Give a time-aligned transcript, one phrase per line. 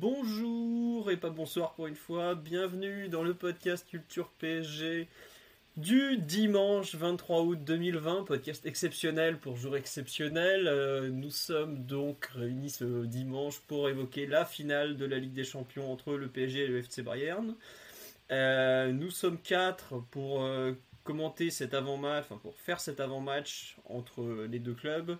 [0.00, 5.06] Bonjour et pas bonsoir pour une fois, bienvenue dans le podcast Culture PSG
[5.76, 10.66] du dimanche 23 août 2020, podcast exceptionnel pour jour exceptionnel.
[10.66, 15.44] Euh, nous sommes donc réunis ce dimanche pour évoquer la finale de la Ligue des
[15.44, 17.54] Champions entre le PSG et le FC Bayern.
[18.30, 20.72] Euh, nous sommes quatre pour euh,
[21.04, 25.18] commenter cet avant-match, enfin pour faire cet avant-match entre les deux clubs.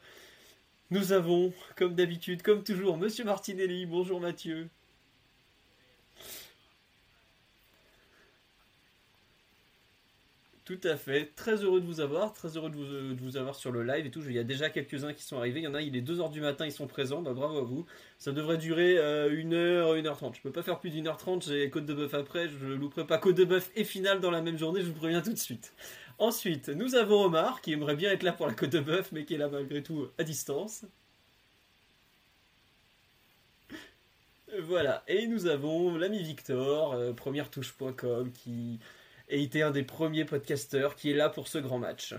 [0.92, 3.86] Nous avons, comme d'habitude, comme toujours, Monsieur Martinelli.
[3.86, 4.68] Bonjour Mathieu.
[10.66, 11.32] Tout à fait.
[11.34, 12.34] Très heureux de vous avoir.
[12.34, 14.20] Très heureux de vous, vous avoir sur le live et tout.
[14.26, 15.60] Il y a déjà quelques-uns qui sont arrivés.
[15.60, 17.22] Il y en a, il est 2h du matin, ils sont présents.
[17.22, 17.86] Bah, bravo à vous.
[18.18, 20.36] Ça devrait durer 1h, euh, 1h30.
[20.36, 21.46] Je peux pas faire plus d'une heure 30.
[21.46, 22.50] J'ai Côte de Bœuf après.
[22.50, 24.82] Je ne louperai pas Côte de Bœuf et finale dans la même journée.
[24.82, 25.72] Je vous préviens tout de suite.
[26.18, 29.24] Ensuite, nous avons Omar qui aimerait bien être là pour la Côte de Bœuf, mais
[29.24, 30.84] qui est là malgré tout à distance.
[34.60, 38.80] Voilà, et nous avons l'ami Victor, euh, première-touche.com, qui
[39.30, 42.14] a été un des premiers podcasteurs qui est là pour ce grand match.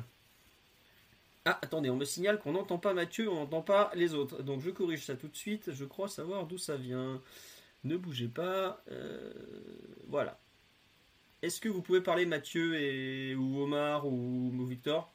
[1.45, 4.41] Ah, attendez, on me signale qu'on n'entend pas Mathieu, on n'entend pas les autres.
[4.43, 7.21] Donc je corrige ça tout de suite, je crois savoir d'où ça vient.
[7.83, 8.81] Ne bougez pas.
[8.91, 9.33] Euh,
[10.07, 10.39] voilà.
[11.43, 15.11] Est-ce que vous pouvez parler Mathieu et, ou Omar ou, Victor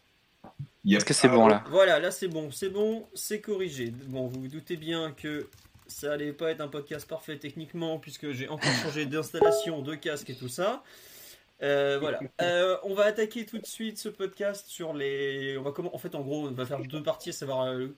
[0.87, 3.91] Est-ce que c'est bon là Voilà, là c'est bon, c'est bon, c'est corrigé.
[4.09, 5.49] Bon, vous vous doutez bien que
[5.87, 10.29] ça allait pas être un podcast parfait techniquement puisque j'ai encore changé d'installation, de casque
[10.29, 10.85] et tout ça.
[11.63, 12.21] Euh, voilà.
[12.43, 15.57] Euh, on va attaquer tout de suite ce podcast sur les.
[15.57, 17.89] On va comment En fait, en gros, on va faire deux parties, à savoir euh,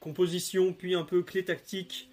[0.00, 2.08] composition puis un peu clé tactique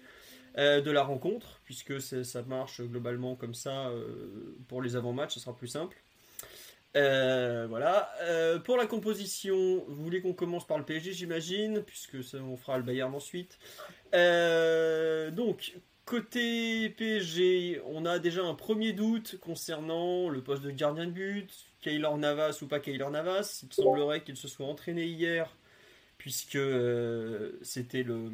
[0.56, 3.90] de la rencontre, puisque ça marche globalement comme ça
[4.68, 5.96] pour les avant-matchs, ce sera plus simple.
[6.94, 8.10] voilà.
[8.64, 12.78] pour la composition, vous voulez qu'on commence par le PSG, j'imagine, puisque ça, on fera
[12.78, 13.58] le Bayern ensuite.
[14.12, 15.74] donc,
[16.06, 21.52] Côté PSG, on a déjà un premier doute concernant le poste de gardien de but,
[21.80, 23.64] Kaylor Navas ou pas Kaylor Navas.
[23.64, 25.56] Il semblerait qu'il se soit entraîné hier,
[26.16, 28.30] puisque euh, c'était le.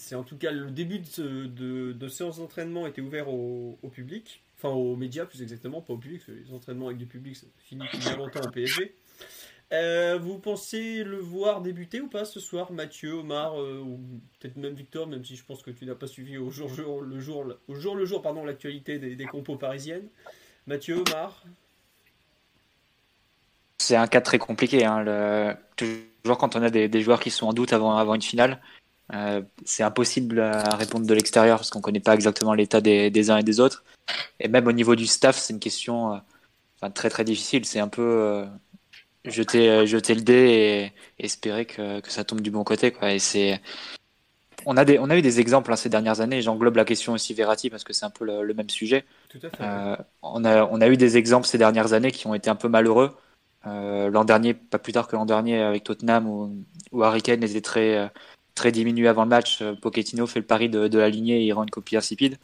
[0.00, 4.96] C'est en tout cas le début de, séance d'entraînement était ouvert au, public, enfin aux
[4.96, 8.40] médias plus exactement, pas au public, les entraînements avec du public, ça finit depuis longtemps
[8.40, 8.94] au PSG.
[9.72, 14.00] Euh, vous pensez le voir débuter ou pas ce soir, Mathieu, Omar, euh, ou
[14.40, 16.70] peut-être même Victor, même si je pense que tu n'as pas suivi au jour,
[17.02, 20.08] le jour jour le jour pardon l'actualité des, compos parisiennes.
[20.66, 21.44] Mathieu, Omar?
[23.78, 24.86] C'est un cas très compliqué.
[24.86, 28.60] Hein, toujours quand on a des, joueurs qui sont en doute avant, avant une finale,
[29.14, 33.30] euh, c'est impossible à répondre de l'extérieur parce qu'on ne connaît pas exactement l'état des,
[33.30, 33.84] uns et des autres.
[34.38, 36.20] Et même au niveau du staff, c'est une question
[36.94, 37.64] très très difficile.
[37.64, 38.46] C'est un peu
[39.24, 42.90] jeter, euh, jeter le dé et, espérer que, que, ça tombe du bon côté.
[42.90, 43.12] Quoi.
[43.12, 43.60] Et c'est,
[44.66, 47.12] on, a des, on a eu des exemples hein, ces dernières années, j'englobe la question
[47.12, 49.04] aussi Verratti parce que c'est un peu le, même sujet.
[49.60, 52.56] Euh, on, a, on a eu des exemples ces dernières années qui ont été un
[52.56, 53.16] peu malheureux.
[53.66, 57.42] Euh, l'an dernier, pas plus tard que l'an dernier avec Tottenham où, où Harry Kane
[57.42, 58.10] était très,
[58.60, 59.62] très diminué avant le match.
[59.80, 62.36] Pochettino fait le pari de, de l'aligner et il rend une copie insipide.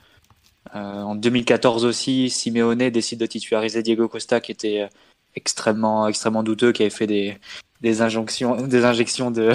[0.72, 4.88] en 2014 aussi, Simeone décide de titulariser Diego Costa qui était
[5.36, 9.52] extrêmement, extrêmement douteux qui avait fait des, injonctions, des injections de,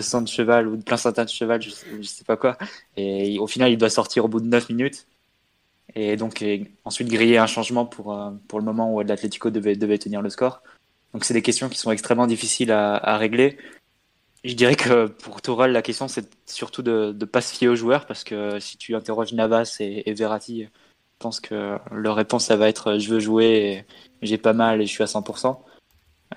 [0.00, 2.56] sang de cheval ou de placenta de cheval, je sais, sais pas quoi.
[2.96, 5.06] Et au final, il doit sortir au bout de 9 minutes.
[5.94, 6.44] Et donc,
[6.84, 10.62] ensuite griller un changement pour, euh, pour le moment où l'Atlético devait, tenir le score.
[11.12, 13.56] Donc, c'est des questions qui sont extrêmement difficiles à régler.
[14.44, 17.76] Je dirais que pour Toral, la question, c'est surtout de ne pas se fier aux
[17.76, 20.68] joueurs parce que si tu interroges Navas et, et Verratti, je
[21.18, 23.86] pense que leur réponse, ça va être je veux jouer,
[24.20, 25.58] j'ai pas mal et je suis à 100%.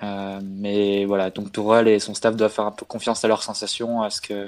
[0.03, 3.43] Euh, mais voilà, donc Tourelle et son staff doivent faire un peu confiance à leurs
[3.43, 4.47] sensations, à ce que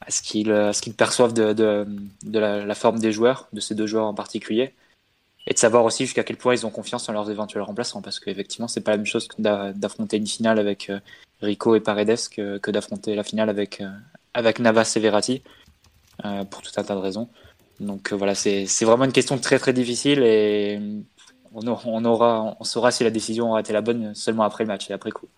[0.00, 1.86] à ce qu'ils perçoivent de, de,
[2.22, 4.74] de la, forme des joueurs, de ces deux joueurs en particulier,
[5.46, 8.20] et de savoir aussi jusqu'à quel point ils ont confiance en leurs éventuels remplaçants, parce
[8.20, 11.00] qu'effectivement c'est pas la même chose d'affronter une finale avec euh,
[11.40, 13.88] Rico et Paredes que, que d'affronter la finale avec euh,
[14.34, 15.42] avec Navas et Verratti,
[16.50, 17.28] pour tout un tas de raisons.
[17.80, 20.80] Donc voilà, c'est vraiment une question très très difficile et
[21.52, 24.68] on, on, aura, on saura si la décision aura été la bonne seulement après le
[24.68, 25.28] match et après coup.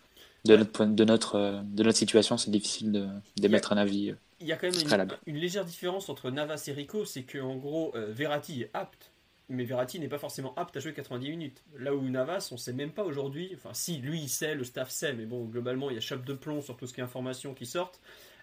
[0.45, 4.15] De notre, de notre, de notre situation, c'est difficile d'émettre un avis.
[4.41, 7.93] Il y a quand même une, légère différence entre Navas et Rico, c'est qu'en gros,
[7.95, 9.10] Verratti est apte
[9.51, 11.63] mais Verratti n'est pas forcément apte à jouer 90 minutes.
[11.79, 14.91] Là où Navas, on sait même pas aujourd'hui, enfin si lui il sait, le staff
[14.91, 17.05] sait, mais bon globalement il y a chape de plomb sur tout ce qui est
[17.05, 18.01] information qui sortent.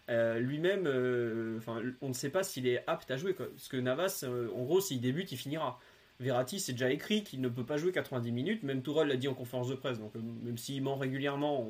[0.10, 1.60] Euh, lui-même, euh,
[2.02, 3.34] on ne sait pas s'il est apte à jouer.
[3.34, 5.80] Parce que Navas, euh, en gros, s'il débute, il finira.
[6.20, 8.64] Verratti, c'est déjà écrit qu'il ne peut pas jouer 90 minutes.
[8.64, 10.00] Même Tourelle l'a dit en conférence de presse.
[10.00, 11.70] Donc même s'il ment régulièrement,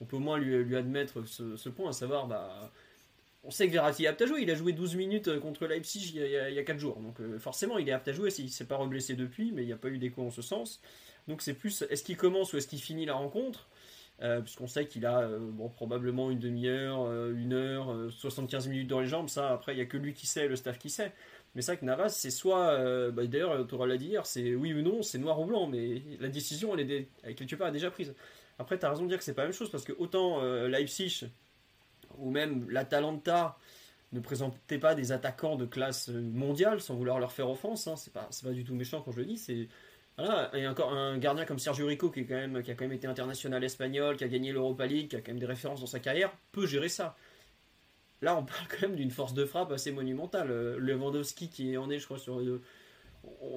[0.00, 2.72] on, peut au moins lui, lui admettre ce, ce, point, à savoir bah
[3.46, 4.42] on sait que Verratti est apte à jouer.
[4.42, 6.96] Il a joué 12 minutes euh, contre Leipzig il y a, il 4 jours.
[6.96, 8.30] Donc euh, forcément, il est apte à jouer.
[8.38, 10.42] Il ne s'est pas reblessé depuis, mais il n'y a pas eu d'écho en ce
[10.42, 10.80] sens.
[11.28, 13.68] Donc c'est plus est-ce qu'il commence ou est-ce qu'il finit la rencontre?
[14.22, 15.28] Euh, Puisqu'on sait qu'il a
[15.76, 19.28] probablement une demi-heure, une heure, 75 minutes dans les jambes.
[19.28, 21.12] Ça, après, il n'y a que lui qui sait, le staff qui sait.
[21.54, 23.10] Mais vrai que Navas, c'est soit.
[23.10, 25.66] Bah, d'ailleurs, tu l'a dit hier, c'est oui ou non, c'est noir ou blanc.
[25.66, 28.14] Mais la décision, elle est, quelque part déjà prise.
[28.58, 30.42] Après, tu as raison de dire que c'est pas la même chose parce que autant
[30.66, 31.28] Leipzig
[32.18, 33.58] ou même l'Atalanta
[34.12, 37.86] ne présentait pas des attaquants de classe mondiale sans vouloir leur faire offense.
[37.86, 37.96] Hein.
[37.96, 39.38] C'est pas, pas du tout méchant quand je le dis.
[39.38, 39.68] C'est
[40.18, 42.94] voilà, encore un gardien comme Sergio Rico qui, est quand même, qui a quand même
[42.94, 45.86] été international espagnol, qui a gagné l'Europa League, qui a quand même des références dans
[45.86, 47.16] sa carrière, peut gérer ça.
[48.22, 50.50] Là, on parle quand même d'une force de frappe assez monumentale.
[50.50, 52.40] Euh, Lewandowski qui en est, je crois, sur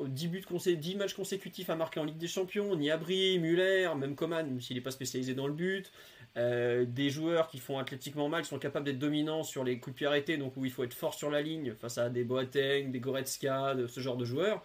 [0.07, 0.45] 10, euh, buts
[0.77, 2.75] 10 matchs consécutifs à marquer en Ligue des Champions.
[2.75, 5.92] Niabri, Muller, même Coman, même s'il n'est pas spécialisé dans le but.
[6.38, 9.95] Euh, des joueurs qui font athlétiquement mal, qui sont capables d'être dominants sur les coups
[9.95, 12.24] de pied arrêtés, donc où il faut être fort sur la ligne face à des
[12.24, 14.63] Boateng, des Goretzka, de ce genre de joueurs,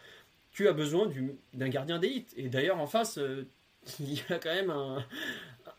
[0.53, 1.11] tu as besoin
[1.55, 2.35] d'un gardien d'élite.
[2.37, 3.47] Et d'ailleurs, en face, euh,
[4.01, 5.05] il y a quand même un,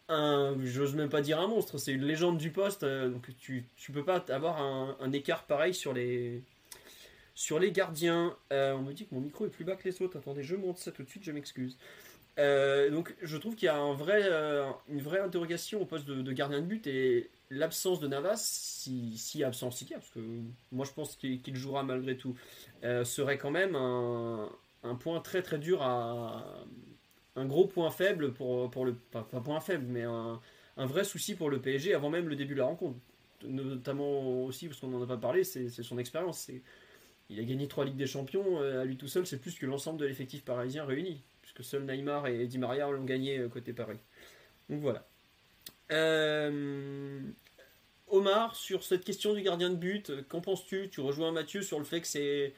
[0.07, 3.65] un j'ose même pas dire un monstre, c'est une légende du poste, euh, donc tu,
[3.75, 6.43] tu peux pas avoir un, écart pareil sur les,
[7.35, 8.35] sur les gardiens.
[8.51, 10.77] on me dit que mon micro est plus bas que les autres, attendez, je monte
[10.77, 11.77] ça tout de suite, je m'excuse.
[12.37, 16.59] Euh, donc je trouve qu'il y a euh, une vraie interrogation au poste de, gardien
[16.59, 20.19] de but et l'absence de Navas, si, si absence y a, parce que
[20.71, 22.35] moi je pense qu'il jouera malgré tout,
[22.83, 24.49] euh, serait quand même un,
[24.99, 26.43] point très très dur à
[27.37, 30.39] un gros point faible pour, pour le pas, point faible mais un,
[30.77, 32.99] vrai souci pour le PSG avant même le début de la rencontre,
[33.43, 36.49] notamment aussi parce qu'on n'en a pas parlé, c'est son expérience.
[37.29, 39.99] Il a gagné trois Ligues des Champions, à lui tout seul, c'est plus que l'ensemble
[39.99, 41.21] de l'effectif parisien réuni
[41.55, 43.97] que seul Neymar et Di Maria l'ont gagné euh, côté Paris.
[44.69, 45.03] Donc voilà.
[45.91, 47.21] Euh,
[48.07, 50.89] Omar, sur cette question du gardien de but, qu'en penses-tu?
[50.91, 52.53] Tu rejoins Mathieu sur le fait que c'est.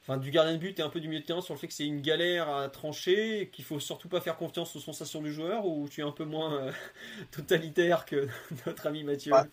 [0.00, 1.68] Enfin, du gardien de but et un peu du milieu de terrain sur le fait
[1.68, 5.32] que c'est une galère à trancher, qu'il faut surtout pas faire confiance aux sensations du
[5.32, 6.72] joueur, ou tu es un peu moins euh,
[7.30, 8.26] totalitaire que
[8.66, 9.30] notre ami Mathieu?
[9.30, 9.46] Bah,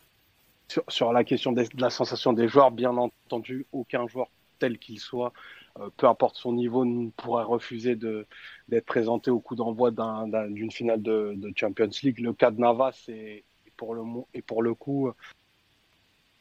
[0.88, 4.30] sur, la question de la sensation des joueurs, bien entendu, aucun joueur
[4.60, 5.34] tel qu'il soit
[5.80, 11.02] euh, peu importe son niveau, ne pourrait refuser d'être présenté au coup d'envoi d'une finale
[11.02, 12.20] de, Champions League.
[12.20, 13.44] Le cas de Navas est,
[13.78, 15.12] pour le, coup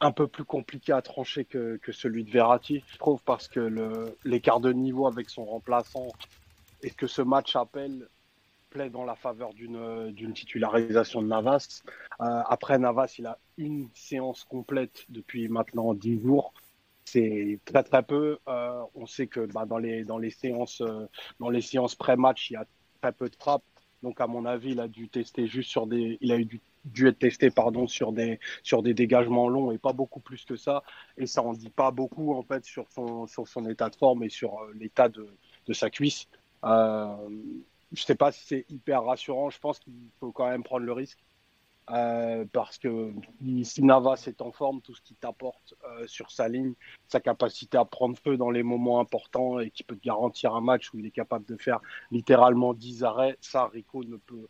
[0.01, 4.59] un peu plus compliqué à trancher que, celui de Verratti, je trouve, parce que l'écart
[4.59, 6.07] de niveau avec son remplaçant
[6.81, 8.07] et que ce match appelle
[8.69, 11.81] plaît dans la faveur d'une titularisation de Navas.
[12.21, 16.53] Euh, après Navas, il a une séance complète depuis maintenant 10 jours
[17.11, 18.39] c'est très très peu.
[18.47, 21.07] Euh, on sait que bah, dans les dans les séances euh,
[21.39, 22.65] dans les séances pré-match, il y a
[23.01, 23.63] très peu de frappes.
[24.03, 27.07] Donc à mon avis, il a dû tester juste sur des, il a dû, dû
[27.07, 30.83] être testé pardon sur des sur des dégagements longs et pas beaucoup plus que ça.
[31.17, 34.23] Et ça en dit pas beaucoup en fait sur son sur son état de forme
[34.23, 35.27] et sur euh, l'état de,
[35.67, 36.27] de sa cuisse.
[36.65, 37.15] Euh,
[37.91, 39.49] je sais pas si c'est hyper rassurant.
[39.49, 41.19] Je pense qu'il faut quand même prendre le risque.
[41.91, 43.11] Euh, parce que
[43.63, 46.73] si Navas est en forme, tout ce qu'il t'apporte euh, sur sa ligne,
[47.07, 50.61] sa capacité à prendre feu dans les moments importants et qui peut te garantir un
[50.61, 51.79] match où il est capable de faire
[52.11, 54.47] littéralement 10 arrêts, ça Rico ne peut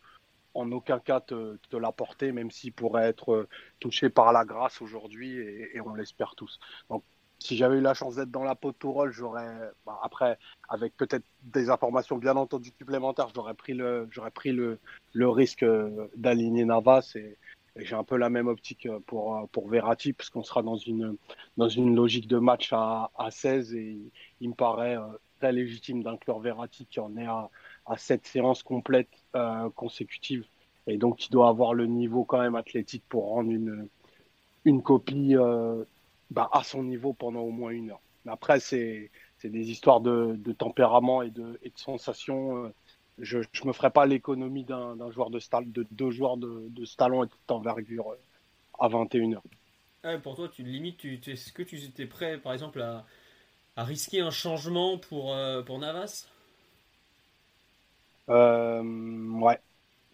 [0.52, 5.38] en aucun cas te, te l'apporter, même s'il pourrait être touché par la grâce aujourd'hui
[5.38, 6.58] et, et, on l'espère tous.
[6.90, 7.04] Donc
[7.40, 10.96] si j'avais eu la chance d'être dans la peau de Tourelle, j'aurais, bah, après, avec
[10.96, 14.78] peut-être des informations bien entendu supplémentaires, j'aurais pris le, j'aurais pris le,
[15.14, 17.36] le risque euh, d'aligner Navas et,
[17.76, 20.76] j'ai un peu la même optique euh, pour, euh, pour Verratti, parce qu'on sera dans
[20.76, 21.16] une,
[21.56, 23.96] dans une logique de match à, à 16 et
[24.40, 24.98] il, me paraît
[25.38, 27.48] très légitime d'inclure Verratti qui en est à,
[27.86, 29.24] à 7 séances complètes
[29.76, 30.44] consécutives.
[30.88, 33.88] Et donc qui doit avoir le niveau quand même athlétique pour rendre une,
[34.64, 35.36] une copie
[36.30, 38.00] bah, à son niveau pendant au moins une heure.
[38.24, 39.10] Mais après, c'est
[39.42, 42.64] des histoires de, de, tempérament et de, et de sensations.
[42.64, 42.74] Euh,
[43.18, 46.84] je ne me ferai pas l'économie d'un joueur de, style, de deux joueurs de, de
[46.84, 48.16] ce talent et de envergure euh,
[48.78, 49.42] à 21 heures.
[50.02, 53.04] Ah, pour toi, tu limites, tu, est-ce que tu étais prêt, par exemple, à,
[53.76, 56.26] à risquer un changement pour, euh, pour Navas?
[58.30, 58.82] Euh,
[59.40, 59.58] ouais.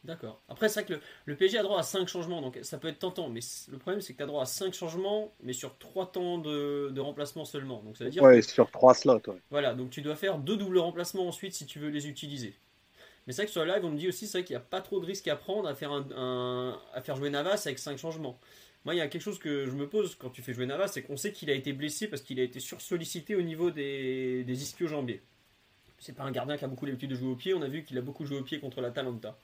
[0.06, 0.40] D'accord.
[0.48, 2.88] Après, c'est vrai que le, le, PSG a droit à 5 changements, donc ça peut
[2.88, 3.28] être tentant.
[3.28, 6.38] Mais le problème, c'est que tu as droit à 5 changements, mais sur 3 temps
[6.38, 7.82] de, de, remplacement seulement.
[7.82, 8.22] Donc ça veut dire.
[8.22, 9.22] Ouais, sur 3 slots.
[9.26, 9.40] Ouais.
[9.50, 12.54] Voilà, donc tu dois faire deux doubles remplacements ensuite si tu veux les utiliser.
[13.26, 14.80] Mais c'est vrai que sur le live, on me dit aussi qu'il n'y a pas
[14.80, 17.98] trop de risque à prendre à faire, un, un, à faire jouer Navas avec 5
[17.98, 18.38] changements.
[18.84, 20.86] Moi, il y a quelque chose que je me pose quand tu fais jouer Navas,
[20.86, 24.44] c'est qu'on sait qu'il a été blessé parce qu'il a été sursollicité au niveau des,
[24.44, 25.22] des ischio-jambiers.
[25.98, 27.82] C'est pas un gardien qui a beaucoup l'habitude de jouer au pied, on a vu
[27.82, 29.36] qu'il a beaucoup joué au pied contre la Talenta.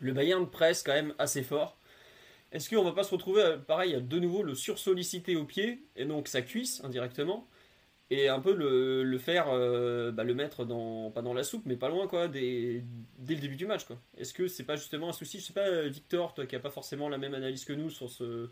[0.00, 1.78] Le Bayern presse quand même assez fort.
[2.52, 6.26] Est-ce qu'on va pas se retrouver, pareil, de nouveau le sursollicité au pied, et donc
[6.26, 7.48] sa cuisse indirectement,
[8.10, 11.62] et un peu le, le faire, euh, bah, le mettre dans, pas dans la soupe,
[11.64, 12.82] mais pas loin, quoi, dès,
[13.28, 14.00] le début du match, quoi.
[14.18, 15.38] Est-ce que c'est pas justement un souci?
[15.38, 18.10] Je sais pas, Victor, toi qui a pas forcément la même analyse que nous sur
[18.10, 18.48] ce,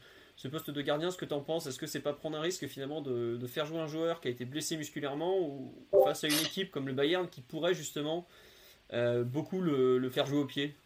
[0.49, 1.67] poste de gardien, ce que tu en penses?
[1.67, 4.31] Est-ce que c'est pas prendre un risque finalement de, faire jouer un joueur qui a
[4.31, 5.75] été blessé musculairement ou
[6.05, 8.28] face à une équipe comme le Bayern qui pourrait justement
[8.93, 10.76] euh, beaucoup le, faire jouer au pied?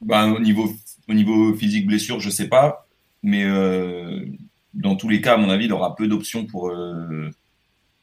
[0.00, 0.72] Ben, au, niveau,
[1.08, 2.86] au niveau physique blessure, je sais pas,
[3.22, 4.24] mais euh,
[4.74, 7.30] dans tous les cas, à mon avis, il aura peu d'options pour, euh,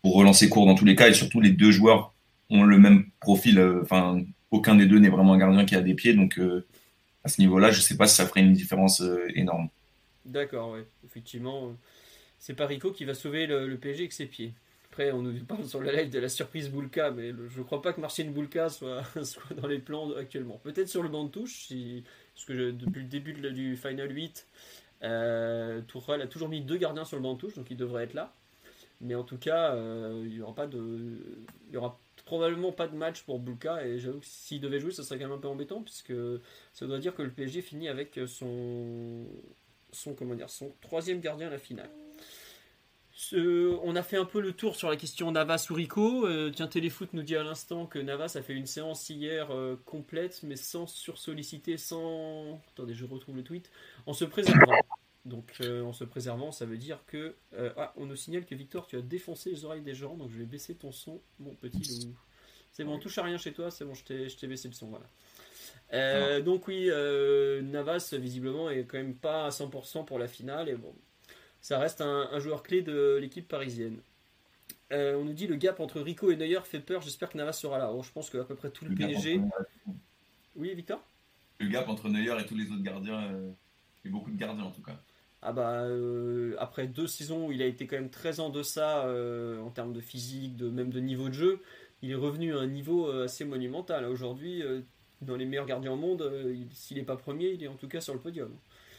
[0.01, 2.13] pour relancer court dans tous les cas et surtout les deux joueurs
[2.49, 3.59] ont le même profil.
[3.59, 6.39] euh, Enfin, aucun des deux n'est vraiment un gardien qui a des pieds, donc
[7.25, 9.03] à ce niveau-là, je sais pas si ça ferait une différence
[9.35, 9.67] énorme.
[10.25, 10.85] D'accord, ouais.
[11.05, 11.73] Effectivement,
[12.39, 14.53] c'est pas Rico qui va sauver le, le, PSG avec ses pieds.
[14.97, 17.93] Après, on nous parle sur le live de la surprise Boulka, mais je crois pas
[17.93, 19.03] que Marcin Boulka soit,
[19.55, 20.59] dans les plans actuellement.
[20.63, 24.47] Peut-être sur le banc de touche, si, parce que depuis le début du Final 8,
[25.03, 28.05] euh, Tourelle a toujours mis deux gardiens sur le banc de touche, donc il devrait
[28.05, 28.33] être là.
[28.99, 33.99] Mais en tout cas, euh, il y aura probablement pas de match pour Boulka et
[33.99, 36.13] j'avoue que s'il devait jouer, ça serait quand même un peu embêtant puisque
[36.73, 39.27] ça doit dire que le PSG finit avec son
[39.91, 41.89] son, comment dire, son troisième gardien à la finale.
[43.19, 46.27] Ce, on a fait un peu le tour sur la question Navas ou Rico.
[46.27, 49.75] Euh, tiens, Téléfoot nous dit à l'instant que Navas a fait une séance hier euh,
[49.85, 52.61] complète, mais sans sursolliciter, sans.
[52.73, 53.71] Attendez, je retrouve le tweet.
[54.05, 54.71] En se préservant.
[55.25, 57.35] Donc, euh, en se préservant, ça veut dire que.
[57.75, 60.37] ah, on nous signale que Victor, tu as défoncé les oreilles des gens, donc je
[60.37, 62.15] vais baisser ton son, mon petit loup.
[62.71, 65.07] C'est bon, touche à rien chez toi, c'est bon, je t'ai baissé le son, voilà.
[65.93, 70.69] Euh, donc oui, euh, Navas visiblement est quand même pas à 100% pour la finale
[70.69, 70.93] et bon,
[71.67, 73.97] ça reste un, un joueur clé de l'équipe parisienne.
[74.93, 77.01] Euh, on nous dit le gap entre Rico et Neuer fait peur.
[77.01, 77.91] J'espère que Navas sera là.
[77.91, 79.41] Oh, je pense qu'à peu près tout le, le PSG.
[80.55, 81.03] Oui, Victor?
[81.59, 83.21] Le gap entre Neuer et tous les autres gardiens,
[84.05, 84.97] y a beaucoup de gardiens en tout cas.
[85.41, 85.85] Ah bah
[86.57, 89.05] après deux saisons où il a été quand même très en deçà
[89.61, 91.61] en termes de physique, de même de niveau de jeu,
[92.01, 94.05] il est revenu à un niveau assez monumental.
[94.05, 94.63] Aujourd'hui
[95.21, 97.87] dans les meilleurs gardiens au monde, euh, s'il n'est pas premier, il est en tout
[97.87, 98.51] cas sur le podium.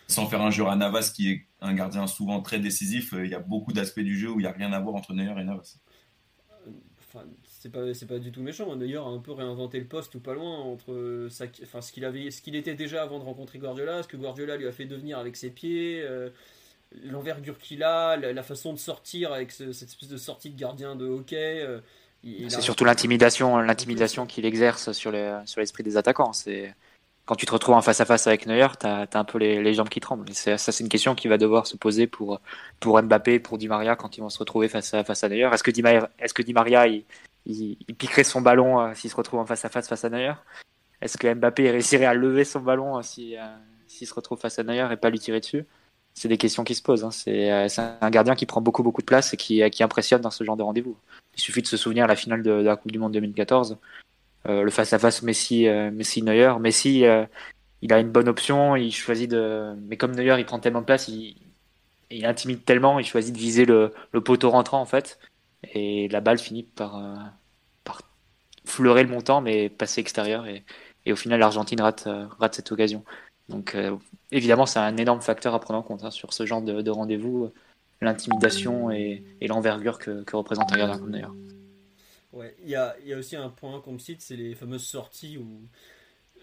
[0.09, 3.31] Sans faire un joueur à Navas qui est un gardien souvent très décisif, euh, il
[3.31, 5.39] y a beaucoup d'aspects du jeu où il n'y a rien à voir entre Neuer
[5.39, 5.77] et Navas.
[7.01, 8.75] Enfin, c'est pas, c'est pas du tout méchant.
[8.75, 12.05] Neuer a un peu réinventé le poste ou pas loin entre sa, enfin, ce qu'il
[12.05, 14.87] avait, ce qu'il était déjà avant de rencontrer Guardiola, ce que Guardiola lui a fait
[14.87, 16.31] devenir avec ses pieds, euh,
[17.05, 20.59] l'envergure qu'il a, la, la, façon de sortir avec ce, cette espèce de sortie de
[20.59, 21.61] gardien de hockey.
[21.63, 21.81] Euh,
[22.49, 26.33] c'est surtout l'intimidation, l'intimidation qu'il exerce sur les, sur l'esprit des attaquants.
[26.33, 26.75] C'est
[27.29, 29.75] quand tu te retrouves en face à face avec Neuer, t'as as un peu les,
[29.75, 30.33] jambes qui tremblent.
[30.33, 32.41] ça, c'est une question qui va devoir se poser pour
[32.81, 35.51] pour Mbappé, pour Di Maria quand ils vont se retrouver face à face à Neuer.
[35.53, 37.05] Est-ce que Di Maria, est-ce que Di Maria il,
[37.45, 40.33] il, piquerait son ballon euh, s'il se retrouve en face à face face à Neuer?
[41.03, 43.43] Est-ce que Mbappé réussirait à lever son ballon euh, si euh,
[43.87, 45.67] s'il se retrouve face à Neuer et pas lui tirer dessus?
[46.15, 47.05] C'est des questions qui se posent.
[47.05, 47.11] Hein.
[47.11, 50.57] C'est un gardien qui prend beaucoup beaucoup de place et qui impressionne dans ce genre
[50.57, 50.97] de rendez-vous.
[51.39, 53.75] Il suffit de se souvenir la finale de, la Coupe du Monde 2014, euh,
[54.45, 56.55] le face-à-face Messi, euh, Messi Neuer.
[56.61, 57.27] Messi, euh,
[57.83, 60.87] il a une bonne option, il choisit de, mais comme Neuer, il prend tellement de
[60.87, 61.37] place, il,
[62.25, 63.93] intimide tellement, il choisit de viser le,
[64.25, 65.19] poteau rentrant en fait,
[65.75, 67.01] et la balle finit par,
[67.85, 68.03] par
[68.65, 70.65] fleurer le montant, mais passer extérieur, et,
[71.13, 72.09] au final, l'Argentine rate,
[72.53, 73.05] cette occasion.
[73.49, 73.77] Donc,
[74.31, 76.91] évidemment, c'est un énorme facteur à prendre en compte hein, sur ce genre de, de
[76.91, 77.51] rendez-vous
[78.01, 81.35] l'intimidation et, l'envergure que, que, représente un gardien comme d'ailleurs.
[82.33, 84.85] Ouais, il y a, y a, aussi un point qu'on me cite, c'est les fameuses
[84.85, 85.69] sorties où.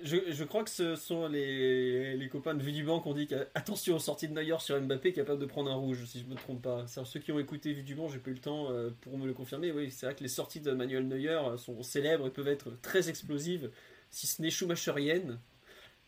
[0.04, 3.14] Je, je, crois que ce sont les, les copains de Vue du Banc qui ont
[3.14, 6.26] dit attention aux sorties de Neuer sur Mbappé capable de prendre un rouge, si je
[6.26, 6.86] me trompe pas.
[6.88, 9.26] Ceux qui ont écouté Vue du Banc, j'ai pas eu le temps euh, pour me
[9.26, 9.72] le confirmer.
[9.72, 13.08] Oui, c'est vrai que les sorties de Manuel Neuer sont célèbres et peuvent être très
[13.08, 13.72] explosives,
[14.12, 15.40] si ce n'est schumacheriennes.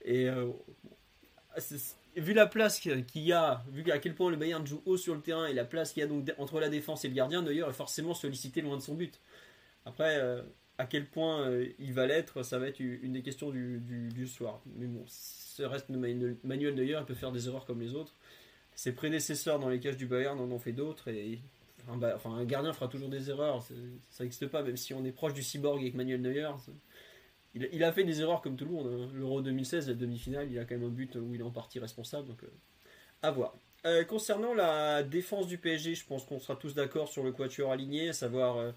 [0.03, 0.51] Et euh,
[2.15, 5.15] vu la place qu'il y a, vu à quel point le Bayern joue haut sur
[5.15, 7.41] le terrain et la place qu'il y a donc entre la défense et le gardien,
[7.41, 9.19] Neuer est forcément sollicité loin de son but.
[9.88, 10.41] Après, euh,
[10.77, 14.27] à quel point euh, il va l'être, ça va être une des questions du, du,
[14.27, 14.62] soir.
[14.75, 18.13] Mais bon, ce reste Manuel Neuer, il peut faire des erreurs comme les autres.
[18.75, 21.39] Ses prédécesseurs dans les cages du Bayern en ont fait d'autres et
[21.88, 23.63] enfin, un gardien fera toujours des erreurs,
[24.10, 26.51] ça n'existe pas, même si on est proche du cyborg avec Manuel Neuer.
[27.56, 28.88] il, a fait des erreurs comme tout le monde.
[28.88, 29.10] Hein.
[29.15, 31.79] L'Euro 2016, la demi-finale, il a quand même un but où il est en partie
[31.79, 32.27] responsable.
[32.27, 32.41] Donc,
[33.24, 33.56] à voir.
[34.10, 38.10] concernant la défense du PSG, je pense qu'on sera tous d'accord sur le quatuor aligné,
[38.10, 38.74] à savoir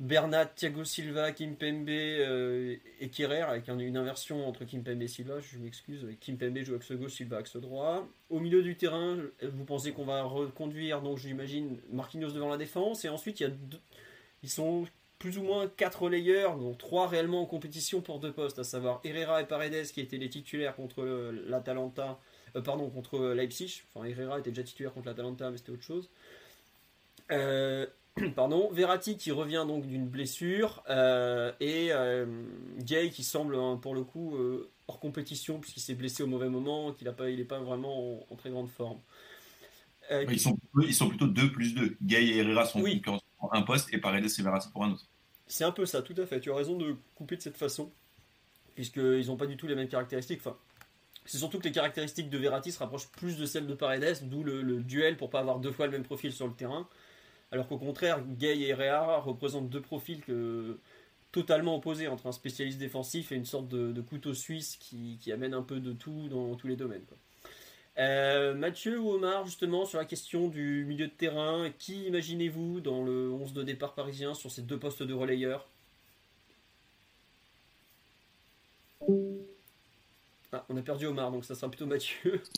[0.00, 5.58] Bernat, Thiago Silva, Kimpembe euh, et Kerrer, avec une inversion entre Kimpembe et Silva, je
[5.58, 8.06] m'excuse, Kimpembe joue axe gauche, Silva axe droit.
[8.30, 13.04] Au milieu du terrain, vous pensez qu'on va reconduire, donc j'imagine, Marquinhos devant la défense,
[13.04, 13.52] et ensuite il y a
[14.44, 14.86] ils sont
[15.18, 19.00] plus ou moins quatre relayeurs, donc trois réellement en compétition pour deux postes, à savoir
[19.02, 21.02] Herrera et Paredes qui étaient les titulaires contre
[21.48, 22.20] l'Atalanta,
[22.54, 23.82] euh, pardon, contre Leipzig.
[23.92, 26.08] Enfin, Herrera était déjà titulaire contre l'Atalanta, mais c'était autre chose.
[27.32, 27.86] Euh,
[28.36, 32.26] pardon, Verratti qui revient donc d'une blessure euh, et euh,
[32.78, 36.48] Gay qui semble hein, pour le coup euh, hors compétition puisqu'il s'est blessé au mauvais
[36.48, 38.98] moment, qu'il n'est il pas vraiment en, très grande forme.
[40.10, 41.96] ils, sont, ils sont plutôt 2 plus 2.
[42.02, 43.00] Gay et Herrera sont oui.
[43.00, 45.06] pour un poste et Paredes et Verratti pour un autre.
[45.46, 46.40] C'est un peu ça, tout à fait.
[46.40, 47.90] Tu as raison de couper de cette façon
[48.74, 50.40] puisqu'ils n'ont pas du tout les mêmes caractéristiques.
[50.40, 50.56] Enfin,
[51.24, 54.44] c'est surtout que les caractéristiques de Verratti se rapprochent plus de celles de Paredes, d'où
[54.44, 56.88] le, le, duel pour pas avoir deux fois le même profil sur le terrain.
[57.50, 60.22] Alors qu'au contraire, Gay et Herrera représentent deux profils
[61.32, 65.62] totalement opposés entre un spécialiste défensif et une sorte de, couteau suisse qui, amène un
[65.62, 67.04] peu de tout dans tous les domaines.
[67.98, 73.02] Euh, Mathieu ou Omar, justement, sur la question du milieu de terrain, qui imaginez-vous dans
[73.02, 75.68] le 11 de départ parisien sur ces deux postes de relayeur?
[80.52, 82.42] Ah, on a perdu Omar, donc ça sera plutôt Mathieu.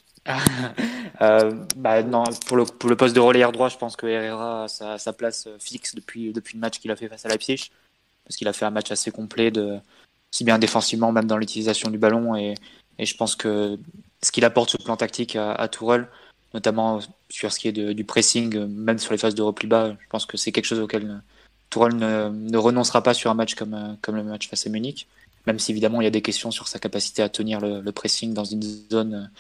[1.23, 2.03] Euh, bah
[2.47, 6.33] pour le, poste de relayeur droit, je pense que Herrera a sa, place fixe depuis,
[6.33, 7.71] depuis le match qu'il a fait face à Leipzig,
[8.25, 9.53] parce qu'il a fait un match assez complet,
[10.31, 12.55] si bien défensivement, même dans l'utilisation du ballon, et,
[12.99, 13.79] et, je pense que
[14.23, 16.07] ce qu'il apporte sur le plan tactique à, à Tourelle,
[16.55, 19.93] notamment sur ce qui est de, du pressing, même sur les phases de repli bas,
[19.93, 21.23] je pense que c'est quelque chose auquel
[21.71, 25.07] Tourelle ne, ne, renoncera pas sur un match comme, comme le match face à Munich,
[25.47, 28.35] même si évidemment il y a des questions sur sa capacité à tenir le, pressing
[28.35, 29.31] dans une zone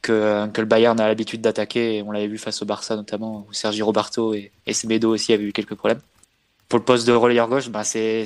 [0.00, 2.02] que, que le Bayern a l'habitude d'attaquer.
[2.02, 5.44] On l'avait vu face au Barça notamment, où Sergi Roberto et, et Semedo aussi avaient
[5.44, 6.00] eu quelques problèmes.
[6.68, 8.24] Pour le poste de relayeur gauche, c'est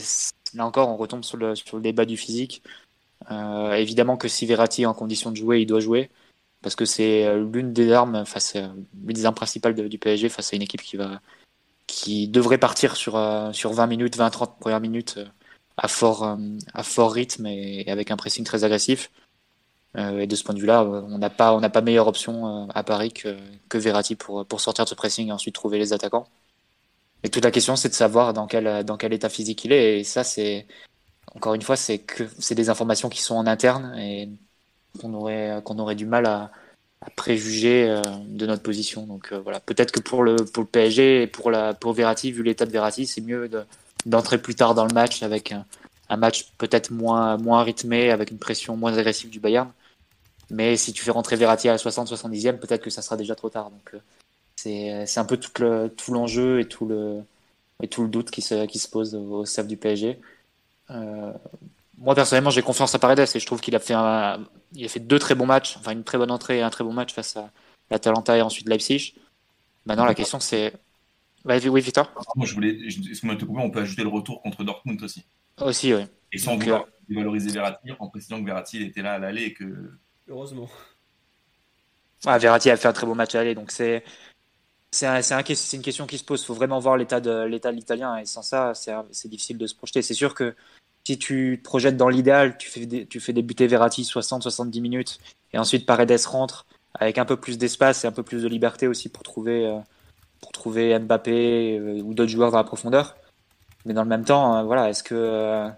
[0.55, 2.63] là encore on retombe sur le, débat du physique.
[3.31, 6.11] Euh, évidemment que si Verratti est en condition de jouer, il doit jouer
[6.63, 8.25] parce que c'est euh, l'une des armes
[9.05, 10.83] l'une des armes principales du PSG face à une équipe
[11.87, 15.19] qui devrait partir euh, sur 20 minutes, 20-30 premières minutes
[15.77, 16.39] à fort
[16.75, 19.11] à fort rythme et avec un pressing très agressif.
[19.97, 22.07] Euh, et de ce point de vue-là, euh, on n'a pas, on n'a pas meilleure
[22.07, 23.37] option euh, à Paris que,
[23.69, 26.27] que Verratti pour, pour sortir de ce pressing et ensuite trouver les attaquants.
[27.23, 30.01] Et toute la question, c'est de savoir dans quel, dans quel état physique il est.
[30.01, 30.67] Et ça, c'est,
[31.35, 34.29] encore une fois, c'est que, c'est des informations qui sont en interne et
[35.01, 36.53] qu'on aurait, qu'on aurait du mal à,
[37.01, 39.07] à préjuger de notre position.
[39.07, 42.43] Donc voilà, peut-être que pour le, pour le PSG et pour, la, pour Verratti, vu
[42.43, 43.65] l'état de Verratti, c'est mieux de,
[44.07, 45.67] d'entrer plus tard dans le match avec un,
[46.09, 49.71] un match peut-être moins, moins rythmé, avec une pression moins agressive du Bayern.
[50.51, 53.51] Mais si tu fais rentrer Verratti à la 60-70e, peut-être que ça sera déjà trop
[53.51, 53.71] tard.
[53.71, 57.21] Donc euh, c'est un peu tout le tout l'enjeu et tout le
[57.83, 60.21] et tout le doute qui se qui se pose au staff du PSG.
[60.91, 61.33] Euh,
[61.99, 64.89] moi personnellement, j'ai confiance à Paredes et je trouve qu'il a fait un, il a
[64.89, 67.13] fait deux très bons matchs, enfin une très bonne entrée et un très bon match
[67.13, 67.51] face à
[67.91, 69.15] l'Atalanta et ensuite Leipzig.
[69.85, 70.75] Maintenant, la question c'est
[71.47, 72.11] oui, Victor.
[72.35, 75.25] Moi, je voulais, excuse-moi te couper, on peut ajouter le retour contre Dortmund aussi.
[75.61, 76.03] Aussi, oui.
[76.33, 79.53] Et sans vouloir euh, valoriser Verratti, en précisant que Verratti était là à l'aller et
[79.55, 79.93] que
[80.29, 80.69] Heureusement.
[82.25, 84.03] Ah, Verratti a fait un très beau match à aller, donc c'est
[84.91, 86.43] c'est un, un, une question qui se pose.
[86.43, 89.67] Il faut vraiment voir l'état de l'état de l'italien et sans ça, c'est difficile de
[89.67, 90.03] se projeter.
[90.03, 90.55] C'est sûr que
[91.07, 95.19] si tu te projettes dans l'idéal, tu fais, tu fais débuter Verratti 60-70 minutes
[95.53, 98.89] et ensuite Paredes rentre avec un peu plus d'espace et un peu plus de liberté
[98.89, 99.79] aussi pour trouver, euh,
[100.41, 103.17] pour trouver Mbappé euh, ou d'autres joueurs dans la profondeur.
[103.85, 105.69] Mais dans le même temps, euh, voilà, est-ce que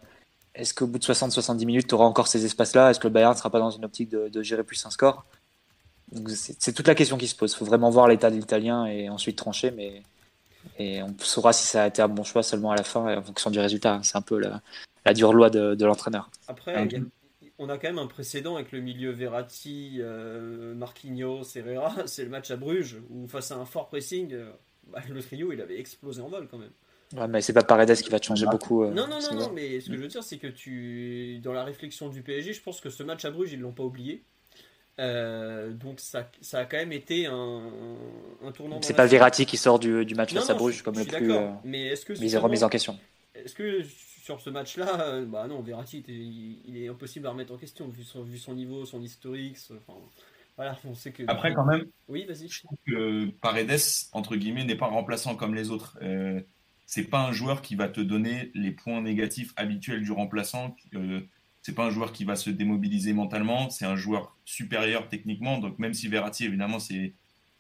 [0.55, 2.90] est-ce qu'au bout de 60-70 minutes, tu auras encore ces espaces-là?
[2.90, 5.25] Est-ce que le Bayern ne sera pas dans une optique de, gérer plus un score?
[6.35, 7.53] C'est toute la question qui se pose.
[7.53, 9.71] Il faut vraiment voir l'état de l'Italien et ensuite trancher.
[9.71, 10.03] Mais
[10.79, 13.23] et on saura si ça a été un bon choix seulement à la fin en
[13.23, 14.01] fonction du résultat.
[14.03, 16.29] C'est un peu la, dure loi de, l'entraîneur.
[16.49, 16.88] Après,
[17.59, 21.94] on a quand même un précédent avec le milieu Verratti, euh, Marquinhos, Herrera.
[22.07, 24.51] C'est le match à Bruges où face à un fort pressing, euh,
[24.87, 26.73] bah, le trio il avait explosé en vol quand même.
[27.16, 28.85] Ouais, mais c'est pas Paredes qui va te changer beaucoup.
[28.85, 31.55] Euh, non, non, non, non, mais ce que je veux dire, c'est que tu, dans
[31.55, 34.23] la réflexion du PSG, je pense que ce match à Bruges, ils l'ont pas oublié.
[35.01, 37.62] Euh, donc ça, ça a quand même été un,
[38.44, 38.83] un tournant.
[38.83, 41.33] C'est pas Verratti qui sort du, du match face à Bruges comme le plus.
[41.33, 42.99] Euh, mais est-ce que remise en question
[43.35, 43.83] Est-ce que
[44.28, 48.22] sur ce match-là, bah non, Verratti, il, est impossible à remettre en question vu son,
[48.22, 49.56] vu son niveau, son historique.
[49.70, 49.98] Enfin,
[50.56, 51.22] voilà, on sait que.
[51.28, 51.86] Après, quand même.
[52.08, 52.48] Oui, vas-y.
[52.48, 53.80] Je trouve que Paredes
[54.12, 55.98] entre guillemets n'est pas remplaçant comme les autres
[56.88, 60.74] c'est pas un joueur qui va te donner les points négatifs habituels du remplaçant.
[60.94, 61.20] Euh,
[61.60, 65.58] c'est pas un joueur qui va se démobiliser mentalement, c'est un joueur supérieur techniquement.
[65.58, 67.12] Donc même si Verratti, évidemment, c'est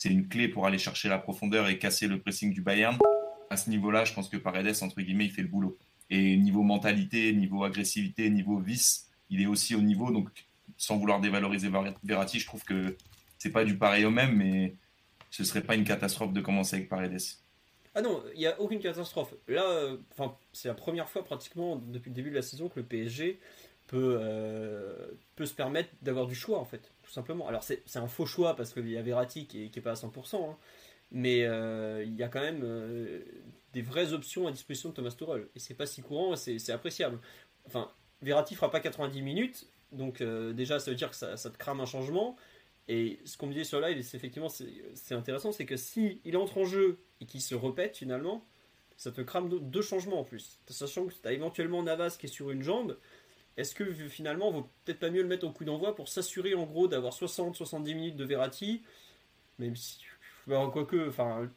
[0.06, 2.96] une clé pour aller chercher la profondeur et casser le pressing du Bayern,
[3.50, 5.76] à ce niveau-là, je pense que Paredes, entre guillemets, il fait le boulot.
[6.10, 10.10] Et niveau mentalité, niveau agressivité, niveau vice, il est aussi au niveau.
[10.10, 10.28] Donc
[10.76, 11.70] sans vouloir dévaloriser
[12.04, 12.96] Verratti, je trouve que
[13.38, 14.74] c'est pas du pareil au même, mais
[15.30, 17.20] ce serait pas une catastrophe de commencer avec Paredes.
[17.94, 19.34] Ah non, il n'y a aucune catastrophe.
[19.48, 19.96] Là, euh,
[20.52, 23.40] c'est la première fois pratiquement depuis le début de la saison que le PSG
[23.86, 27.48] peut, euh, peut se permettre d'avoir du choix en fait, tout simplement.
[27.48, 30.36] Alors c'est un faux choix parce qu'il y a Verratti qui n'est pas à 100%,
[30.36, 30.56] hein,
[31.10, 32.64] mais euh, il y a quand même
[33.72, 37.18] des vraies options à disposition de Thomas Tuchel et c'est pas si courant, c'est appréciable.
[37.66, 37.90] Enfin,
[38.22, 41.86] Verratti fera pas 90 minutes, donc déjà ça veut dire que ça, te crame un
[41.86, 42.36] changement.
[42.90, 44.48] Et ce qu'on me dit sur live, c'est effectivement
[45.10, 48.46] intéressant, c'est que si il entre en jeu et qu'il se répète finalement,
[48.96, 50.58] ça te crame deux changements en plus.
[50.68, 52.96] Sachant que tu as éventuellement Navas qui est sur une jambe,
[53.58, 56.64] est-ce que finalement, vaut peut-être pas mieux le mettre au coup d'envoi pour s'assurer en
[56.64, 58.82] gros d'avoir 60-70 minutes de Verratti
[59.58, 59.98] Même si.
[60.48, 61.08] Bah, quoique.
[61.08, 61.48] Enfin.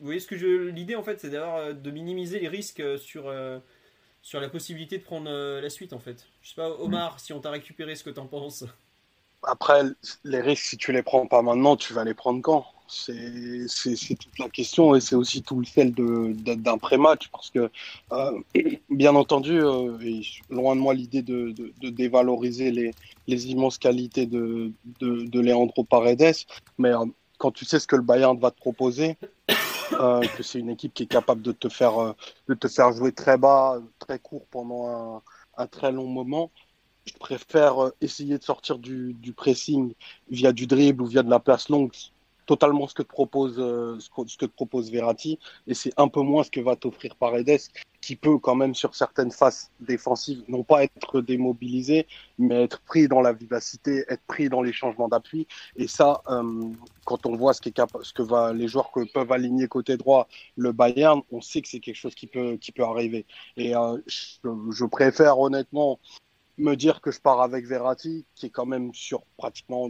[0.00, 0.68] Vous voyez ce que je.
[0.70, 3.58] L'idée en fait, c'est d'avoir euh, de minimiser les risques euh, sur, euh,
[4.22, 6.26] sur la possibilité de prendre la suite en fait.
[6.42, 8.64] Je sais pas, Omar, si on t'a récupéré ce que t'en penses.
[9.42, 9.82] Après,
[10.24, 12.66] les risques, si tu les prends pas maintenant, tu vas les prendre quand?
[12.88, 13.66] C'est
[14.18, 17.70] toute la question et c'est aussi tout le sel d'un pré-match parce que,
[18.90, 19.60] bien entendu,
[20.50, 21.54] loin de moi l'idée de,
[21.90, 22.90] dévaloriser les,
[23.28, 26.34] les, immenses qualités de, de, Leandro Paredes,
[26.78, 26.90] mais
[27.40, 29.16] quand tu sais ce que le Bayern va te proposer,
[29.90, 32.14] que c'est une équipe qui est capable de te faire,
[32.48, 35.22] de te faire jouer très bas, très court pendant un,
[35.56, 36.50] un très long moment,
[37.04, 39.94] je préfère euh, essayer de sortir du, pressing
[40.30, 41.92] via du dribble ou via de la place longue,
[42.50, 46.20] totalement ce que te propose, euh, ce que te propose Verratti, et c'est un peu
[46.20, 47.60] moins ce que va t'offrir Paredes,
[48.00, 52.08] qui peut quand même sur certaines phases défensives, non pas être démobilisé,
[52.38, 55.46] mais être pris dans la vivacité, être pris dans les changements d'appui.
[55.76, 56.72] Et ça, euh,
[57.04, 59.96] quand on voit ce, qui est ce que va, les joueurs que peuvent aligner côté
[59.96, 63.26] droit le Bayern, on sait que c'est quelque chose qui peut, qui peut arriver.
[63.56, 63.74] Et
[64.06, 66.00] je préfère honnêtement
[66.58, 69.88] me dire que je pars avec Verratti, qui est quand même sur pratiquement,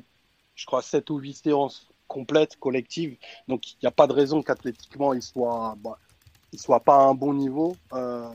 [0.56, 3.16] je crois, 7 ou 8 séances complètes, collectives.
[3.48, 5.96] Donc, il n'y a pas de raison qu'athlétiquement, il soit, bah,
[6.52, 7.76] il soit pas à un bon niveau.
[7.92, 8.28] Euh,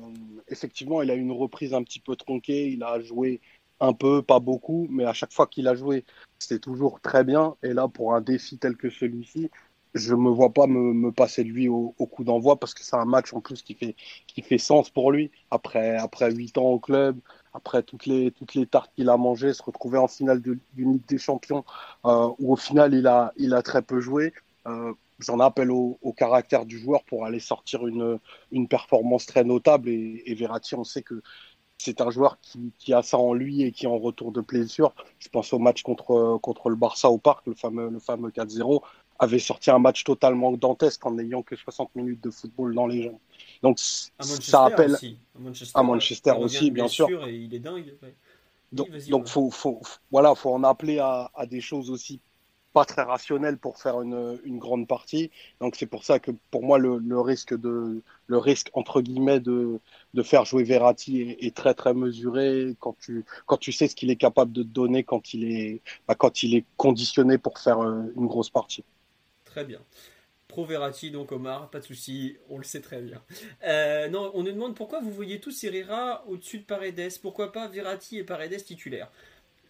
[0.47, 2.69] effectivement, il a une reprise un petit peu tronquée.
[2.69, 3.41] Il a joué
[3.81, 6.05] un peu, pas beaucoup, mais à chaque fois qu'il a joué,
[6.39, 7.55] c'était toujours très bien.
[7.63, 9.51] Et là, pour un défi tel que celui-ci,
[9.93, 13.05] je me vois pas me, passer de lui au, coup d'envoi parce que c'est un
[13.05, 13.95] match en plus qui fait,
[14.27, 15.31] qui fait sens pour lui.
[15.51, 17.19] Après, après 8 ans au club,
[17.55, 21.07] après toutes les, toutes les tartes qu'il a mangées, se retrouver en finale d'une Ligue
[21.07, 21.63] des Champions
[22.05, 24.33] euh, où au final il a, il a très peu joué.
[24.67, 28.19] Euh, J'en appelle au, caractère du joueur pour aller sortir une,
[28.51, 29.87] une performance très notable.
[29.87, 31.21] Et, Verratti, on sait que
[31.77, 34.91] c'est un joueur qui, a ça en lui et qui en retour de plaisir.
[35.19, 38.81] Je pense au match contre, contre le Barça au Parc, le fameux, le fameux 4-0
[39.17, 43.03] avait sorti un match totalement dantesque en n'ayant que 60 minutes de football dans les
[43.03, 43.19] jambes.
[43.61, 45.17] Donc ça appelle aussi.
[45.73, 47.27] à Manchester, aussi, bien sûr.
[47.27, 47.93] Et il est dingue.
[48.71, 52.19] Donc, donc faut, faut, voilà, faut en appeler à, à, des choses aussi
[52.75, 55.31] pas très rationnelles pour faire une, une grande partie.
[55.61, 59.39] Donc c'est pour ça que pour moi le, le, risque de le risque entre guillemets
[59.39, 59.79] de,
[60.13, 63.95] de faire jouer Verratti est, est, très très mesuré quand tu quand tu sais ce
[63.95, 67.79] qu'il est capable de donner quand il est bah, quand il est conditionné pour faire
[67.79, 68.83] euh, une grosse partie.
[69.45, 69.79] Très bien.
[70.55, 73.21] Pro Verratti, donc Omar, pas de souci, on le sait très bien.
[73.65, 77.67] Euh, non, on nous demande pourquoi vous voyez tous Herrera au-dessus de Paredes, pourquoi pas
[77.67, 79.11] Verratti et Paredes titulaires?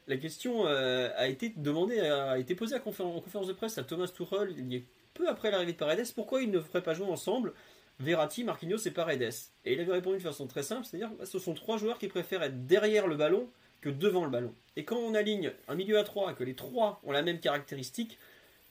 [0.07, 4.09] La question euh, a été demandée, a été posée en conférence de presse à Thomas
[4.15, 4.81] Tuchel il y a
[5.15, 7.53] peu après l'arrivée de Paredes, pourquoi ils ne feraient pas jouer ensemble
[7.99, 9.33] Verratti, Marquinhos et Paredes?
[9.65, 12.09] Et il avait répondu de façon très simple, c'est-à-dire que ce sont trois joueurs qui
[12.09, 13.49] préfèrent être derrière le ballon
[13.81, 14.53] que devant le ballon.
[14.75, 18.19] Et quand on aligne un milieu à trois que les trois ont la même caractéristique,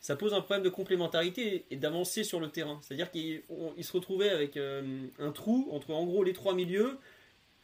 [0.04, 2.78] ça pose un problème de complémentarité et d'avancer sur le terrain.
[2.82, 3.40] C'est-à-dire qu'il
[3.80, 6.98] se retrouvait avec euh, un trou entre en gros les trois milieux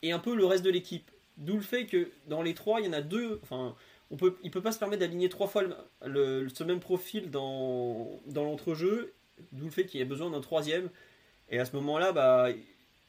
[0.00, 1.10] et un peu le reste de l'équipe.
[1.36, 3.40] D'où le fait que dans les trois, il y en a deux.
[3.42, 3.76] Enfin,
[4.10, 5.64] on peut, peut pas se permettre d'aligner trois fois
[6.06, 9.12] le, ce même profil dans, dans l'entrejeu.
[9.52, 10.88] D'où le fait qu'il y a besoin d'un troisième.
[11.50, 12.48] Et à ce moment-là, bah,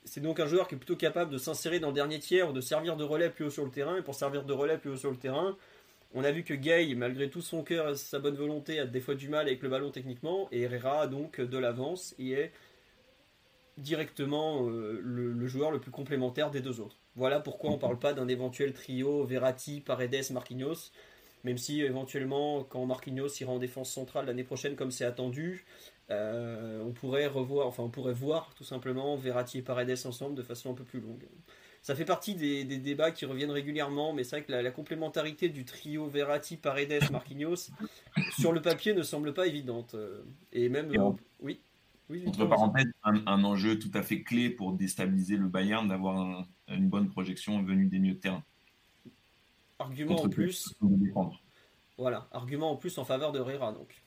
[0.04, 2.52] c'est donc un joueur qui est plutôt capable de s'insérer dans le dernier tiers ou
[2.52, 3.96] de servir de relais plus haut sur le terrain.
[3.96, 5.56] Et pour servir de relais plus haut sur le terrain,
[6.14, 9.00] on a vu que Gay, malgré tout son cœur et sa bonne volonté, a des
[9.00, 12.52] fois du mal avec le ballon techniquement, et Herrera donc de l'avance et est
[13.78, 16.98] directement euh, le, joueur le plus complémentaire des deux autres.
[17.16, 20.92] Voilà pourquoi on ne parle pas d'un éventuel trio Verratti, Paredes, Marquinhos,
[21.44, 25.66] même si éventuellement, quand Marquinhos ira en défense centrale l'année prochaine, comme c'est attendu,
[26.12, 30.72] euh, on pourrait revoir, on pourrait voir tout simplement Verratti et Paredes ensemble de façon
[30.72, 31.24] un peu plus longue.
[31.82, 35.66] Ça fait partie des, débats qui reviennent régulièrement, mais c'est vrai que la, complémentarité du
[35.66, 37.72] trio Verratti, Paredes, Marquinhos,
[38.40, 39.96] sur le papier ne semble pas évidente.
[40.52, 40.92] Et même,
[41.40, 41.60] oui.
[42.10, 46.88] oui entre parenthèses, un, enjeu tout à fait clé pour déstabiliser le Bayern d'avoir une
[46.88, 48.44] bonne projection venue des milieux de terrain.
[49.80, 50.76] Argument en plus.
[51.98, 54.04] Voilà, argument en plus en faveur de Herrera donc.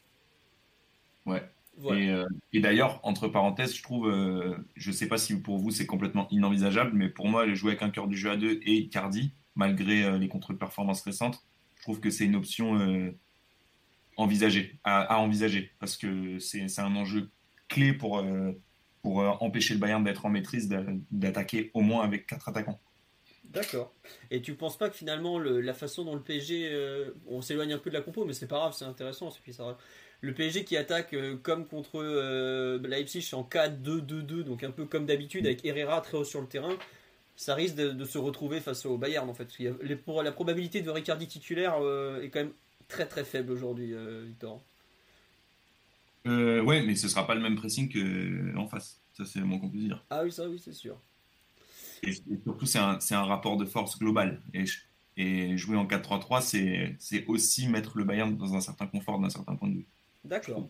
[1.26, 1.42] Ouais.
[1.82, 5.70] Euh, et, d'ailleurs, entre parenthèses, je trouve, euh, je ne sais pas si pour vous
[5.70, 8.74] c'est complètement inenvisageable, mais pour moi, jouer avec un cœur du jeu à deux et
[8.74, 11.44] Icardi, malgré euh, les contre-performances récentes,
[11.76, 13.12] je trouve que c'est une option
[14.16, 17.30] envisagée, à, envisager, parce que c'est un enjeu
[17.68, 18.24] clé pour,
[19.02, 20.74] pour empêcher le Bayern d'être en maîtrise,
[21.10, 22.80] d'attaquer au moins avec quatre attaquants.
[23.44, 23.92] D'accord.
[24.30, 27.90] Et tu penses pas que finalement la façon dont le PSG, on s'éloigne un peu
[27.90, 29.76] de la compo, mais c'est pas grave, c'est intéressant, ça,
[30.24, 35.04] le PSG qui attaque euh, comme contre euh, Leipzig en 4-2-2-2, donc un peu comme
[35.06, 36.74] d'habitude avec Herrera très haut sur le terrain,
[37.36, 39.48] ça risque de, se retrouver face au Bayern en fait.
[39.58, 42.52] la probabilité de Ricardi titulaire euh, est quand même
[42.88, 43.94] très très faible aujourd'hui,
[44.26, 44.62] Victor.
[46.24, 49.00] ouais, mais ce sera pas le même pressing qu'en face.
[49.12, 50.04] Ça, c'est le moins qu'on peut dire.
[50.10, 50.96] Ah oui, ça, oui, c'est sûr.
[52.02, 54.42] Et, surtout, c'est un, un, rapport de force global.
[54.52, 54.64] Et,
[55.16, 59.54] et jouer en 4-3-3, c'est aussi mettre le Bayern dans un certain confort d'un certain
[59.54, 59.86] point de vue.
[60.24, 60.68] D'accord.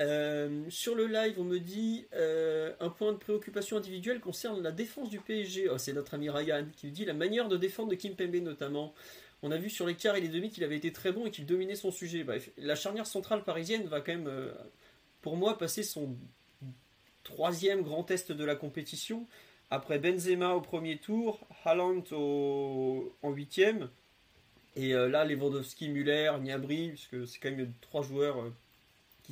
[0.00, 4.72] Euh, sur le live, on me dit euh, un point de préoccupation individuelle concerne la
[4.72, 5.68] défense du PSG.
[5.68, 8.94] Oh, c'est notre ami Ryan qui dit la manière de défendre de Kim Pembe notamment.
[9.42, 11.30] On a vu sur les quarts et les demi qu'il avait été très bon et
[11.30, 12.24] qu'il dominait son sujet.
[12.24, 14.52] Bref, la charnière centrale parisienne va quand même, euh,
[15.20, 16.16] pour moi, passer son
[17.22, 19.26] troisième grand test de la compétition.
[19.70, 23.14] Après Benzema au premier tour, Haaland au...
[23.22, 23.88] en huitième.
[24.74, 28.52] Et là, Lewandowski, Muller, Niabri, puisque c'est quand même trois joueurs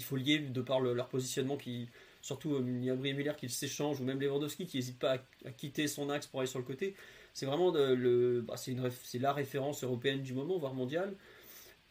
[0.00, 1.88] qu'il faut lier de par leur positionnement qui
[2.22, 5.86] surtout euh, Niabri et Muller qui s'échangent ou même Lewandowski qui n'hésite pas à, quitter
[5.88, 6.94] son axe pour aller sur le côté.
[7.34, 11.14] C'est vraiment le bah, c'est la référence européenne du moment voire mondiale.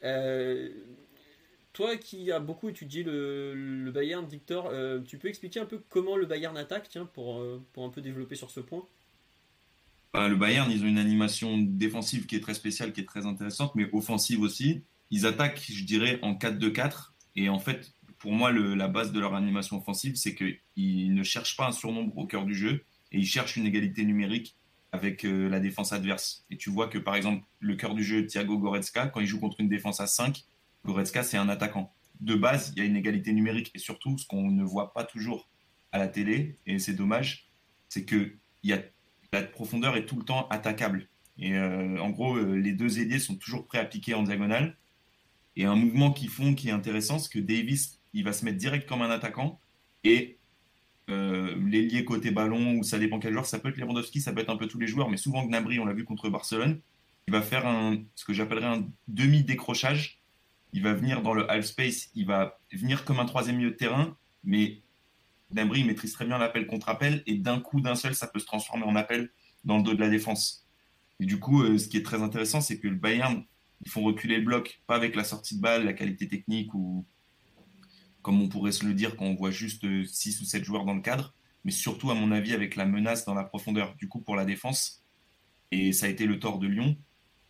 [0.03, 0.69] Euh,
[1.73, 6.15] toi qui as beaucoup étudié le, Bayern Victor euh, tu peux expliquer un peu comment
[6.15, 7.43] le Bayern attaque tiens pour,
[7.73, 8.83] pour un peu développer sur ce point?
[10.13, 13.27] Bah, le Bayern ils ont une animation défensive qui est très spéciale qui est très
[13.27, 14.81] intéressante mais offensive aussi.
[15.11, 19.33] Ils attaquent je dirais en 4-2-4 et en fait, pour moi, la base de leur
[19.33, 23.25] animation offensive, c'est qu'ils ne cherchent pas un surnombre au cœur du jeu et ils
[23.25, 24.55] cherchent une égalité numérique
[24.91, 26.45] avec euh, la défense adverse.
[26.49, 29.39] Et tu vois que, par exemple, le cœur du jeu, Thiago Goretzka, quand il joue
[29.39, 30.43] contre une défense à 5,
[30.85, 31.93] Goretzka, c'est un attaquant.
[32.19, 33.71] De base, il y a une égalité numérique.
[33.75, 35.47] Et surtout, ce qu'on ne voit pas toujours
[35.91, 37.49] à la télé, et c'est dommage,
[37.87, 38.79] c'est que y a,
[39.31, 41.07] la profondeur est tout le temps attaquable.
[41.37, 44.77] Et euh, en gros, euh, les deux ailiers sont toujours prêts à en diagonale.
[45.55, 48.57] Et un mouvement qu'ils font qui est intéressant, c'est que Davis, il va se mettre
[48.57, 49.59] direct comme un attaquant
[50.03, 50.37] et
[51.09, 54.41] euh, l'ailier côté ballon, ou ça dépend quel joueur, ça peut être Lewandowski, ça peut
[54.41, 56.79] être un peu tous les joueurs, mais souvent Gnabry, on l'a vu contre Barcelone,
[57.27, 57.65] il va faire
[58.15, 60.19] ce que j'appellerais un demi-décrochage.
[60.71, 63.75] Il va venir dans le half space, il va venir comme un troisième milieu de
[63.75, 64.81] terrain, mais
[65.51, 68.45] Gnabry maîtrise très bien l'appel contre appel, et d'un coup, d'un seul, ça peut se
[68.45, 69.31] transformer en appel
[69.63, 70.67] dans le dos de la défense.
[71.19, 73.43] Et du coup, euh, ce qui est très intéressant, c'est que le Bayern
[73.81, 77.05] ils font reculer le bloc, pas avec la sortie de balle, la qualité technique ou
[78.21, 80.93] comme on pourrait se le dire quand on voit juste 6 ou 7 joueurs dans
[80.93, 83.95] le cadre, mais surtout à mon avis avec la menace dans la profondeur.
[83.95, 85.03] Du coup pour la défense,
[85.71, 86.97] et ça a été le tort de Lyon,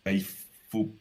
[0.04, 0.24] bah, il
[0.70, 0.96] faut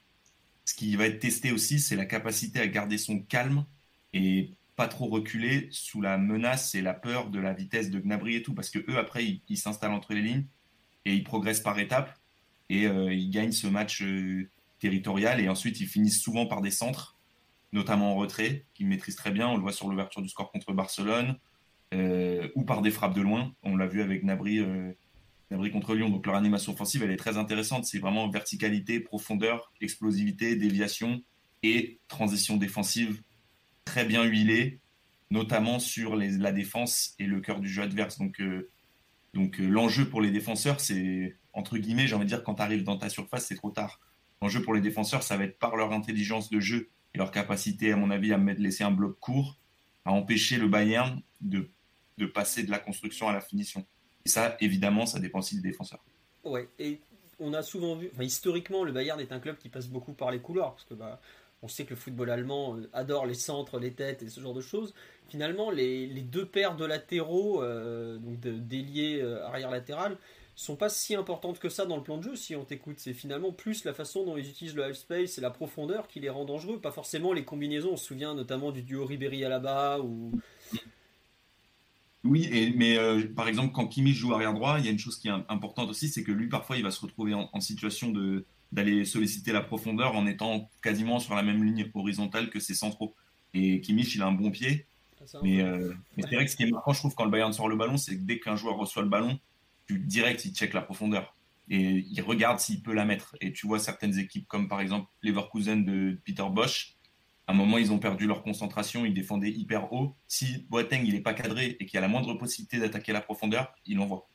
[0.65, 3.65] ce qui va être testé aussi, c'est la capacité à garder son calme
[4.13, 8.35] et pas trop reculer sous la menace et la peur de la vitesse de Gnabry
[8.35, 10.45] et tout, parce que eux après ils s'installent entre les lignes
[11.05, 12.17] et ils progressent par étapes
[12.69, 15.39] et euh, ils gagnent ce match euh, territorial.
[15.41, 17.17] Et ensuite, ils finissent souvent par des centres,
[17.71, 19.47] notamment en retrait, qu'ils maîtrisent très bien.
[19.47, 21.37] On le voit sur l'ouverture du score contre Barcelone,
[21.93, 23.53] euh, ou par des frappes de loin.
[23.63, 24.91] On l'a vu avec Nabri, euh,
[25.71, 26.09] contre Lyon.
[26.09, 27.85] Donc leur animation offensive, elle est très intéressante.
[27.85, 31.21] C'est vraiment verticalité, profondeur, explosivité, déviation
[31.63, 33.21] et transition défensive
[33.85, 34.79] très bien huilée,
[35.31, 38.19] notamment sur la défense et le cœur du jeu adverse.
[38.19, 38.69] Donc, euh,
[39.33, 42.83] donc l'enjeu pour les défenseurs, c'est entre guillemets, j'ai envie de dire, quand tu arrives
[42.83, 43.99] dans ta surface, c'est trop tard.
[44.41, 47.95] L'enjeu pour les défenseurs, ça va être par leur intelligence de jeu leur capacité, à
[47.95, 49.57] mon avis, à mettre, laisser un bloc court,
[50.05, 51.69] à empêcher le Bayern de,
[52.17, 53.85] de passer de la construction à la finition.
[54.25, 56.03] Et ça, évidemment, ça dépend aussi des défenseurs.
[56.43, 56.99] Ouais, et
[57.39, 60.39] on a souvent vu, historiquement, le Bayern est un club qui passe beaucoup par les
[60.39, 61.19] couloirs, parce que bah,
[61.61, 64.53] on sait que le football allemand euh, adore les centres, les têtes et ce genre
[64.53, 64.93] de choses.
[65.27, 70.17] Finalement, les, deux paires de latéraux, euh, donc d'ailier euh, arrière latéral,
[70.59, 72.99] sont pas si importantes que ça dans le plan de jeu si on t'écoute.
[72.99, 76.19] C'est finalement plus la façon dont ils utilisent le half space et la profondeur qui
[76.19, 77.91] les rend dangereux, pas forcément les combinaisons.
[77.93, 80.31] On se souvient notamment du duo Ribéry à Alaba ou.
[82.25, 85.17] Oui, mais euh, par exemple, quand Kimi joue arrière droit, il y a une chose
[85.17, 88.45] qui est importante aussi, c'est que lui, parfois, il va se retrouver en, situation de
[88.73, 93.15] d'aller solliciter la profondeur en étant quasiment sur la même ligne horizontale que ses centraux.
[93.53, 94.85] Et Kimmich, il a un bon pied,
[95.21, 97.31] ah, mais, euh, mais c'est vrai que ce qui est marquant, je trouve, quand le
[97.31, 99.39] Bayern sort le ballon, c'est que dès qu'un joueur reçoit le ballon,
[99.89, 101.35] tu direct, il check la profondeur.
[101.69, 103.35] Et il regarde s'il peut la mettre.
[103.41, 106.95] Et tu vois certaines équipes, comme par exemple Leverkusen de Peter Bosch,
[107.47, 110.15] à un moment, ils ont perdu leur concentration, ils défendaient hyper haut.
[110.27, 113.21] Si Boateng il n'est pas cadré et qu'il y a la moindre possibilité d'attaquer la
[113.21, 114.27] profondeur, il l'envoie.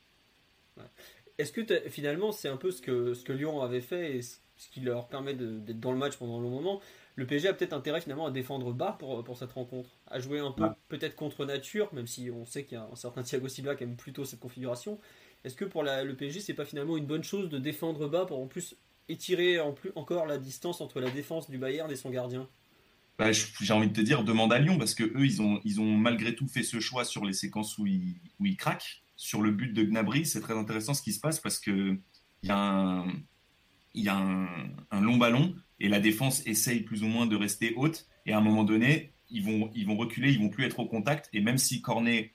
[1.39, 4.69] Est-ce que finalement, c'est un peu ce que, ce que Lyon avait fait et ce
[4.73, 6.81] qui leur permet d'être dans le match pendant un long moment
[7.15, 10.41] Le PSG a peut-être intérêt finalement à défendre bas pour, pour cette rencontre, à jouer
[10.41, 13.47] un peu peut-être contre nature, même si on sait qu'il y a un certain Thiago
[13.47, 14.99] Silva qui aime plutôt cette configuration.
[15.45, 18.41] Est-ce que pour le PSG, c'est pas finalement une bonne chose de défendre bas pour
[18.41, 18.77] en plus
[19.09, 22.49] étirer en plus encore la distance entre la défense du Bayern et son gardien?
[23.19, 25.81] Bah, j'ai envie de te dire, demande à Lyon, parce que eux, ils ont, ils
[25.81, 29.03] ont malgré tout fait ce choix sur les séquences où ils, où ils craquent.
[29.17, 31.97] Sur le but de Gnabry, c'est très intéressant ce qui se passe parce que
[32.43, 33.07] il y a, un,
[33.95, 38.07] y a un, long ballon et la défense essaye plus ou moins de rester haute.
[38.27, 40.87] Et à un moment donné, ils vont, ils vont reculer, ils vont plus être au
[40.87, 41.31] contact.
[41.33, 42.34] Et même si Cornet,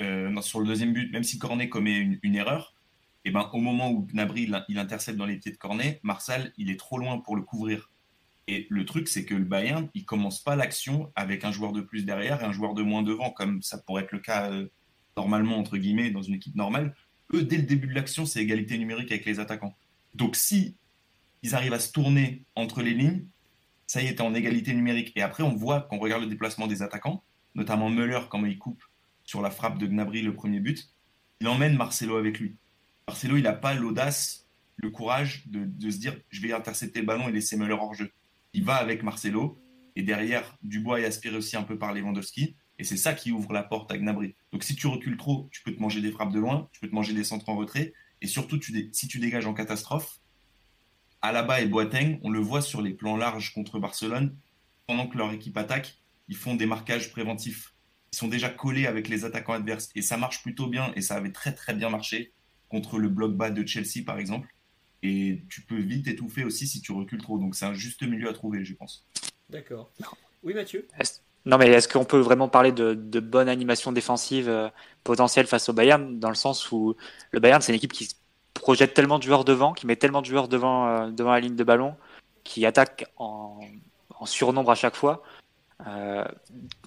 [0.00, 2.74] euh, sur le deuxième but, même si Cornet commet une, erreur,
[3.24, 6.00] et eh ben, au moment où Gnabry il, il intercepte dans les pieds de Cornet,
[6.02, 7.90] Marsal, il est trop loin pour le couvrir.
[8.48, 11.82] Et le truc, c'est que le Bayern, il commence pas l'action avec un joueur de
[11.82, 14.68] plus derrière et un joueur de moins devant, comme ça pourrait être le cas euh,
[15.16, 16.94] normalement, entre guillemets, dans une équipe normale.
[17.34, 19.76] Eux, dès le début de l'action, c'est égalité numérique avec les attaquants.
[20.14, 20.76] Donc si
[21.42, 23.26] ils arrivent à se tourner entre les lignes,
[23.86, 25.12] ça y est, en égalité numérique.
[25.16, 27.22] Et après, on voit, quand on regarde le déplacement des attaquants,
[27.54, 28.82] notamment Müller, comment il coupe
[29.30, 30.90] sur la frappe de Gnabry, le premier but,
[31.40, 32.56] il emmène Marcelo avec lui.
[33.06, 37.28] Marcelo, il n'a pas l'audace, le courage de, se dire je vais intercepter le ballon
[37.28, 38.10] et laisser Müller hors jeu
[38.54, 39.62] il va avec Marcelo.
[39.94, 42.56] Et derrière, Dubois est aspiré aussi un peu par Lewandowski.
[42.80, 44.34] Et c'est ça qui ouvre la porte à Gnabry.
[44.52, 46.88] Donc si tu recules trop, tu peux te manger des frappes de loin, tu peux
[46.88, 47.92] te manger des centres en retrait.
[48.22, 50.18] Et surtout, si tu dégages en catastrophe,
[51.22, 54.36] Alaba et Boateng, on le voit sur les plans larges contre Barcelone,
[54.88, 57.74] pendant que leur équipe attaque, ils font des marquages préventifs.
[58.12, 59.90] Ils sont déjà collés avec les attaquants adverses.
[59.94, 62.32] Et ça marche plutôt bien, et ça avait très très bien marché
[62.68, 64.48] contre le bloc bas de Chelsea, par exemple
[65.02, 67.38] et tu peux vite étouffer aussi si tu recules trop.
[67.38, 69.06] Donc c'est un juste milieu à trouver, je pense.
[69.48, 69.90] D'accord.
[70.42, 70.86] Oui, Mathieu?
[71.46, 74.68] Non, mais est-ce qu'on peut vraiment parler de, bonne animation défensive euh,
[75.04, 76.96] potentielle face au Bayern, dans le sens où
[77.30, 78.08] le Bayern, c'est une équipe qui
[78.52, 81.56] projette tellement de joueurs devant, qui met tellement de joueurs devant, euh, devant la ligne
[81.56, 81.96] de ballon,
[82.44, 83.60] qui attaque en,
[84.26, 85.22] surnombre à chaque fois.
[85.86, 86.24] Euh,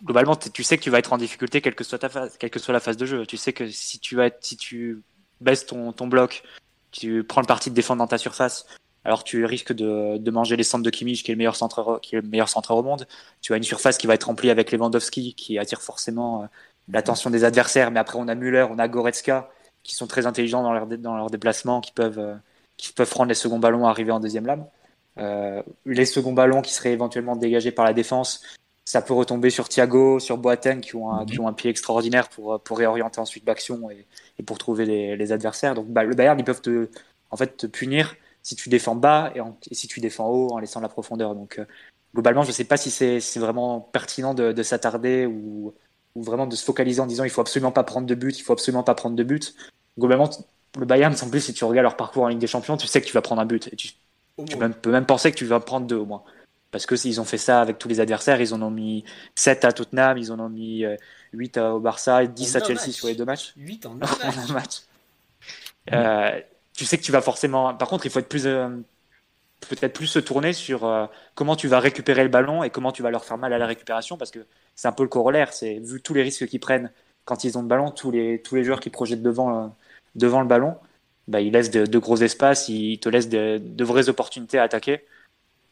[0.04, 2.50] globalement, tu sais que tu vas être en difficulté quelle que soit ta phase, quelle
[2.50, 3.26] que soit la phase de jeu.
[3.26, 5.02] Tu sais que si tu vas si tu
[5.42, 6.44] baisses ton, ton bloc,
[6.92, 8.66] tu prends le parti de défendre dans ta surface,
[9.04, 12.00] alors tu risques de, de manger les centres de Kimmich, qui est le meilleur centre,
[12.02, 13.08] qui est le meilleur centre au monde.
[13.42, 16.46] Tu as une surface qui va être remplie avec Lewandowski, qui attire forcément euh,
[16.90, 17.92] l'attention des adversaires.
[17.92, 19.50] Mais après, on a Müller, on a Goretzka,
[19.84, 22.36] qui sont très intelligents dans leur, dans leur déplacement, qui peuvent, euh,
[22.78, 24.66] qui peuvent prendre les seconds ballons, arriver en deuxième lame.
[25.18, 28.42] Euh, les seconds ballons qui seraient éventuellement dégagés par la défense,
[28.86, 32.30] ça peut retomber sur Thiago, sur Boateng, qui ont un, qui ont un pied extraordinaire
[32.30, 34.06] pour, pour réorienter ensuite l'action et,
[34.40, 35.74] et, pour trouver les, les adversaires.
[35.74, 36.90] Donc bah, le Bayern, ils peuvent te,
[37.32, 39.40] en fait, te punir si tu défends bas et,
[39.72, 41.34] et, si tu défends haut en laissant la profondeur.
[41.34, 41.66] Donc euh,
[42.14, 45.74] globalement, je ne sais pas si c'est vraiment pertinent de, de s'attarder ou,
[46.16, 48.44] ou, vraiment de se focaliser en disant il faut absolument pas prendre de but, il
[48.44, 49.56] faut absolument pas prendre de but.
[49.98, 50.30] Globalement,
[50.78, 53.00] le Bayern, en plus, si tu regardes leur parcours en Ligue des Champions, tu sais
[53.00, 53.70] que tu vas prendre un but.
[53.72, 53.92] Et tu,
[54.46, 56.24] tu peux même penser que tu vas prendre deux au moins
[56.74, 58.42] parce que ils ont fait ça avec tous les adversaires.
[58.42, 59.06] Ils en ont mis
[59.36, 60.84] 7 à Tottenham, ils en ont mis
[61.32, 63.54] 8 euh, au Barça, 10 à Chelsea sur les deux matchs.
[63.56, 64.82] 8 en un match.
[65.94, 66.42] Euh,
[66.76, 67.76] tu sais que tu vas forcément.
[67.76, 68.48] Par contre, il faut être plus.
[68.48, 68.70] Euh,
[69.70, 73.12] peut-être plus se tourner sur comment tu vas récupérer le ballon et comment tu vas
[73.12, 75.54] leur faire mal à la récupération parce que c'est un peu le corollaire.
[75.54, 76.92] C'est vu tous les risques qu'ils prennent
[77.24, 79.74] quand ils ont le ballon, tous les, tous les joueurs qui projettent devant,
[80.16, 80.76] devant le ballon,
[81.30, 85.06] bah, ils laissent de, gros espaces, ils te laissent de, de vraies opportunités à attaquer.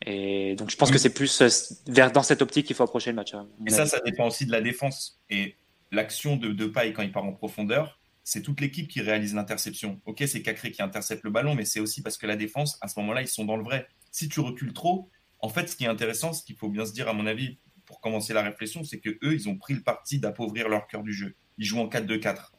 [0.06, 1.50] Et donc je pense que c'est plus euh,
[1.88, 3.34] vers dans cette optique qu'il faut approcher le match.
[3.34, 5.22] Hein, et ça, ça dépend aussi de la défense.
[5.30, 5.56] Et
[5.92, 10.00] l'action de, Paille quand il part en profondeur, c'est toute l'équipe qui réalise l'interception.
[10.06, 12.88] Ok, c'est Cacré qui intercepte le ballon, mais c'est aussi parce que la défense, à
[12.88, 13.88] ce moment-là, ils sont dans le vrai.
[14.12, 15.10] Si tu recules trop,
[15.40, 17.58] en fait, ce qui est intéressant, ce qu'il faut bien se dire, à mon avis,
[17.86, 21.04] pour commencer la réflexion, c'est que eux, ils ont pris le parti d'appauvrir leur cœur
[21.04, 21.36] du jeu.
[21.58, 22.52] Ils jouent en 4-2-4.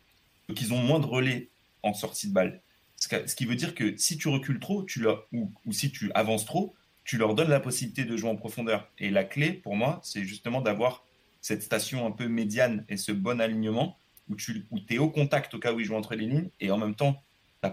[0.49, 1.51] Donc ils ont moins de relais
[1.83, 2.61] en sortie de balle.
[2.97, 6.45] Ce qui veut dire que si tu recules trop, tu ou, ou si tu avances
[6.45, 6.75] trop,
[7.05, 8.91] tu leur donnes la possibilité de jouer en profondeur.
[8.99, 11.05] Et la clé, pour moi, c'est justement d'avoir
[11.41, 13.99] cette station un peu médiane et ce bon alignement
[14.29, 16.71] où tu où es au contact au cas où ils jouent entre les lignes et
[16.71, 17.23] en même temps,
[17.63, 17.69] tu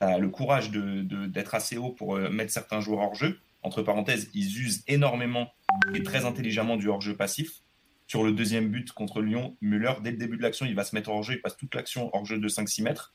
[0.00, 3.40] as, le courage d'être de, assez haut pour euh, mettre certains joueurs hors jeu.
[3.62, 5.50] Entre parenthèses, ils usent énormément
[5.94, 7.62] et très intelligemment du hors-jeu passif.
[8.06, 10.94] sur le deuxième but contre Lyon, Müller, dès le début de l'action, il va se
[10.94, 13.14] mettre hors jeu, il passe toute l'action hors jeu de 5-6 mètres.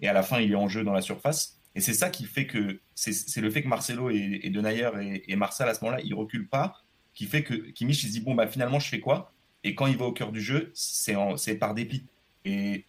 [0.00, 1.60] Et à la fin, il est en jeu dans la surface.
[1.74, 5.36] Et c'est ça qui fait que c'est le fait que Marcelo et, Denayer et, et,
[5.36, 6.82] Marcel à ce moment-là, ils reculent pas,
[7.14, 9.32] qui fait que Kimmich il se dit bon bah finalement je fais quoi?
[9.64, 12.04] Et quand il va au cœur du jeu, c'est par dépit.
[12.44, 12.84] Et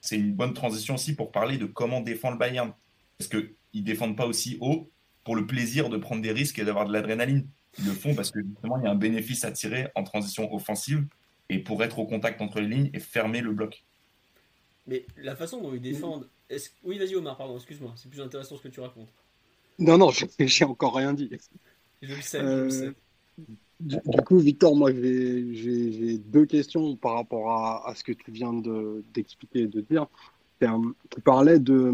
[0.00, 2.72] c'est une bonne transition aussi pour parler de comment défend le Bayern,
[3.18, 4.90] parce que ils défendent pas aussi haut
[5.24, 7.46] pour le plaisir de prendre des risques et d'avoir de l'adrénaline.
[7.78, 10.52] Ils le font parce que justement il y a un bénéfice à tirer en transition
[10.52, 11.06] offensive
[11.48, 13.84] et pour être au contact entre les lignes et fermer le bloc.
[14.86, 16.28] Mais la façon dont ils défendent.
[16.84, 19.08] Oui, vas-y Omar, pardon, excuse-moi, c'est plus intéressant ce que tu racontes.
[19.78, 21.30] Non, non, j'ai encore rien dit.
[22.02, 22.86] Je le sais, je le sais.
[22.86, 22.92] Euh,
[23.80, 28.52] du, coup, Victor, moi j'ai deux questions par rapport à, ce que tu viens
[29.14, 30.06] d'expliquer et de dire.
[30.60, 31.92] tu parlais de,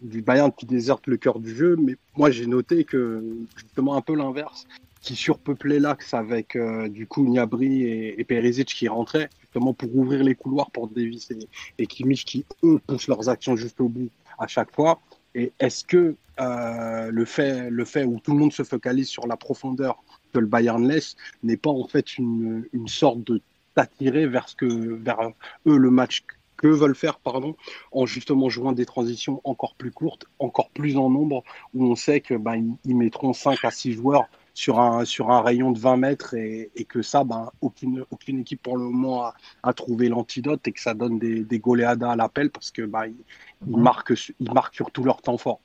[0.00, 3.22] du Bayern qui déserte le cœur du jeu, mais moi j'ai noté que
[3.56, 4.66] justement un peu l'inverse,
[5.02, 9.94] qui surpeuplait l'axe avec euh, du coup Niabri et, et Perisic qui rentraient justement pour
[9.94, 11.48] ouvrir les couloirs pour Davis et,
[11.78, 15.00] et Kimmich qui eux poussent leurs actions jusqu'au bout à chaque fois.
[15.34, 19.26] Et est-ce que euh, le fait le fait où tout le monde se focalise sur
[19.26, 23.42] la profondeur que le Bayern laisse n'est pas en fait une, une sorte de
[23.74, 25.32] t'attirer vers ce que vers
[25.66, 26.24] eux le match
[26.56, 27.54] que veulent faire pardon
[27.90, 31.44] en justement jouant des transitions encore plus courtes, encore plus en nombre
[31.74, 35.42] où on sait que bah, ils mettront 5 à 6 joueurs sur un, sur un
[35.42, 39.24] rayon de 20 mètres et, et que ça, ben, aucune, aucune équipe pour le moment
[39.24, 42.82] a, a trouvé l'antidote et que ça donne des, des goleadas à l'appel parce que
[42.82, 43.24] ben, ils,
[43.66, 45.60] ils, marquent, ils marquent sur tout leur temps fort.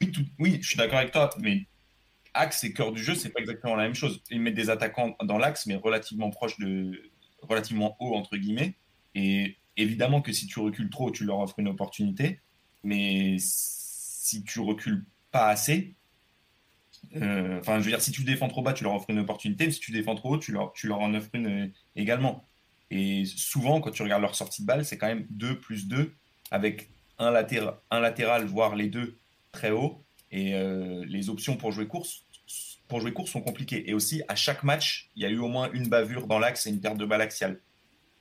[0.00, 1.66] Oui, tout, oui je suis d'accord avec toi, mais
[2.34, 4.22] axe et cœur du jeu, c'est pas exactement la même chose.
[4.30, 7.10] Ils mettent des attaquants dans l'axe, mais relativement proche de,
[7.42, 8.74] relativement haut entre guillemets.
[9.14, 12.40] Et évidemment que si tu recules trop, tu leur offres une opportunité,
[12.84, 15.94] mais si tu recules pas assez,
[17.14, 19.72] enfin, je veux dire, si tu défends trop bas, tu leur offres une opportunité, mais
[19.72, 22.44] si tu défends trop haut, tu leur, en offres une euh, également.
[22.90, 26.12] Et souvent, quand tu regardes leur sortie de balle, c'est quand même 2 plus 2,
[26.50, 29.18] avec un, latéral, un latéral, voire les deux
[29.52, 30.04] très haut.
[30.32, 32.24] Et euh, les options pour jouer course,
[32.88, 33.88] pour jouer course sont compliquées.
[33.88, 36.66] Et aussi, à chaque match, il y a eu au moins une bavure dans l'axe
[36.66, 37.60] et une perte de balle axiale.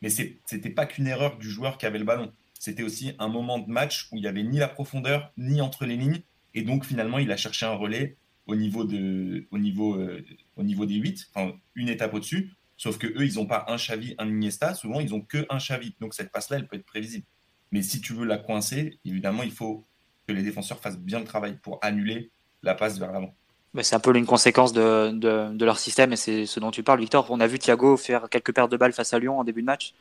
[0.01, 2.32] Mais ce n'était pas qu'une erreur du joueur qui avait le ballon.
[2.57, 5.86] C'était aussi un moment de match où il n'y avait ni la profondeur, ni entre
[5.86, 6.21] les lignes.
[6.53, 8.17] Et donc, finalement, il a cherché un relais
[8.50, 10.26] au niveau, de, au niveau, euh,
[10.56, 12.52] au niveau des 8, enfin, une étape au-dessus.
[12.78, 14.74] Sauf que eux, ils n'ont pas un Xavi, un Iniesta.
[14.74, 15.95] Souvent, ils n'ont que un Xavi.
[16.00, 17.26] Donc cette passe-là, elle peut être prévisible.
[17.72, 19.86] Mais si tu veux la coincer, évidemment, il faut
[20.28, 22.32] que les défenseurs fassent bien le travail pour annuler
[22.64, 23.36] la passe vers l'avant.
[23.82, 26.82] c'est un peu une conséquence de, de, de, leur système et c'est ce dont tu
[26.82, 27.28] parles, Victor.
[27.30, 29.68] On a vu Thiago faire quelques pertes de balles face à Lyon en début de
[29.68, 29.93] match.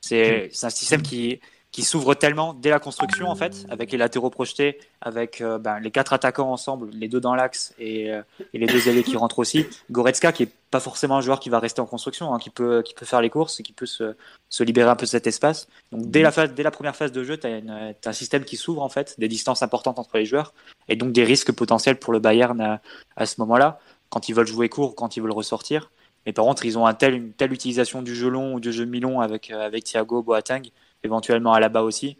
[0.00, 1.40] C'est un système qui,
[1.72, 5.78] qui s'ouvre tellement dès la construction en fait, avec les latéraux projetés, avec euh, ben,
[5.78, 9.16] les quatre attaquants ensemble, les deux dans l'axe et, euh, et, les deux ailiers qui
[9.16, 9.66] rentrent aussi.
[9.90, 12.82] Goretzka qui est pas forcément un joueur qui va rester en construction, hein, qui peut
[12.82, 14.14] qui peut faire les courses et qui peut se,
[14.60, 15.68] libérer un peu de cet espace.
[15.92, 17.60] Donc dès la dès la première phase de jeu, tu as,
[18.04, 20.52] un système qui s'ouvre en fait, des distances importantes entre les joueurs
[20.88, 22.80] et donc des risques potentiels pour le Bayern
[23.16, 25.90] à, ce moment-là quand ils veulent jouer court, quand ils veulent ressortir.
[26.26, 29.20] Mais par contre, ils ont une telle utilisation du jeu long ou du jeu mi-long
[29.20, 30.68] avec, euh, avec Thiago, Boateng,
[31.02, 32.16] éventuellement à la bas aussi,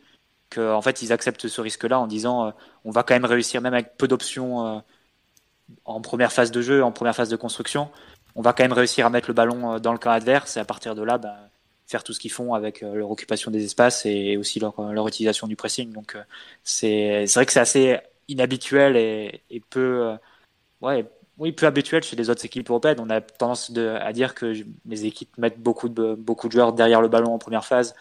[0.50, 2.50] qu'en en fait ils acceptent ce risque-là en disant euh,
[2.84, 4.80] on va quand même réussir, même avec peu d'options euh,
[5.84, 7.90] en première phase de jeu, en première phase de construction,
[8.34, 10.60] on va quand même réussir à mettre le ballon euh, dans le camp adverse et
[10.60, 11.36] à partir de là, bah,
[11.86, 15.48] faire tout ce qu'ils font avec leur occupation des espaces et aussi leur, leur utilisation
[15.48, 15.92] du pressing.
[15.92, 16.16] Donc
[16.62, 20.14] c'est vrai que c'est assez inhabituel et, peu,
[20.82, 21.04] ouais,
[21.38, 22.98] oui, habituel chez les autres équipes européennes.
[23.00, 24.54] On a tendance à dire que
[24.86, 27.96] les équipes mettent beaucoup de, beaucoup de joueurs derrière le ballon en première phase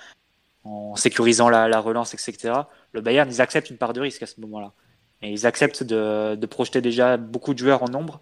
[0.70, 2.54] en sécurisant la, la, relance, etc.
[2.92, 4.74] Le Bayern, ils acceptent une part de risque à ce moment-là.
[5.22, 8.22] Et ils acceptent de, de, projeter déjà beaucoup de joueurs en nombre,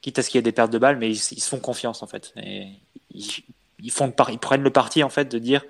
[0.00, 1.58] quitte à ce qu'il y ait des pertes de balles, mais ils, ils, se font
[1.58, 2.32] confiance en fait.
[2.36, 2.68] Et
[3.12, 3.26] ils,
[3.80, 5.64] ils, font, ils prennent le parti en fait de dire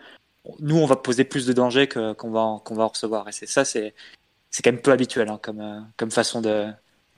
[0.60, 3.28] nous on va poser plus de danger qu'on qu va, qu'on va en recevoir.
[3.28, 3.94] Et c'est ça, c'est
[4.50, 6.68] c'est quand même peu habituel hein, comme, comme façon de,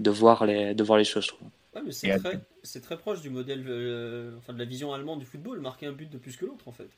[0.00, 1.48] de, voir les, de voir les choses, je trouve.
[1.74, 5.60] Ouais, c'est très, très, proche du modèle, euh, enfin de la vision allemande du football,
[5.60, 6.88] marquer un but de plus que l'autre en fait.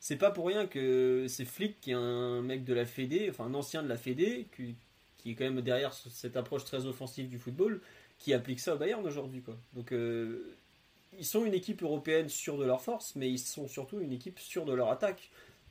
[0.00, 3.44] C'est pas pour rien que c'est Flick qui est un mec de la Fédé, enfin
[3.44, 4.76] un ancien de la Fédé, qui,
[5.30, 7.80] est quand même derrière cette approche très offensive du football,
[8.18, 9.42] qui applique ça au Bayern aujourd'hui.
[9.74, 10.54] Donc euh,
[11.18, 14.38] ils sont une équipe européenne sûre de leur force, mais ils sont surtout une équipe
[14.38, 15.30] sûre de leur attaque.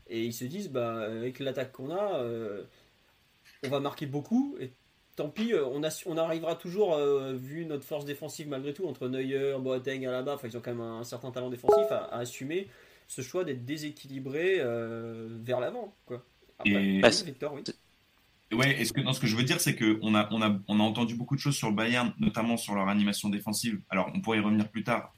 [0.09, 2.63] Et ils se disent, bah, avec l'attaque qu'on a, euh,
[3.65, 4.71] on va marquer beaucoup, et
[5.15, 6.97] tant pis, euh, on, arrivera toujours,
[7.33, 10.81] vu notre force défensive malgré tout, entre Neuer, Boateng, Alaba, enfin, ils ont quand même
[10.81, 12.67] un, certain talent défensif à assumer
[13.07, 15.95] ce choix d'être déséquilibré euh, vers l'avant.
[16.05, 16.25] Quoi.
[16.59, 17.01] Après, et...
[17.03, 17.63] oui, Victor, oui.
[18.53, 20.79] Ouais, est-ce que, non, ce que je veux dire, c'est qu'on a, on a, on
[20.79, 23.81] a entendu beaucoup de choses sur le Bayern, notamment sur leur animation défensive.
[23.89, 25.13] Alors, on pourrait y revenir plus tard.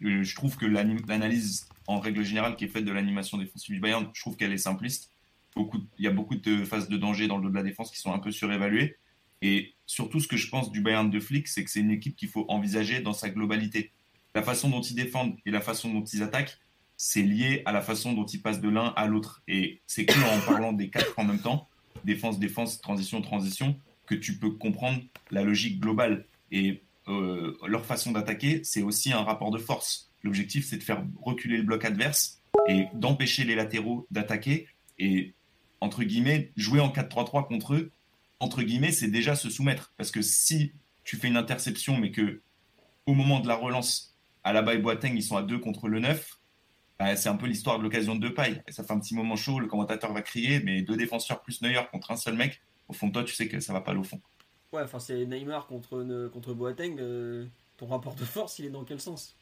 [0.00, 4.08] je trouve que l'analyse en règle générale qui est faite de l'animation défensive du Bayern,
[4.12, 5.10] je trouve qu'elle est simpliste.
[5.56, 7.90] Beaucoup, il y a beaucoup de phases de danger dans le dos de la défense
[7.90, 8.96] qui sont un peu surévaluées.
[9.42, 12.16] Et surtout, ce que je pense du Bayern de Flick, c'est que c'est une équipe
[12.16, 13.92] qu'il faut envisager dans sa globalité.
[14.34, 16.58] La façon dont ils défendent et la façon dont ils attaquent,
[16.96, 19.42] c'est lié à la façon dont ils passent de l'un à l'autre.
[19.48, 21.68] Et c'est que en parlant des quatre en même temps,
[22.04, 23.76] défense, défense, transition, transition,
[24.06, 26.26] que tu peux comprendre la logique globale.
[26.52, 30.10] Et euh, leur façon d'attaquer, c'est aussi un rapport de force.
[30.22, 34.66] L'objectif, c'est de faire reculer le bloc adverse et d'empêcher les latéraux d'attaquer.
[34.98, 35.34] Et,
[35.80, 37.90] entre guillemets, jouer en 4-3-3 contre eux,
[38.40, 39.92] entre guillemets, c'est déjà se soumettre.
[39.96, 40.72] Parce que si
[41.04, 42.40] tu fais une interception, mais que
[43.06, 46.00] au moment de la relance, à la et Boateng, ils sont à 2 contre le
[46.00, 46.38] 9,
[47.04, 48.62] bah, c'est un peu l'histoire de l'occasion de deux pailles.
[48.66, 51.60] Et ça fait un petit moment chaud, le commentateur va crier, mais deux défenseurs plus
[51.60, 53.90] Neuer contre un seul mec, au fond de toi, tu sais que ça va pas
[53.90, 54.20] aller au fond.
[54.72, 56.96] Ouais, enfin, c'est Neymar contre, contre Boateng.
[56.98, 57.44] Euh,
[57.76, 59.36] ton rapport de force, il est dans quel sens?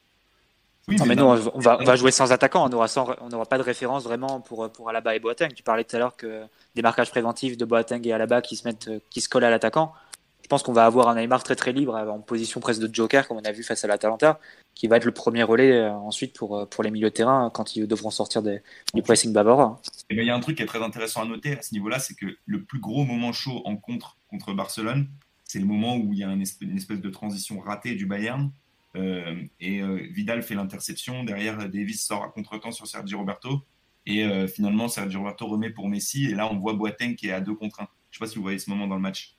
[0.88, 2.66] Oui, non, mais nous, on va, on va jouer sans attaquant.
[2.66, 2.86] On n'aura
[3.20, 5.54] on pas de référence vraiment pour, pour Alaba et Boateng.
[5.54, 6.44] Tu parlais tout à l'heure que
[6.74, 9.94] des marquages préventifs de Boateng et Alaba qui se, mettent, qui se collent à l'attaquant.
[10.42, 13.26] Je pense qu'on va avoir un Neymar très très libre en position presque de joker,
[13.26, 14.38] comme on a vu face à l'Atalanta,
[14.74, 17.50] qui va être le premier relais euh, ensuite pour, euh, pour les milieux de terrain
[17.52, 18.60] quand ils devront sortir des,
[18.94, 19.80] du pressing bavarois.
[20.10, 21.72] Eh ben, il y a un truc qui est très intéressant à noter à ce
[21.74, 25.08] niveau-là, c'est que le plus gros moment chaud en contre contre Barcelone,
[25.44, 28.50] c'est le moment où il y a une espèce, de transition ratée du Bayern.
[28.96, 31.24] Euh, et Vidal fait l'interception.
[31.24, 33.60] Derrière, Davis sort à contre-temps sur Sergio Roberto.
[34.06, 36.24] Et finalement, Sergio Roberto remet pour Messi.
[36.24, 37.84] Et là, on voit Boateng qui est à deux contre 1.
[37.84, 39.36] Je ne sais pas si vous voyez ce moment dans le match.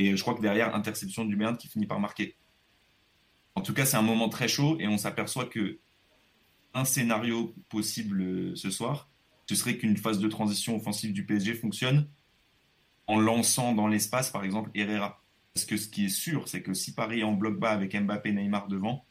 [0.00, 2.38] Et je crois que derrière, interception du Bayern qui finit par marquer.
[3.54, 5.78] En tout cas, c'est un moment très chaud et on s'aperçoit que
[6.72, 9.10] un scénario possible euh, ce soir,
[9.46, 12.08] ce serait qu'une phase de transition offensive du PSG fonctionne
[13.08, 15.22] en lançant dans l'espace, par exemple, Herrera.
[15.52, 17.94] Parce que ce qui est sûr, c'est que si Paris est en bloc bas avec
[17.94, 19.04] Mbappé, Neymar devant,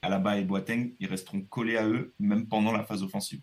[0.00, 3.42] Alaba et Boateng, ils resteront collés à eux, même pendant la phase offensive.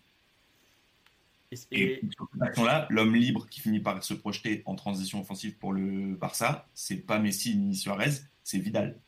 [1.52, 2.00] Et, et
[2.58, 6.96] là l'homme libre qui finit par se projeter en transition offensive pour le Barça, c'est
[6.98, 8.12] pas Messi ni Suarez,
[8.44, 8.98] c'est Vidal.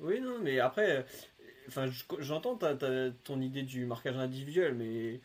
[0.00, 1.06] Oui, non, mais après,
[1.68, 1.86] enfin,
[2.18, 2.58] j'entends
[3.24, 5.20] ton idée du marquage individuel, mais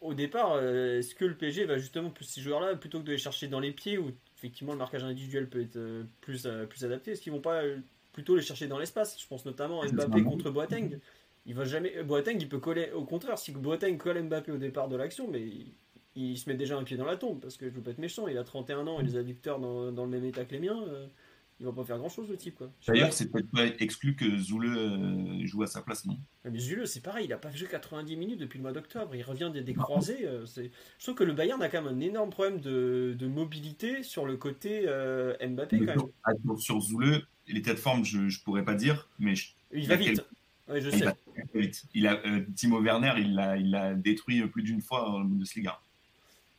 [0.00, 3.12] au départ, euh, est-ce que le PSG va justement plus ces joueurs-là plutôt que de
[3.12, 6.66] les chercher dans les pieds où effectivement le marquage individuel peut être euh, plus, euh,
[6.66, 7.62] plus adapté Est-ce qu'ils vont pas
[8.12, 9.20] plutôt les chercher dans l'espace?
[9.20, 10.98] Je pense notamment à Mbappé contre Boateng.
[11.46, 12.02] Il va jamais.
[12.02, 12.92] Boateng, il peut coller.
[12.92, 15.42] Au contraire, si Boateng colle Mbappé au départ de l'action, mais
[16.14, 17.98] il, se met déjà un pied dans la tombe parce que je veux pas être
[17.98, 18.28] méchant.
[18.28, 20.84] Il a 31 ans et les adducteurs dans, dans le même état que les miens
[21.62, 22.62] il va pas faire grand chose le type.
[22.88, 26.18] D'ailleurs, c'est peut-être pas exclu que Zoule euh, joue à sa place, non?
[26.44, 29.14] Mais Zoule, c'est pareil, il a pas joué 90 minutes depuis le mois d'octobre.
[29.14, 30.26] Il revient des, croisés.
[30.26, 34.26] Euh, je trouve que le Bayern a quand même un énorme problème de, mobilité sur
[34.26, 35.78] le côté euh, Mbappé.
[35.78, 35.98] Quand même.
[36.24, 39.34] Ah, sur Zoule, l'état de forme, je, je pourrais pas dire, mais
[39.72, 40.20] il va vite.
[40.68, 41.06] je sais.
[41.94, 42.20] Il a,
[42.54, 45.80] Timo Werner, il l'a il détruit plus d'une fois le Bundesliga.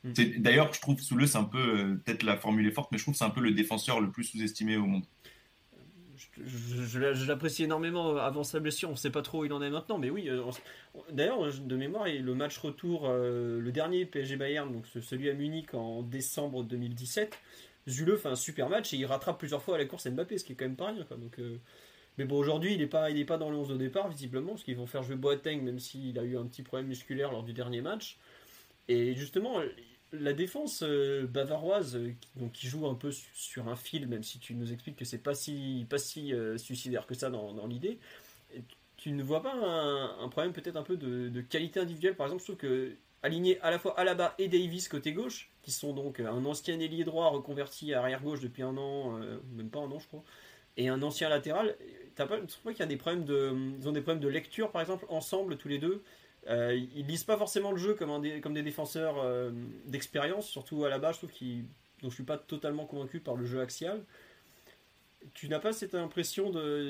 [0.04, 0.12] Mm.
[0.40, 3.04] D'ailleurs, je trouve Soule, c'est un peu, euh, peut-être la formule est forte, mais je
[3.04, 5.04] trouve que c'est un peu le défenseur le plus sous-estimé au monde.
[6.38, 8.90] Je, l'apprécie énormément avant sa blessure.
[8.90, 10.30] On ne sait pas trop où il en est maintenant, mais oui.
[10.30, 10.42] Euh,
[11.12, 15.74] d'ailleurs, de mémoire, le match retour, euh, le dernier PSG Bayern, donc celui à Munich
[15.74, 17.38] en décembre 2017,
[17.88, 20.46] Zule fait un super match et il rattrape plusieurs fois à la course Mbappé, ce
[20.46, 21.06] qui est quand même pas rien.
[21.18, 21.40] Donc,
[22.18, 24.78] mais bon, aujourd'hui, il n'est pas, pas dans le 11 au départ, visiblement, parce qu'ils
[24.78, 27.82] vont faire jouer Boateng, même s'il a eu un petit problème musculaire lors du dernier
[27.82, 28.18] match.
[28.88, 29.62] Et justement,
[30.14, 34.40] la défense euh, bavaroise, euh, donc, qui joue un peu sur un fil, même si
[34.40, 37.98] tu nous expliques que c'est pas si, pas si euh, suicidaire que ça dans, l'idée,
[38.98, 42.58] tu ne vois pas un, problème peut-être un peu de, qualité individuelle Par exemple, trouve
[42.58, 42.94] que
[43.24, 47.04] aligner à la fois Alaba et Davis côté gauche, qui sont donc un ancien ailier
[47.04, 49.18] droit reconverti à arrière gauche depuis un an,
[49.56, 50.24] même pas un an je crois,
[50.76, 51.76] et un ancien latéral,
[52.16, 54.72] tu pas, pas qu'il y a des problèmes de, ils ont des problèmes de lecture
[54.72, 56.04] par exemple ensemble tous les deux?
[56.48, 59.52] Euh, ils lisent pas forcément le jeu comme, des, comme des défenseurs euh,
[59.86, 61.64] d'expérience, surtout à la base, je trouve qu'ils,
[62.02, 64.04] donc je suis pas totalement convaincu par le jeu axial.
[65.34, 66.50] Tu n'as pas cette impression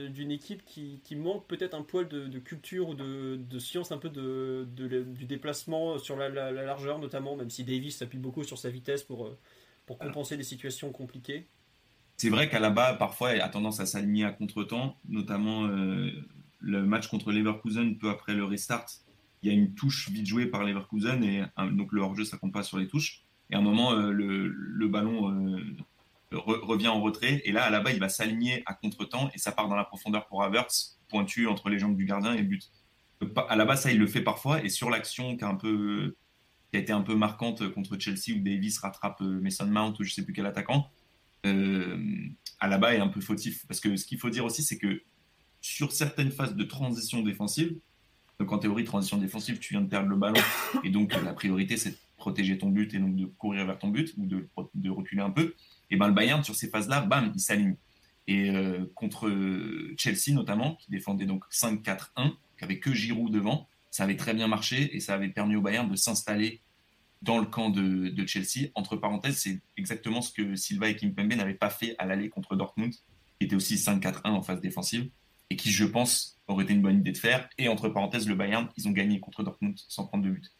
[0.09, 4.65] d'une équipe qui, manque peut-être un poil de, culture ou de, science un peu de,
[4.73, 9.27] du déplacement sur la, largeur notamment, même si Davis s'appuie beaucoup sur sa vitesse pour,
[9.27, 9.37] euh,
[9.85, 11.45] pour compenser des situations compliquées?
[12.17, 16.85] C'est vrai qu'à la base, parfois, il a tendance à s'aligner à contre-temps, notamment le
[16.85, 18.85] match contre Leverkusen peu après le restart
[19.43, 21.43] il y a une touche vite jouée par Leverkusen et
[21.73, 23.23] donc le hors-jeu ça compte pas sur les touches.
[23.49, 25.59] Et à un moment euh, le, ballon euh,
[26.31, 29.51] revient en retrait et là à la bas il va s'aligner à contre-temps et ça
[29.51, 32.71] part dans la profondeur pour Havertz pointu entre les jambes du gardien et le but.
[33.49, 37.01] À la base ça il le fait parfois et sur l'action qui a été un
[37.01, 40.45] peu marquante contre Chelsea où Davis rattrape euh, Mason Mount ou je sais plus quel
[40.45, 40.89] attaquant.
[41.43, 44.77] À la bas est un peu fautif parce que ce qu'il faut dire aussi c'est
[44.77, 45.01] que
[45.61, 47.75] sur certaines phases de transition défensive.
[48.39, 50.41] Donc en théorie, transition défensive, tu viens de perdre le ballon
[50.83, 53.89] et donc la priorité c'est de protéger ton but et donc de courir vers ton
[53.89, 55.55] but ou de, de reculer un peu.
[55.89, 57.75] Et ben le Bayern sur ces phases-là, bam, il s'aligne.
[58.27, 59.29] Et euh, contre
[59.97, 64.47] Chelsea notamment, qui défendait donc 5-4-1, qui avait que Giroud devant, ça avait très bien
[64.47, 66.61] marché et ça avait permis au Bayern de s'installer
[67.23, 68.69] dans le camp de, Chelsea.
[68.75, 72.55] Entre parenthèses, c'est exactement ce que Silva et Kimpembe n'avaient pas fait à l'aller contre
[72.55, 75.09] Dortmund, qui était aussi 5-4-1 en phase défensive,
[75.49, 77.49] et qui, je pense, aurait été une bonne idée de faire.
[77.57, 80.51] Et entre parenthèses, le Bayern, ils ont gagné contre Dortmund sans prendre de but.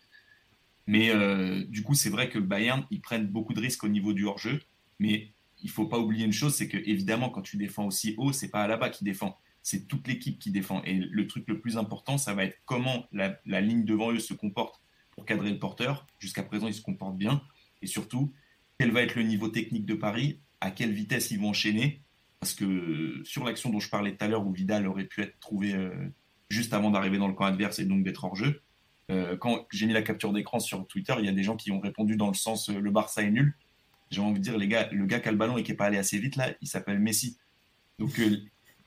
[0.87, 3.89] Mais euh, du coup, c'est vrai que le Bayern, ils prennent beaucoup de risques au
[3.89, 4.61] niveau du hors-jeu,
[4.99, 8.31] mais il faut pas oublier une chose, c'est que évidemment, quand tu défends aussi haut,
[8.31, 10.81] c'est pas à la bas qui défend, c'est toute l'équipe qui défend.
[10.83, 14.33] Et le truc le plus important, ça va être comment la ligne devant eux se
[14.33, 14.82] comporte
[15.15, 16.07] pour cadrer le porteur.
[16.19, 17.41] Jusqu'à présent, il se comporte bien.
[17.81, 18.33] Et surtout,
[18.79, 20.39] quel va être le niveau technique de Paris?
[20.61, 22.01] À quelle vitesse ils vont enchaîner?
[22.39, 25.39] Parce que sur l'action dont je parlais tout à l'heure, où Vidal aurait pu être
[25.39, 25.91] trouvé euh,
[26.49, 28.61] juste avant d'arriver dans le camp adverse et donc d'être hors jeu,
[29.11, 31.71] euh, quand j'ai mis la capture d'écran sur Twitter, il y a des gens qui
[31.71, 33.55] ont répondu dans le sens euh, le Barça est nul.
[34.11, 35.77] J'ai envie de dire, les gars, le gars qui a le ballon et qui n'est
[35.77, 37.37] pas allé assez vite, là, il s'appelle Messi.
[37.97, 38.19] Donc,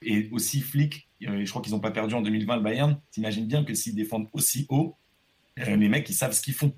[0.03, 3.01] et aussi flic, je crois qu'ils n'ont pas perdu en 2020 le Bayern.
[3.11, 4.97] T'imagines bien que s'ils défendent aussi haut,
[5.57, 6.75] les mecs, ils savent ce qu'ils font.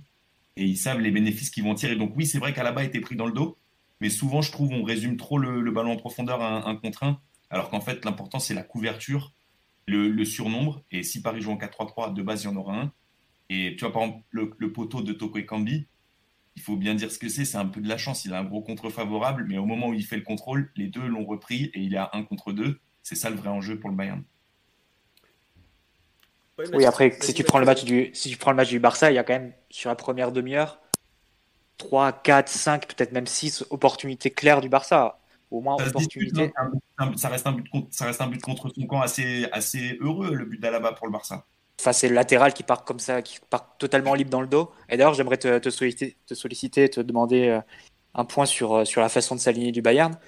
[0.56, 1.96] Et ils savent les bénéfices qu'ils vont tirer.
[1.96, 3.58] Donc oui, c'est vrai qu'à la bas était pris dans le dos.
[4.00, 7.20] Mais souvent, je trouve, on résume trop le, ballon en profondeur à un, contre un.
[7.50, 9.32] Alors qu'en fait, l'important, c'est la couverture,
[9.86, 10.82] le, surnombre.
[10.90, 12.92] Et si Paris joue en 4-3-3, de base, il y en aura un.
[13.50, 15.86] Et tu vois, par exemple, le, poteau de Toko Kambi,
[16.56, 17.44] il faut bien dire ce que c'est.
[17.44, 18.24] C'est un peu de la chance.
[18.24, 19.46] Il a un gros contre favorable.
[19.48, 21.98] Mais au moment où il fait le contrôle, les deux l'ont repris et il est
[21.98, 22.80] à un contre deux.
[23.02, 24.22] C'est ça le vrai enjeu pour le Bayern
[26.72, 29.10] oui, après, si tu, prends le match du, si tu prends le match du Barça,
[29.10, 30.80] il y a quand même, sur la première demi-heure,
[31.78, 35.20] 3, 4, 5, peut-être même 6 opportunités claires du Barça.
[35.50, 36.52] Au moins, ça opportunité.
[37.16, 40.34] ça, reste un but contre, ça reste un but contre son camp assez, assez heureux,
[40.34, 41.46] le but d'Alaba pour le Barça.
[41.80, 44.72] Enfin, c'est le latéral qui part comme ça, qui part totalement libre dans le dos.
[44.88, 47.60] Et d'ailleurs, j'aimerais te, te, solliciter, te solliciter, te demander euh,
[48.14, 50.18] un point sur, euh, sur la façon de s'aligner du Bayern.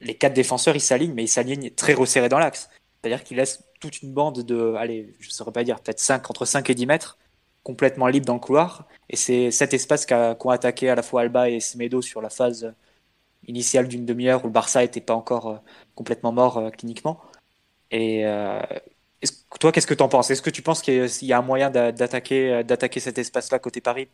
[0.00, 2.70] Les quatre défenseurs, ils s'alignent, mais ils s'alignent très resserrés dans l'axe.
[3.00, 6.30] C'est-à-dire qu'ils laissent toute une bande de, allez, je ne saurais pas dire, peut-être 5,
[6.30, 7.18] entre 5 et 10 mètres,
[7.62, 8.86] complètement libre dans le couloir.
[9.10, 12.74] Et c'est cet espace qu'ont attaqué à la fois Alba et Semedo sur la phase
[13.48, 15.56] initiale d'une demi-heure où le Barça n'était pas encore euh,
[15.94, 17.20] complètement mort euh, cliniquement.
[17.90, 18.60] Et euh,
[19.60, 20.30] toi, qu'est-ce que tu en penses?
[20.30, 22.62] Est-ce que tu penses qu'il y a un moyen d'attaquer,
[22.98, 24.08] cet espace-là côté Paris?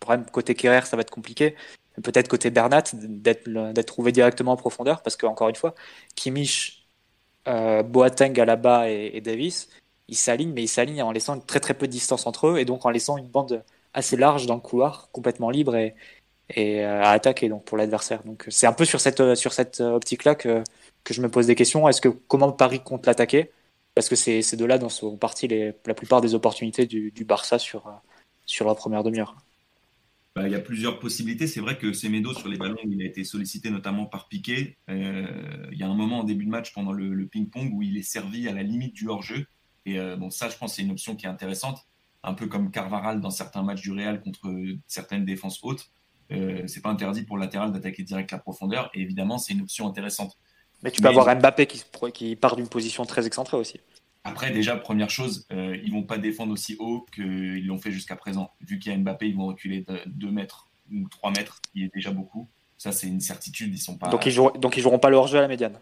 [0.00, 1.54] Problème côté Kerrer, ça va être compliqué.
[2.02, 5.74] Peut-être côté Bernat, d'être trouvé directement en profondeur, parce qu'encore une fois,
[6.16, 6.81] Kimmich
[7.48, 9.68] euh, Boateng, Alaba et, et Davis,
[10.08, 12.64] ils s'alignent, mais ils s'alignent en laissant très très peu de distance entre eux et
[12.64, 13.64] donc en laissant une bande
[13.94, 15.94] assez large dans le couloir, complètement libre et,
[16.58, 18.22] euh, à attaquer donc pour l'adversaire.
[18.24, 20.62] Donc c'est un peu sur cette euh, sur cette optique-là que,
[21.04, 21.88] que je me pose des questions.
[21.88, 23.50] Est-ce que comment Paris compte l'attaquer?
[23.94, 27.58] Parce que c'est de là dont sont parties la plupart des opportunités du, du Barça
[27.58, 27.92] sur
[28.46, 29.36] sur la première demi-heure.
[30.34, 31.46] Bah, il y a plusieurs possibilités.
[31.46, 34.78] C'est vrai que Semedo, sur les ballons, il a été sollicité notamment par Piqué.
[34.88, 35.26] Euh,
[35.70, 38.02] il y a un moment en début de match pendant le, ping-pong où il est
[38.02, 39.46] servi à la limite du hors-jeu.
[39.84, 41.86] Et euh, bon, ça, je pense, c'est une option qui est intéressante.
[42.22, 44.54] Un peu comme Carvaral dans certains matchs du Real contre
[44.86, 45.90] certaines défenses hautes.
[46.30, 48.90] Euh, c'est pas interdit pour le latéral d'attaquer direct la profondeur.
[48.94, 50.38] Et évidemment, c'est une option intéressante.
[50.82, 53.80] Mais tu peux avoir Mbappé qui, qui part d'une position très excentrée aussi.
[54.24, 58.14] Après, déjà, première chose, euh, ils vont pas défendre aussi haut qu'ils l'ont fait jusqu'à
[58.14, 58.52] présent.
[58.60, 61.84] Vu qu'il y a Mbappé, ils vont reculer de 2 mètres ou 3 mètres, qui
[61.84, 62.48] est déjà beaucoup.
[62.78, 63.74] Ça, c'est une certitude.
[63.74, 64.08] Ils sont pas...
[64.08, 65.78] Donc, ils joueront, donc, ils joueront pas leur jeu à la médiane?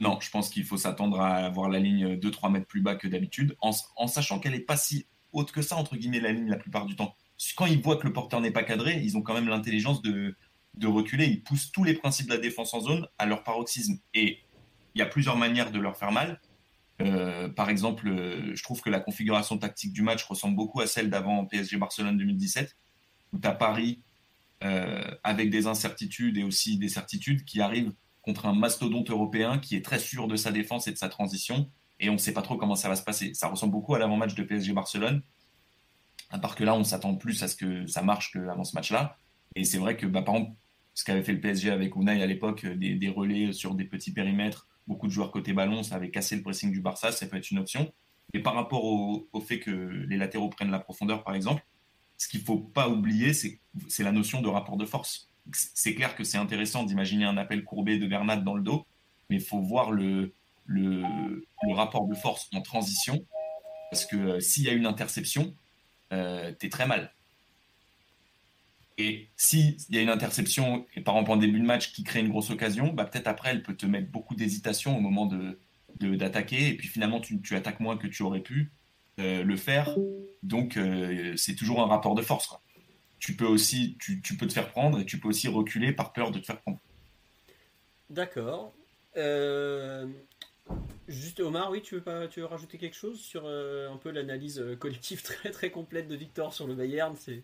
[0.00, 3.06] Non, je pense qu'il faut s'attendre à avoir la ligne 2-3 mètres plus bas que
[3.06, 3.72] d'habitude, en,
[4.08, 6.96] sachant qu'elle n'est pas si haute que ça, entre guillemets, la ligne la plupart du
[6.96, 7.14] temps.
[7.56, 10.34] Quand ils voient que le porteur n'est pas cadré, ils ont quand même l'intelligence de,
[10.74, 11.26] de reculer.
[11.26, 13.98] Ils poussent tous les principes de la défense en zone à leur paroxysme.
[14.14, 14.38] Et
[14.94, 16.40] il y a plusieurs manières de leur faire mal
[17.00, 20.86] euh, par exemple, euh, je trouve que la configuration tactique du match ressemble beaucoup à
[20.86, 22.76] celle d'avant PSG Barcelone 2017,
[23.32, 24.02] où tu as Paris
[24.64, 27.92] euh, avec des incertitudes et aussi des certitudes qui arrivent
[28.22, 31.70] contre un mastodonte européen qui est très sûr de sa défense et de sa transition,
[31.98, 33.32] et on ne sait pas trop comment ça va se passer.
[33.34, 35.22] Ça ressemble beaucoup à l'avant-match de PSG Barcelone,
[36.30, 39.16] à part que là, on s'attend plus à ce que ça marche qu'avant ce match-là.
[39.56, 40.56] Et c'est vrai que, bah, par exemple,
[40.94, 44.68] ce qu'avait fait le PSG avec Unai à l'époque, des relais sur des petits périmètres,
[44.86, 47.50] beaucoup de joueurs côté ballon, ça avait cassé le pressing du Barça, ça peut être
[47.50, 47.92] une option.
[48.32, 51.64] Et par rapport au, fait que les latéraux prennent la profondeur, par exemple,
[52.16, 53.58] ce qu'il ne faut pas oublier, c'est
[53.98, 55.28] la notion de rapport de force.
[55.52, 58.86] C'est clair que c'est intéressant d'imaginer un appel courbé de Bernat dans le dos,
[59.28, 60.32] mais il faut voir le,
[60.66, 61.02] le,
[61.74, 63.24] rapport de force en transition,
[63.90, 65.54] parce que euh, s'il y a une interception,
[66.12, 67.12] euh, tu es très mal.
[69.00, 72.20] Et s'il y a une interception, et par exemple en début de match, qui crée
[72.20, 75.58] une grosse occasion, bah, peut-être après, elle peut te mettre beaucoup d'hésitation au moment de,
[76.16, 78.70] d'attaquer, et puis finalement tu, attaques moins que tu aurais pu
[79.16, 79.96] le faire.
[80.42, 80.78] Donc
[81.36, 82.54] c'est toujours un rapport de force.
[83.18, 86.30] Tu peux aussi, tu, peux te faire prendre et tu peux aussi reculer par peur
[86.30, 86.78] de te faire prendre.
[88.10, 88.74] D'accord.
[91.08, 94.62] Juste Omar, oui, tu veux pas, tu veux rajouter quelque chose sur un peu l'analyse
[94.78, 97.42] collective très très complète de Victor sur le Bayern, c'est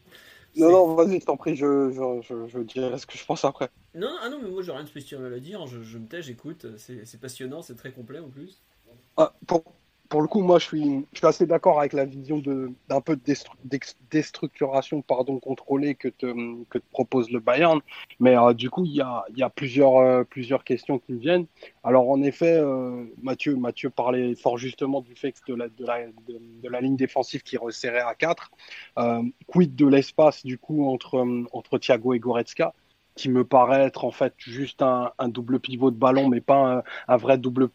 [0.56, 3.68] non, non, vas-y, je t'en prie, je, je, je, dirai ce que je pense après.
[3.94, 6.22] Non, ah non, mais moi j'ai rien de spécial à dire, je, je me tais,
[6.22, 8.62] j'écoute, c'est passionnant, c'est très complet en plus.
[9.16, 9.64] Ah, pour,
[10.08, 12.42] pour le coup, moi, je suis, je suis assez d'accord avec la vision
[12.88, 13.34] d'un peu de
[14.10, 16.26] déstructuration pardon, contrôlée que te,
[16.70, 17.80] que propose le Bayern.
[18.20, 21.18] Mais euh, du coup, il y a, y a plusieurs, euh, plusieurs questions qui me
[21.18, 21.46] viennent.
[21.84, 26.06] Alors, en effet, euh, Mathieu, Mathieu parlait fort justement du fait de la, de la,
[26.06, 28.50] de, la ligne défensive qui resserrait à 4.
[29.46, 32.74] quid de l'espace, du coup, entre, entre Thiago et Goretzka?
[33.16, 37.16] Qui me paraît être en fait juste un, double pivot de ballon, mais pas un,
[37.16, 37.68] vrai double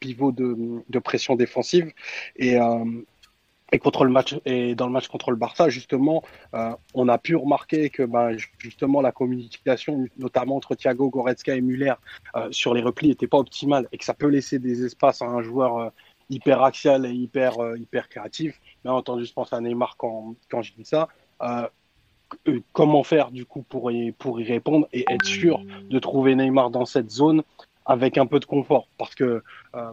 [0.00, 1.92] pivot de, pression défensive.
[2.36, 2.84] Et, euh,
[3.70, 6.22] et contre le match et dans le match contre le Barça, justement,
[6.54, 11.60] euh, on a pu remarquer que ben, justement la communication, notamment entre Thiago, Goretzka et
[11.60, 11.94] Muller,
[12.34, 15.26] euh, sur les replis n'était pas optimale et que ça peut laisser des espaces à
[15.26, 15.92] un joueur
[16.30, 18.60] hyper axial et hyper hyper créatif.
[18.84, 21.08] Bien entendu, je pense à Neymar quand, quand je dis ça.
[22.72, 27.10] Comment faire du coup pour y, répondre et être sûr de trouver Neymar dans cette
[27.10, 27.42] zone
[27.86, 28.88] avec un peu de confort.
[28.98, 29.42] Parce que
[29.74, 29.92] euh,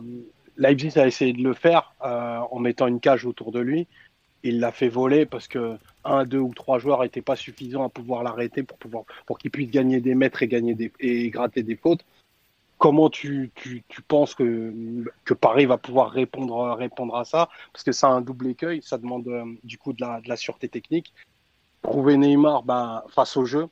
[0.57, 3.87] Leipzig a essayé de le faire euh, en mettant une cage autour de lui.
[4.43, 7.89] Il l'a fait voler parce que un, deux ou trois joueurs n'étaient pas suffisants à
[7.89, 11.63] pouvoir l'arrêter pour pouvoir pour qu'il puisse gagner des mètres et gagner des et gratter
[11.63, 12.05] des fautes.
[12.77, 14.73] Comment tu, tu, tu, penses que,
[15.23, 17.47] que Paris va pouvoir répondre, répondre à ça?
[17.71, 19.25] Parce que ça a un double écueil, ça demande
[19.63, 21.13] du coup de la, de la sûreté technique
[21.85, 23.67] trouver Neymar ben, face au jeu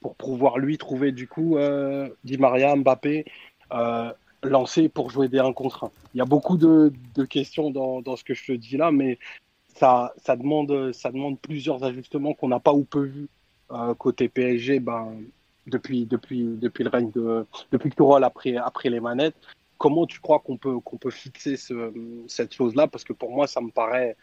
[0.00, 3.24] pour pouvoir lui trouver du coup euh, Di Maria, Mbappé,
[3.72, 4.12] euh,
[4.42, 5.90] lancer pour jouer des 1 contre 1.
[6.14, 6.92] Il y a beaucoup de,
[7.24, 9.18] questions dans, ce que je te dis là, mais
[9.74, 13.28] ça, demande, plusieurs ajustements qu'on n'a pas ou peu vu
[13.72, 15.16] euh, côté PSG ben,
[15.66, 19.36] depuis, le règne de depuis que Tourelle a pris, après les manettes.
[19.78, 21.92] Comment tu crois qu'on peut, fixer ce,
[22.28, 22.86] cette chose-là?
[22.86, 24.16] Parce que pour moi, ça me paraît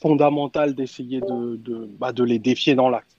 [0.00, 3.12] fondamental d'essayer de, de, bah, de les défier dans l'acte.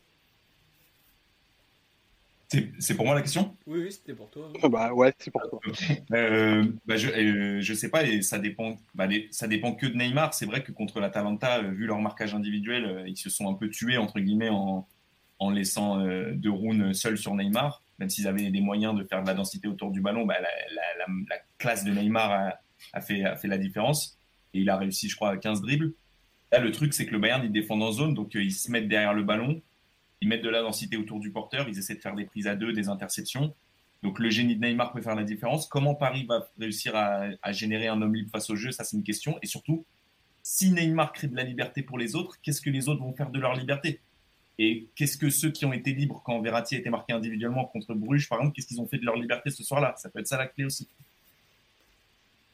[2.79, 3.55] C'est pour moi la question?
[3.65, 4.51] Oui, oui c'était pour toi.
[4.69, 5.59] bah ouais, c'est pour toi.
[6.11, 9.95] Euh, bah, je, euh, je sais pas, et ça dépend, bah, ça dépend que de
[9.95, 10.33] Neymar.
[10.33, 13.69] C'est vrai que contre l'Atalanta, euh, vu leur marquage individuel, ils se sont un peu
[13.69, 14.87] tués entre guillemets en,
[15.39, 17.81] en laissant De Roon seul sur Neymar.
[17.99, 21.05] Même s'ils avaient des moyens de faire de la densité autour du ballon, bah, la,
[21.07, 22.53] la, classe de Neymar a,
[22.93, 24.19] a, fait, a fait la différence.
[24.53, 25.93] Et il a réussi, je crois, à 15 dribbles.
[26.53, 28.69] Là, le truc, c'est que le Bayern, ils défendent en zone, donc euh, ils se
[28.69, 29.59] mettent derrière le ballon,
[30.21, 32.55] ils mettent de la densité autour du porteur, ils essaient de faire des prises à
[32.55, 33.55] deux, des interceptions.
[34.03, 35.65] Donc le génie de Neymar peut faire la différence.
[35.65, 38.71] Comment Paris va réussir à, générer un homme libre face au jeu?
[38.71, 39.39] Ça, c'est une question.
[39.41, 39.83] Et surtout,
[40.43, 43.31] si Neymar crée de la liberté pour les autres, qu'est-ce que les autres vont faire
[43.31, 43.99] de leur liberté?
[44.59, 47.95] Et qu'est-ce que ceux qui ont été libres quand Verratti a été marqué individuellement contre
[47.95, 49.95] Bruges, par exemple, qu'est-ce qu'ils ont fait de leur liberté ce soir-là?
[49.97, 50.87] Ça peut être ça la clé aussi.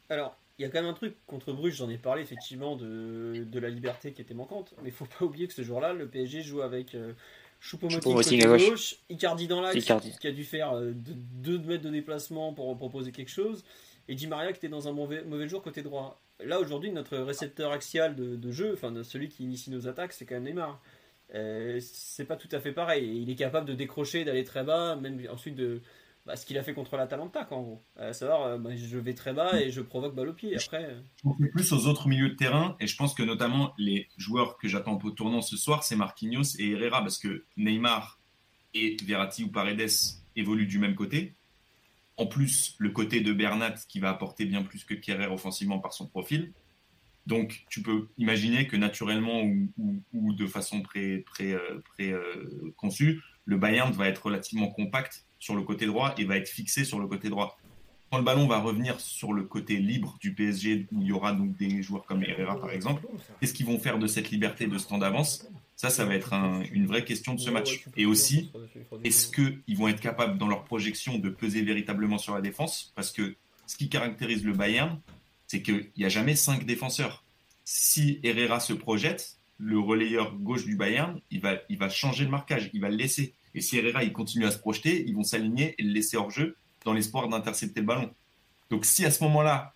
[0.10, 3.46] Alors, il y a quand même un truc contre Bruges, j'en ai parlé effectivement de,
[3.50, 6.06] de, la liberté qui était manquante, mais il faut pas oublier que ce jour-là, le
[6.06, 7.14] PSG joue avec euh,
[7.62, 9.86] Choupo-Moting à gauche, Icardi dans l'axe,
[10.20, 13.64] qui a dû faire 2 euh, mètres de déplacement pour proposer quelque chose,
[14.10, 16.20] et Di Maria qui était dans un mauvais, mauvais jour côté droit.
[16.44, 20.26] Là aujourd'hui, notre récepteur axial de, de jeu, enfin celui qui initie nos attaques, c'est
[20.26, 20.82] quand même Neymar.
[21.36, 23.22] Euh, c'est pas tout à fait pareil.
[23.22, 25.82] Il est capable de décrocher, d'aller très bas, même ensuite de,
[26.30, 27.84] bah, ce qu'il a fait contre l'Atalanta, en gros.
[27.98, 30.56] À savoir, euh, je vais très bas et je provoque balle au pied.
[30.56, 30.86] Après...
[30.86, 31.02] Euh.
[31.24, 34.68] Je plus aux autres milieux de terrain et je pense que notamment les joueurs que
[34.68, 38.20] j'attends au tournant ce soir, c'est Marquinhos et Herrera parce que Neymar
[38.76, 39.90] et Verratti ou Paredes
[40.36, 41.34] évoluent du même côté.
[42.16, 45.94] En plus, le côté de Bernat qui va apporter bien plus que Kerrer offensivement par
[45.94, 46.54] son profil.
[47.26, 49.42] Donc, tu peux imaginer que naturellement
[50.14, 52.14] ou, de façon pré, pré, euh, pré
[53.46, 57.00] le Bayern va être relativement compact sur le côté droit et va être fixé sur
[57.00, 57.58] le côté droit.
[58.12, 61.32] Quand le ballon va revenir sur le côté libre du PSG, où il y aura
[61.34, 63.06] donc des joueurs comme Herrera par exemple,
[63.40, 65.48] qu'est-ce qu'ils vont faire de cette liberté de ce temps d'avance?
[65.76, 66.34] Ça, ça va être
[66.74, 67.86] une vraie question de ce match.
[67.96, 68.52] Et aussi,
[69.04, 72.92] est-ce qu'ils vont être capables dans leur projection de peser véritablement sur la défense?
[72.96, 73.36] Parce que
[73.66, 75.00] ce qui caractérise le Bayern,
[75.48, 77.24] c'est qu'il n'y a jamais cinq défenseurs.
[77.64, 82.32] Si Herrera se projette, le relayeur gauche du Bayern, il va, il va changer le
[82.32, 83.34] marquage, il va le laisser.
[83.56, 86.32] Et si Herrera il continue à se projeter, ils vont s'aligner et le laisser hors
[86.32, 88.14] jeu dans l'espoir d'intercepter le ballon.
[88.70, 89.76] Donc si à ce moment-là,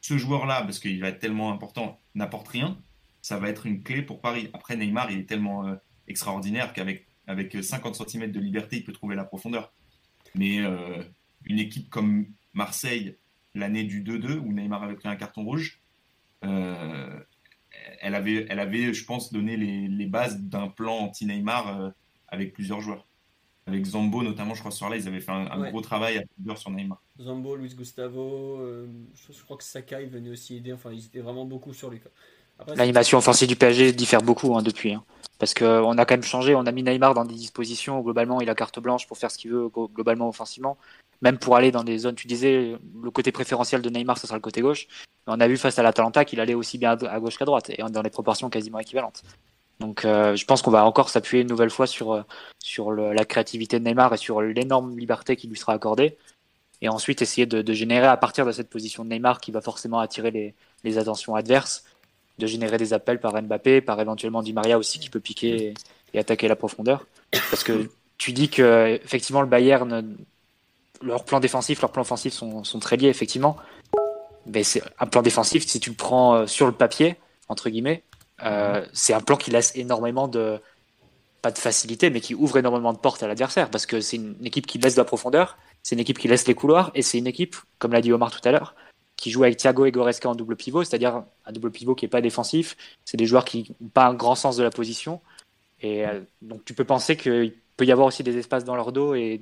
[0.00, 2.78] ce joueur-là, parce qu'il va être tellement important, n'apporte rien,
[3.22, 4.48] ça va être une clé pour Paris.
[4.54, 5.74] Après, Neymar, il est tellement euh,
[6.08, 9.72] extraordinaire qu'avec avec 50 cm de liberté, il peut trouver la profondeur.
[10.34, 11.02] Mais euh,
[11.44, 13.16] une équipe comme Marseille,
[13.54, 15.80] l'année du 2-2 où Neymar avait pris un carton rouge,
[16.44, 17.20] euh,
[18.00, 21.90] elle, avait, elle avait, je pense, donné les, bases d'un plan anti-Neymar euh,
[22.30, 23.06] avec plusieurs joueurs.
[23.66, 25.70] Avec Zambo, notamment, je crois, sur là, ils avaient fait un, un Ouais.
[25.70, 27.00] gros travail à plusieurs sur Neymar.
[27.20, 30.72] Zambo, Luis Gustavo, euh, je, je crois que Sakai venait aussi aider.
[30.72, 32.08] Enfin, ils étaient vraiment beaucoup sur les cas.
[32.58, 34.92] Après, L'animation offensive du PSG diffère beaucoup hein, depuis.
[34.94, 35.04] hein.
[35.38, 38.40] Parce qu'on a quand même changé, on a mis Neymar dans des dispositions où globalement
[38.40, 40.76] il a carte blanche pour faire ce qu'il veut glo- globalement offensivement.
[41.22, 44.36] Même pour aller dans des zones, tu disais, le côté préférentiel de Neymar, ce sera
[44.36, 44.86] le côté gauche.
[45.26, 47.44] Mais on a vu face à l'Atalanta qu'il allait aussi bien à à gauche qu'à
[47.44, 49.22] droite, et dans des proportions quasiment équivalentes.
[49.80, 52.22] Donc euh, je pense qu'on va encore s'appuyer une nouvelle fois sur, euh,
[52.58, 56.16] sur la créativité de Neymar et sur l'énorme liberté qui lui sera accordée.
[56.82, 59.60] Et ensuite essayer de, de générer à partir de cette position de Neymar qui va
[59.60, 60.54] forcément attirer les,
[60.84, 61.84] les attentions adverses,
[62.38, 65.74] de générer des appels par Mbappé, par éventuellement Di Maria aussi qui peut piquer et,
[66.14, 67.06] et attaquer la profondeur.
[67.50, 70.16] Parce que tu dis que effectivement le Bayern,
[71.02, 73.56] leur plan défensif, leur plan offensif sont, sont très liés effectivement.
[74.46, 77.16] Mais c'est un plan défensif si tu le prends euh, sur le papier
[77.48, 78.04] entre guillemets,
[78.44, 80.60] euh, c'est un plan qui laisse énormément de
[81.42, 84.36] pas de facilité, mais qui ouvre énormément de portes à l'adversaire parce que c'est une
[84.44, 87.18] équipe qui laisse de la profondeur, c'est une équipe qui laisse les couloirs et c'est
[87.18, 88.74] une équipe, comme l'a dit Omar tout à l'heure,
[89.16, 92.08] qui joue avec Thiago et Goretzka en double pivot, c'est-à-dire un double pivot qui est
[92.08, 92.76] pas défensif.
[93.04, 95.20] C'est des joueurs qui n'ont pas un grand sens de la position
[95.80, 98.92] et euh, donc tu peux penser qu'il peut y avoir aussi des espaces dans leur
[98.92, 99.40] dos et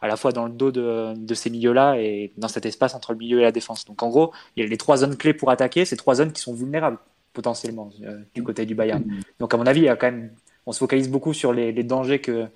[0.00, 3.12] à la fois dans le dos de, de ces milieux-là et dans cet espace entre
[3.12, 3.86] le milieu et la défense.
[3.86, 6.32] Donc en gros, il y a les trois zones clés pour attaquer, ces trois zones
[6.32, 6.98] qui sont vulnérables
[7.38, 9.04] potentiellement euh, du côté du Bayern.
[9.38, 10.30] Donc à mon avis, il y a quand même,
[10.66, 12.46] on se focalise beaucoup sur les, les dangers que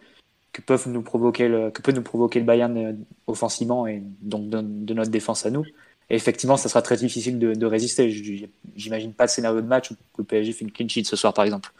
[0.54, 2.92] que peuvent nous provoquer le, que peut nous provoquer le Bayern euh,
[3.26, 5.64] offensivement et donc de, de notre défense à nous.
[6.10, 8.10] Et effectivement, ça sera très difficile de, de résister.
[8.76, 11.32] J'imagine pas de scénario de match où le PSG fait une clean sheet ce soir,
[11.32, 11.70] par exemple.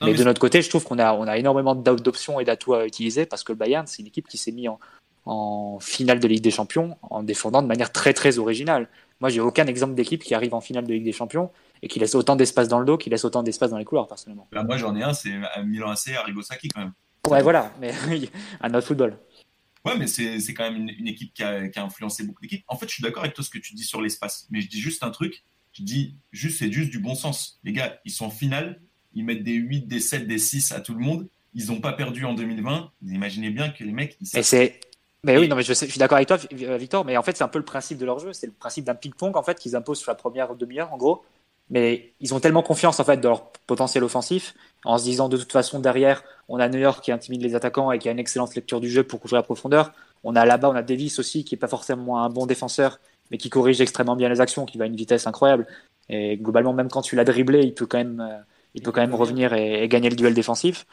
[0.00, 2.40] Non, mais, mais de notre côté, je trouve qu'on a, on a énormément d'op- d'options
[2.40, 4.78] et d'atouts à utiliser parce que le Bayern, c'est une équipe qui s'est mis en,
[5.26, 8.88] en finale de Ligue des Champions en défendant de manière très très originale.
[9.20, 11.50] Moi, j'ai aucun exemple d'équipe qui arrive en finale de Ligue des Champions
[11.82, 14.08] et qui laisse autant d'espace dans le dos, qui laisse autant d'espace dans les couloirs,
[14.08, 14.48] personnellement.
[14.52, 16.92] Là, moi, j'en ai un, c'est à Milan AC, Arrigo Sacchi quand même.
[17.28, 17.92] Ouais, voilà, mais
[18.60, 19.18] à notre football.
[19.84, 22.64] Ouais, mais c'est quand même une, une équipe qui a, qui a influencé beaucoup d'équipes.
[22.68, 24.68] En fait, je suis d'accord avec toi ce que tu dis sur l'espace, mais je
[24.68, 25.44] dis juste un truc.
[25.72, 27.60] Je dis juste, c'est juste du bon sens.
[27.62, 28.80] Les gars, ils sont en finale,
[29.14, 31.28] ils mettent des 8, des 7, des 6 à tout le monde.
[31.54, 32.90] Ils n'ont pas perdu en 2020.
[33.02, 34.80] Vous imaginez bien que les mecs, ils Et c'est.
[35.22, 37.22] Mais oui, non, mais je, sais- je suis d'accord avec toi, Vi- Victor, mais en
[37.22, 38.32] fait, c'est un peu le principe de leur jeu.
[38.32, 41.24] C'est le principe d'un ping-pong, en fait, qu'ils imposent sur la première demi-heure, en gros.
[41.68, 44.54] Mais ils ont tellement confiance, en fait, dans leur potentiel offensif,
[44.84, 47.90] en se disant, de toute façon, derrière, on a New York qui intimide les attaquants
[47.90, 49.92] et qui a une excellente lecture du jeu pour couvrir la profondeur.
[50.22, 53.00] On a là-bas, on a Davis aussi, qui est pas forcément un bon défenseur,
[53.32, 55.66] mais qui corrige extrêmement bien les actions, qui va à une vitesse incroyable.
[56.08, 58.44] Et globalement, même quand tu l'as dribblé, il peut quand même,
[58.74, 60.86] il peut quand même revenir et, et gagner le duel défensif.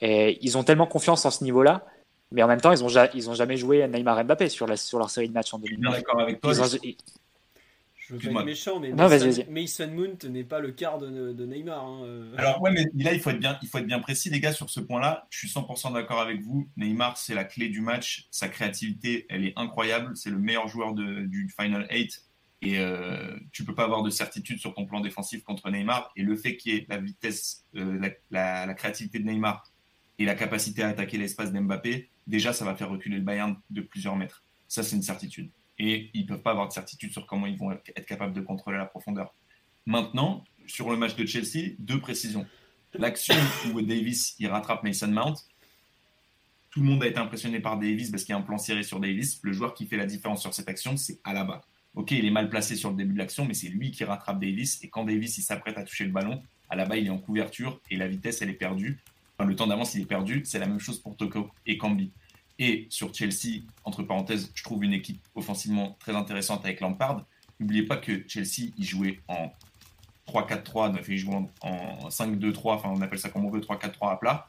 [0.00, 1.86] Et ils ont tellement confiance en ce niveau-là,
[2.32, 4.76] mais en même temps, ils ont, ja- ils ont jamais joué Neymar Mbappé sur, la,
[4.76, 6.02] sur leur série de matchs en Je suis bien 2009.
[6.02, 6.52] d'accord avec toi.
[6.52, 6.96] Ils ont- mais- ils-
[8.08, 11.32] Je veux pas être méchant, mais Non, vas-y, Mason, Mount n'est pas le quart de,
[11.32, 11.84] de Neymar.
[11.84, 12.34] hein, euh.
[12.38, 14.52] Alors, ouais, mais là, il faut être bien, il faut être bien précis, les gars,
[14.52, 15.26] sur ce point-là.
[15.30, 16.68] Je suis 100% d'accord avec vous.
[16.76, 18.28] Neymar, c'est la clé du match.
[18.30, 20.16] Sa créativité, elle est incroyable.
[20.16, 22.22] C'est le meilleur joueur de- du Final 8.
[22.62, 26.10] Et euh, tu peux pas avoir de certitude sur ton plan défensif contre Neymar.
[26.16, 29.64] Et le fait qu'il y ait la vitesse, euh, la, la- la créativité de Neymar
[30.18, 33.80] et la capacité à attaquer l'espace d'Mbappé, déjà, ça va faire reculer le Bayern de
[33.82, 34.42] plusieurs mètres.
[34.68, 35.50] Ça, c'est une certitude.
[35.78, 38.78] Et ils peuvent pas avoir de certitude sur comment ils vont être capables de contrôler
[38.78, 39.34] la profondeur.
[39.84, 42.46] Maintenant, sur le match de Chelsea, deux précisions.
[42.94, 43.34] L'action
[43.72, 45.34] où Davis il rattrape Mason Mount,
[46.70, 48.82] tout le monde a été impressionné par Davis parce qu'il y a un plan serré
[48.82, 49.38] sur Davis.
[49.42, 51.62] Le joueur qui fait la différence sur cette action, c'est Alaba.
[51.94, 54.38] Ok, il est mal placé sur le début de l'action, mais c'est lui qui rattrape
[54.38, 54.82] Davis.
[54.84, 57.96] Et quand Davis il s'apprête à toucher le ballon, Alaba il est en couverture et
[57.96, 58.98] la vitesse elle est perdue.
[59.38, 60.42] Enfin, le temps d'avance il est perdu.
[60.44, 62.10] C'est la même chose pour Toko et Cambi.
[62.58, 67.26] Et sur Chelsea, entre parenthèses, je trouve une équipe offensivement très intéressante avec Lampard.
[67.60, 69.52] N'oubliez pas que Chelsea, il jouait en
[70.28, 74.12] 3-4-3, donc il jouait en, en 5-2-3, enfin on appelle ça comme on veut, 3-4-3
[74.12, 74.46] à plat.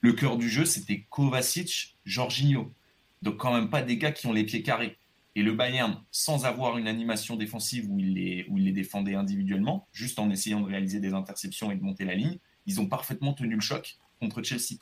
[0.00, 2.72] Le cœur du jeu, c'était Kovacic, Jorginho.
[3.22, 4.98] Donc quand même pas des gars qui ont les pieds carrés.
[5.34, 9.14] Et le Bayern, sans avoir une animation défensive où il les, où il les défendait
[9.14, 12.86] individuellement, juste en essayant de réaliser des interceptions et de monter la ligne, ils ont
[12.86, 14.78] parfaitement tenu le choc contre Chelsea.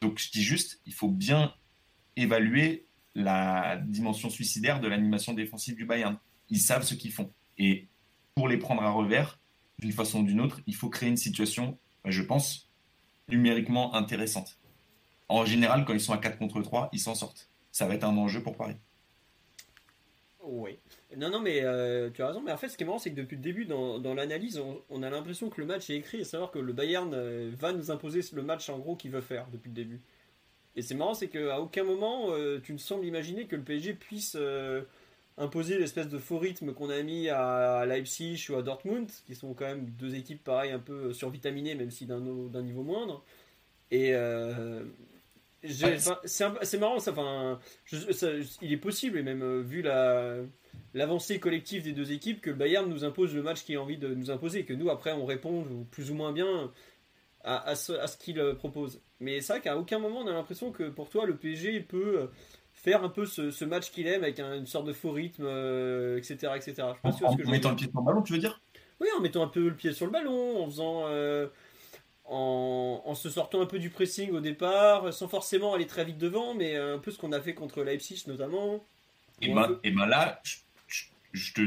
[0.00, 1.52] Donc je dis juste, il faut bien
[2.20, 6.18] évaluer la dimension suicidaire de l'animation défensive du Bayern.
[6.48, 7.32] Ils savent ce qu'ils font.
[7.58, 7.88] Et
[8.34, 9.38] pour les prendre à revers,
[9.78, 12.68] d'une façon ou d'une autre, il faut créer une situation, je pense,
[13.28, 14.58] numériquement intéressante.
[15.28, 17.48] En général, quand ils sont à 4 contre 3, ils s'en sortent.
[17.72, 18.76] Ça va être un enjeu pour Paris.
[20.42, 20.78] Oui.
[21.16, 22.42] Non, non, mais euh, tu as raison.
[22.42, 24.82] Mais en fait, ce qui est marrant, c'est que depuis le début, dans, l'analyse, on,
[24.90, 27.72] on a l'impression que le match est écrit et savoir que le Bayern euh, va
[27.72, 30.00] nous imposer le match en gros qu'il veut faire depuis le début.
[30.76, 33.94] Et c'est marrant, c'est qu'à aucun moment, euh, tu ne sembles imaginer que le PSG
[33.94, 34.82] puisse euh,
[35.36, 39.52] imposer l'espèce de faux rythme qu'on a mis à Leipzig ou à Dortmund, qui sont
[39.54, 42.20] quand même deux équipes pareilles un peu survitaminées, même si d'un
[42.62, 43.24] niveau moindre.
[43.90, 44.84] Et euh,
[45.64, 47.58] c'est marrant, ça, enfin,
[48.62, 50.36] il est possible, et même vu la
[50.94, 53.96] l'avancée collective des deux équipes, que le Bayern nous impose le match qu'il a envie
[53.96, 56.72] de nous imposer, et que nous, après, on répond plus ou moins bien
[57.44, 59.00] à, ce, à ce qu'il euh, propose.
[59.18, 62.28] Mais c'est vrai qu'à aucun moment, on a l'impression que pour toi, le PSG peut
[62.72, 65.46] faire un peu ce, match qu'il aime avec une sorte de faux rythme,
[66.16, 66.52] etc.
[66.56, 66.74] etc.
[67.04, 68.60] Je en, mettant le pied sur le ballon, tu veux dire?
[69.00, 71.06] Oui, en mettant un peu le pied sur le ballon, en faisant
[72.24, 76.54] en, se sortant un peu du pressing au départ, sans forcément aller très vite devant,
[76.54, 78.84] mais un peu ce qu'on a fait contre Leipzig notamment.
[79.42, 80.40] Et ben, et ben là,
[81.32, 81.60] je, te,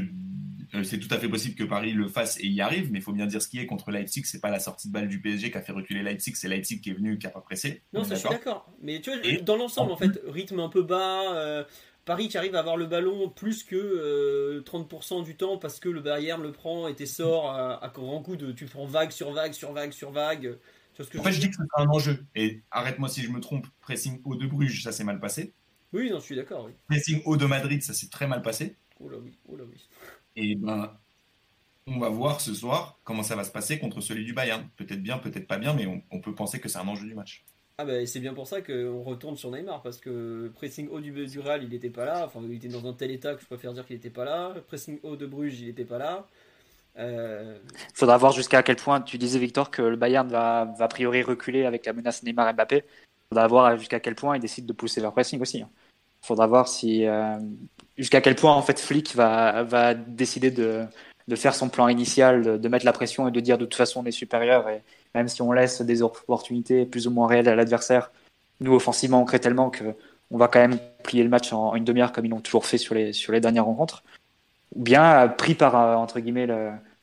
[0.75, 3.01] euh, c'est tout à fait possible que Paris le fasse et y arrive, mais il
[3.01, 5.21] faut bien dire ce qui est contre Leipzig, c'est pas la sortie de balle du
[5.21, 7.83] PSG qui a fait reculer Leipzig, c'est Leipzig qui est venu, qui a pas pressé.
[7.93, 8.71] Non, ça je suis d'accord.
[8.81, 11.35] Mais tu vois, dans l'ensemble, en, fait, rythme un peu bas.
[11.35, 11.63] Euh,
[12.05, 15.87] Paris qui arrive à avoir le ballon plus que 30% euh, du temps parce que
[15.87, 19.31] le Bayern le prend et t'essore à, à grand coup de tu prends vague sur
[19.31, 20.57] vague sur vague sur vague.
[20.99, 22.25] en fait, je, dis que c'est un enjeu.
[22.35, 25.53] Et arrête-moi si je me trompe, pressing haut de Bruges, ça s'est mal passé.
[25.93, 26.65] Oui, non, je suis d'accord.
[26.65, 26.71] Oui.
[26.89, 28.75] Pressing haut de Madrid, ça s'est très mal passé.
[29.03, 29.87] Oh là oui, oh là oui.
[30.35, 30.91] Et ben,
[31.87, 34.67] on va voir ce soir comment ça va se passer contre celui du Bayern.
[34.77, 37.43] Peut-être bien, peut-être pas bien, mais on peut penser que c'est un enjeu du match.
[37.79, 41.11] Ah bah c'est bien pour ça qu'on retourne sur Neymar parce que pressing haut du,
[41.11, 43.47] du Real il n'était pas là, enfin il était dans un tel état que je
[43.47, 46.27] préfère dire qu'il n'était pas là, pressing haut de Bruges il n'était pas là.
[46.95, 47.57] Il euh,
[47.95, 51.23] faudra voir jusqu'à quel point tu disais Victor que le Bayern va, va a priori
[51.23, 52.83] reculer avec la menace Neymar Mbappé.
[52.85, 55.57] Il faudra voir jusqu'à quel point il décide de pousser leur pressing aussi.
[55.57, 55.69] Il hein.
[56.21, 57.39] faudra voir si euh,
[57.97, 60.87] jusqu'à quel point en fait Flick va, décider de,
[61.35, 64.05] faire son plan initial, de, mettre la pression et de dire de toute façon on
[64.05, 64.81] est supérieur et
[65.15, 68.11] même si on laisse des opportunités plus ou moins réelles à l'adversaire,
[68.59, 69.95] nous offensivement on crée tellement que
[70.31, 72.79] on va quand même plier le match en, une demi-heure comme ils l'ont toujours fait
[72.79, 74.03] sur les, dernières rencontres.
[74.75, 76.47] Ou bien pris par euh, entre guillemets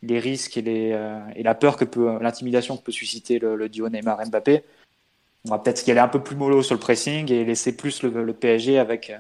[0.03, 4.27] les risques euh, et la peur que peut l'intimidation que peut susciter le, duo Neymar
[4.27, 4.65] Mbappé,
[5.47, 8.03] on va peut-être y aller un peu plus mollo sur le pressing et laisser plus
[8.03, 9.13] le, le PSG avec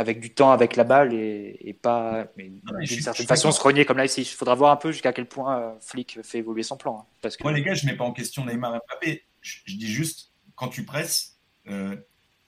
[0.00, 4.06] avec du temps avec la balle et, pas d'une certaine façon se renier comme là
[4.06, 4.22] ici.
[4.22, 7.00] Il faudra voir un peu jusqu'à quel point euh, Flick fait évoluer son plan.
[7.00, 7.42] Hein, parce que...
[7.42, 9.24] Moi les gars, je mets pas en question Neymar et Mbappé.
[9.42, 11.38] Je, dis juste quand tu presses,
[11.68, 11.96] euh,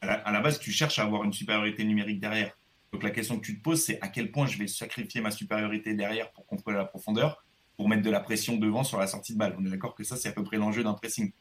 [0.01, 2.57] à, la, base tu cherches à avoir une supériorité numérique derrière.
[2.91, 5.31] Donc la question que tu te poses, c'est à quel point je vais sacrifier ma
[5.31, 7.45] supériorité derrière pour contrôler la profondeur,
[7.77, 9.55] pour mettre de la pression devant sur la sortie de balle.
[9.59, 11.33] On est d'accord que ça c'est à peu près l'enjeu d'un pressing.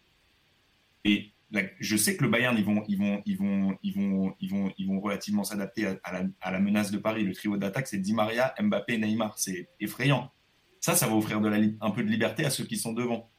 [1.06, 1.32] Et
[1.80, 4.72] je sais que le Bayern, ils vont, ils vont, ils vont, ils vont, ils vont,
[4.78, 7.24] ils vont relativement s'adapter à, la, menace de Paris.
[7.24, 9.38] Le trio d'attaque, c'est Di Maria, Mbappé, Neymar.
[9.38, 10.32] C'est effrayant.
[10.80, 13.30] Ça, ça va offrir un peu de liberté à ceux qui sont devant.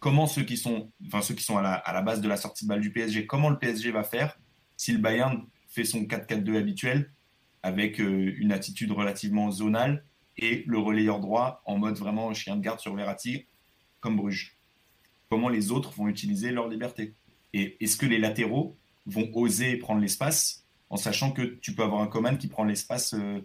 [0.00, 2.36] Comment ceux qui sont, enfin ceux qui sont à la, à la base de la
[2.36, 4.36] sortie de balle du PSG, comment le PSG va faire
[4.76, 7.12] si le Bayern fait son 4-4-2 habituel
[7.62, 10.04] avec euh, une attitude relativement zonale
[10.36, 13.46] et le relayeur droit en mode vraiment chien de garde sur Verratti
[14.00, 14.58] comme Bruges?
[15.30, 17.14] Comment les autres vont utiliser leur liberté?
[17.52, 18.76] Et est-ce que les latéraux
[19.06, 23.14] vont oser prendre l'espace en sachant que tu peux avoir un Coman qui prend l'espace
[23.14, 23.40] euh,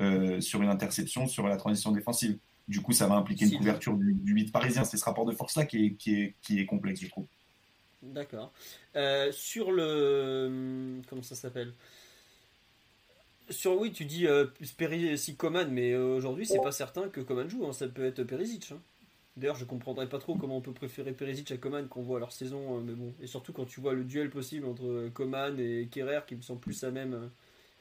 [0.00, 2.38] euh, sur une interception, sur la transition défensive?
[2.68, 4.84] Du coup, ça va impliquer une couverture du, 8 parisien.
[4.84, 7.26] C'est ce rapport de force-là qui est, qui, est, qui est complexe, je trouve.
[8.02, 8.52] D'accord.
[8.96, 11.00] Euh, sur le.
[11.08, 11.72] Comment ça s'appelle?
[13.50, 14.46] Sur oui, tu dis euh,
[15.16, 17.66] si Coman, mais aujourd'hui c'est pas certain que Coman joue.
[17.66, 17.72] Hein.
[17.72, 18.70] ça peut être Perisic.
[18.70, 18.80] Hein.
[19.36, 22.32] D'ailleurs, je comprendrais pas trop comment on peut préférer Perisic à Coman qu'on voit leur
[22.32, 23.12] saison, euh, mais bon.
[23.22, 26.42] Et surtout quand tu vois le duel possible entre euh, Coman et Kerrer qui me
[26.42, 27.28] semble plus à même euh,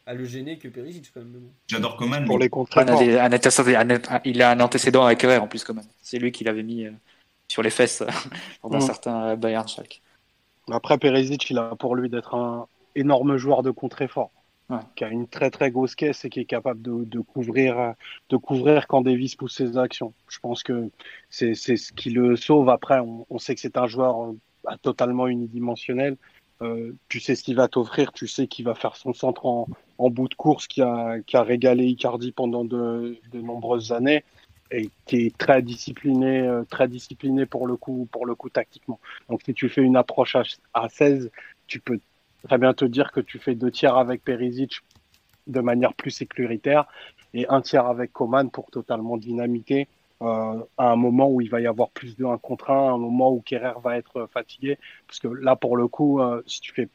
[0.06, 1.50] à le gêner que Perisic quand même.
[1.68, 2.26] J'adore Coman.
[2.26, 2.50] Pour les
[4.26, 5.86] il a un antécédent avec Kerrer en plus Coman.
[6.02, 6.88] C'est lui qui l'avait mis
[7.48, 8.04] sur les fesses
[8.64, 8.82] dans un mm.
[8.82, 10.02] certain Bayern Schalke.
[10.72, 14.32] Après Perisic, il a pour lui d'être un énorme joueur de contre-effort
[14.96, 17.94] qui a une très très grosse caisse et qui est capable de, de couvrir
[18.30, 20.14] de couvrir quand Davis pousse ses actions.
[20.28, 20.90] Je pense que
[21.30, 22.70] c'est ce qui le sauve.
[22.70, 26.18] Après, on, on sait que c'est un joueur euh, bah, totalement unidimensionnel.
[26.62, 29.68] Euh, tu sais ce qu'il va t'offrir, tu sais qu'il va faire son centre en,
[29.98, 34.26] en, bout de course qui a, qui a régalé Icardi pendant de, de, nombreuses années
[34.70, 39.00] et qui est très discipliné, euh, très discipliné pour le coup, pour le coup tactiquement.
[39.30, 40.44] Donc si tu fais une approche à,
[40.74, 41.32] à 16,
[41.68, 42.02] tu peux
[42.48, 44.80] très bien te dire que tu fais deux tiers avec Perisic
[45.48, 46.86] de manière plus sécuritaire
[47.34, 49.88] et un tiers avec Coman pour totalement dynamiter
[50.22, 52.98] euh, à un moment où il va y avoir plus de 1 contre 1, un
[52.98, 54.78] moment où Kerrer va être fatigué.
[55.08, 56.90] Parce que là, pour le coup, euh, si, tu fais,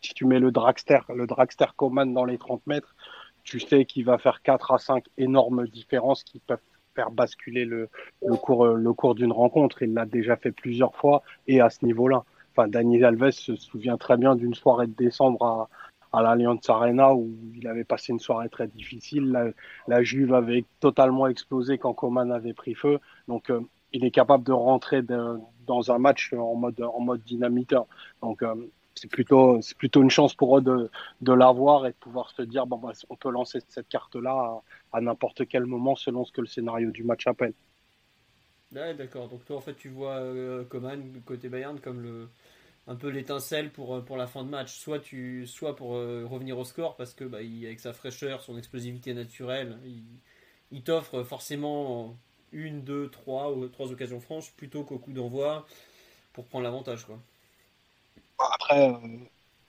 [0.00, 2.96] si tu mets le dragster, le dragster Coman dans les 30 mètres,
[3.44, 6.58] tu sais qu'il va faire 4 à 5 énormes différences qui peuvent
[6.96, 7.88] faire basculer le,
[8.26, 9.82] le cours, le cours d'une rencontre.
[9.82, 12.24] Il l'a déjà fait plusieurs fois et à ce niveau-là.
[12.56, 15.68] Enfin, Daniel Alves se souvient très bien d'une soirée de décembre à,
[16.14, 19.52] à l'Allianz Arena où il avait passé une soirée très difficile.
[19.88, 23.00] La, Juve avait totalement explosé quand Coman avait pris feu.
[23.26, 23.60] Donc, euh,
[23.92, 27.86] il est capable de rentrer dans un match en mode, en mode dynamiteur.
[28.22, 28.54] Donc, euh,
[28.94, 30.90] c'est plutôt, c'est plutôt une chance pour eux de,
[31.20, 35.00] de l'avoir et de pouvoir se dire, bon, bah, on peut lancer cette carte-là à,
[35.00, 37.54] n'importe quel moment selon ce que le scénario du match appelle.
[38.72, 39.28] D'accord.
[39.28, 42.28] Donc, toi, en fait, tu vois euh, Coman côté Bayern comme le,
[42.86, 44.72] un peu l'étincelle pour, euh, la fin de match.
[44.78, 48.58] Soit, tu, soit pour euh, revenir au score, parce que bah, avec sa fraîcheur, son
[48.58, 49.78] explosivité naturelle,
[50.72, 52.16] il, t'offre forcément
[52.52, 55.66] une, deux, trois, occasions franches plutôt qu'au coup d'envoi
[56.32, 57.04] pour prendre l'avantage.
[57.04, 57.18] Quoi.
[58.38, 58.92] Après,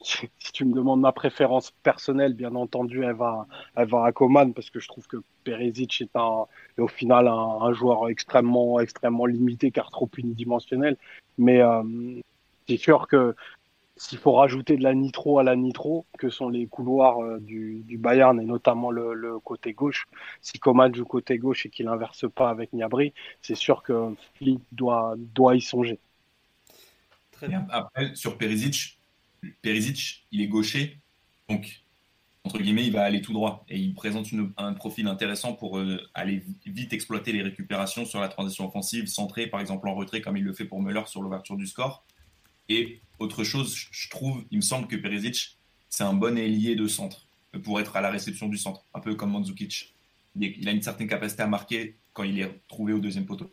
[0.02, 4.54] si tu me demandes ma préférence personnelle, bien entendu, elle va, elle va à Coman
[4.54, 6.46] parce que je trouve que Perisic est, un,
[6.78, 10.98] au final un, joueur extrêmement, extrêmement limité car trop unidimensionnel.
[11.38, 11.62] Mais
[12.68, 13.36] c'est sûr que
[13.98, 17.84] s'il faut rajouter de la nitro à la nitro, que sont les couloirs euh, du,
[17.98, 20.06] Bayern et notamment le, côté gauche,
[20.42, 24.62] si Coman joue côté gauche et qu'il inverse pas avec Niabri, c'est sûr que Flick
[24.72, 26.00] doit, doit y songer.
[27.32, 27.66] Très bien.
[27.70, 28.98] Après, sur Perisic,
[29.62, 31.00] Perisic, il est gaucher,
[31.50, 31.82] donc
[32.46, 34.28] entre guillemets, il va aller tout droit et il présente
[34.58, 39.48] un profil intéressant pour euh, aller vite exploiter les récupérations sur la transition offensive, centrée
[39.48, 42.06] par exemple en retrait comme il le fait pour Müller sur l'ouverture du score.
[42.70, 45.58] Et autre chose, je trouve, il me semble que Perisic,
[45.90, 47.26] c'est un bon ailier de centre
[47.64, 49.96] pour être à la réception du centre, un peu comme Mandzukic.
[50.36, 53.52] Il a une certaine capacité à marquer quand il est trouvé au deuxième poteau.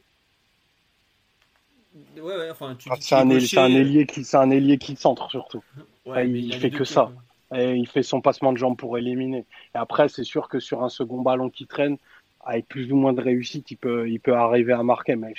[2.17, 5.63] Ouais, ouais, enfin, ah, c'est un, ailier qui, c'est un ailier qui centre surtout.
[6.07, 7.11] il, il fait que ça.
[7.55, 9.45] Et il fait son passement de jambes pour éliminer.
[9.75, 11.99] Et après, c'est sûr que sur un second ballon qui traîne,
[12.45, 15.17] avec plus ou moins de réussite, il peut, il peut arriver à marquer.
[15.17, 15.35] Mais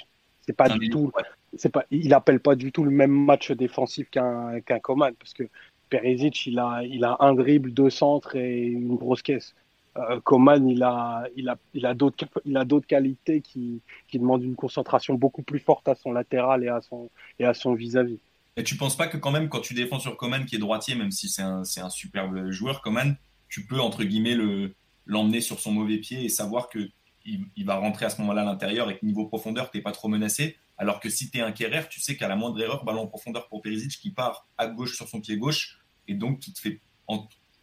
[0.45, 1.11] c'est pas du tout,
[1.57, 5.33] c'est pas, il appelle pas du tout le même match défensif qu'un qu'un Coman parce
[5.33, 5.43] que
[5.89, 9.55] Perisic il a il a un dribble, deux centres et une grosse caisse.
[9.97, 14.17] Euh, Coman il a il a il a d'autres il a d'autres qualités qui qui
[14.17, 17.75] demandent une concentration beaucoup plus forte à son latéral et à son et à son
[17.75, 18.19] vis-à-vis.
[18.55, 20.95] Et tu penses pas que quand même quand tu défends sur Coman qui est droitier
[20.95, 23.15] même si c'est un c'est un superbe joueur Coman,
[23.49, 24.73] tu peux entre guillemets le
[25.05, 26.89] l'emmener sur son mauvais pied et savoir que
[27.25, 29.91] il, va rentrer à ce moment-là à l'intérieur et que niveau profondeur, tu n'es pas
[29.91, 30.57] trop menacé?
[30.77, 33.07] Alors que si tu es un Kerrer, tu sais qu'à la moindre erreur, ballon en
[33.07, 36.59] profondeur pour Perisic qui part à gauche sur son pied gauche et donc qui te
[36.59, 36.81] fait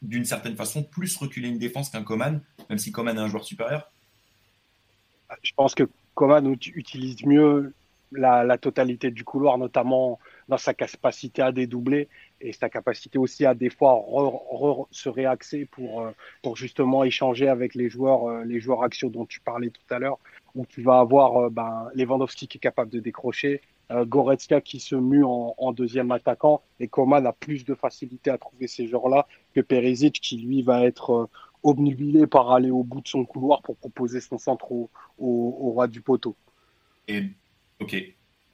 [0.03, 3.45] d'une certaine façon plus reculer une défense qu'un Coman, même si Coman est un joueur
[3.45, 3.91] supérieur.
[5.43, 5.85] Je pense que
[6.15, 7.73] Coman utilise mieux
[8.13, 12.09] la, totalité du couloir, notamment dans sa capacité à dédoubler
[12.41, 14.05] et sa capacité aussi à des fois
[14.91, 16.11] se réaxer pour, euh,
[16.43, 19.99] pour justement échanger avec les joueurs, euh, les joueurs axiaux dont tu parlais tout à
[19.99, 20.19] l'heure,
[20.55, 23.61] où tu vas avoir euh, ben, Lewandowski qui est capable de décrocher,
[23.91, 28.67] Goretzka qui se mue en, deuxième attaquant, et Coman a plus de facilité à trouver
[28.67, 31.29] ces joueurs-là que Perisic qui lui va être
[31.63, 36.01] obnubilé par aller au bout de son couloir pour proposer son centre au, roi du
[36.01, 36.37] poteau.
[37.09, 37.25] Et.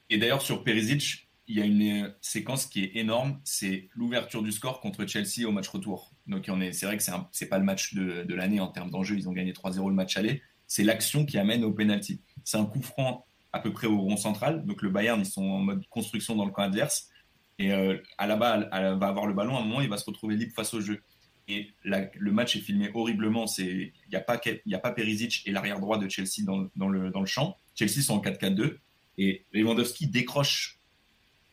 [0.08, 4.42] Et d'ailleurs, sur Perisic, il y a une euh, séquence qui est énorme, c'est l'ouverture
[4.42, 6.12] du score contre Chelsea au match retour.
[6.26, 9.28] Donc c'est vrai que c'est n'est pas le match de, l'année en termes d'enjeu, ils
[9.28, 10.42] ont gagné 3-0 le match aller.
[10.66, 12.20] C'est l'action qui amène au penalty.
[12.42, 13.26] C'est un coup franc
[13.56, 14.64] à peu près au rond central.
[14.66, 17.08] Donc le Bayern, ils sont en mode construction dans le camp adverse.
[17.58, 19.56] Et euh, à la balle, elle va avoir le ballon.
[19.56, 21.02] À un moment, il va se retrouver libre face au jeu.
[21.48, 23.46] Et le match est filmé horriblement.
[23.58, 27.10] Il n'y a, pas, a pas Perisic et l'arrière droit de Chelsea dans, dans, le,
[27.10, 27.56] dans le champ.
[27.74, 28.76] Chelsea sont en 4-4-2.
[29.18, 30.78] Et Lewandowski décroche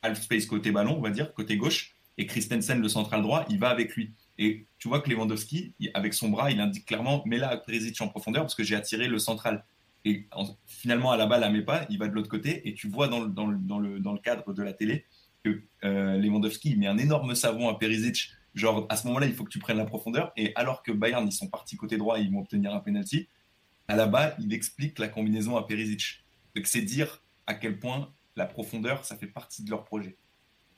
[0.02, 3.58] half space côté ballon, on va dire, côté gauche, et Christensen, le central droit, il
[3.58, 4.12] va avec lui.
[4.38, 8.08] Et tu vois que Lewandowski, avec son bras, il indique clairement mets là Perisic en
[8.08, 9.64] profondeur parce que j'ai attiré le central.
[10.06, 10.28] Et
[10.66, 13.08] finalement, à la balle, elle met pas, il va de l'autre côté, et tu vois
[13.08, 15.06] dans le, cadre de la télé
[15.44, 18.32] que euh, Lewandowski met un énorme savon à Perisic.
[18.54, 20.32] Genre, à ce moment-là, il faut que tu prennes la profondeur.
[20.38, 23.28] Et alors que Bayern, ils sont partis côté droit, ils vont obtenir un penalty,
[23.88, 26.24] à la balle, il explique la combinaison à Perisic.
[26.56, 30.18] Donc, c'est dire à quel point la profondeur, ça fait partie de leur projet.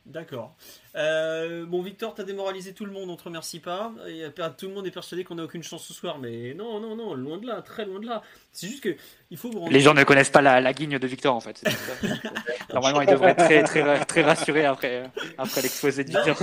[0.06, 0.56] D'accord.
[0.96, 3.92] Euh, bon, Victor, t'as démoralisé tout le monde, on te remercie pas.
[4.08, 4.24] Et
[4.56, 7.16] tout le monde est persuadé qu'on n'a aucune chance ce soir, mais non, non, non,
[7.16, 8.22] loin de là, très loin de là.
[8.52, 8.96] C'est juste que
[9.32, 11.64] il faut Les gens ne connaissent pas la, la guigne de Victor en fait.
[12.74, 15.04] Normalement, ils devraient être très, très, très rassurés après,
[15.38, 16.38] après l'exposé de Victor.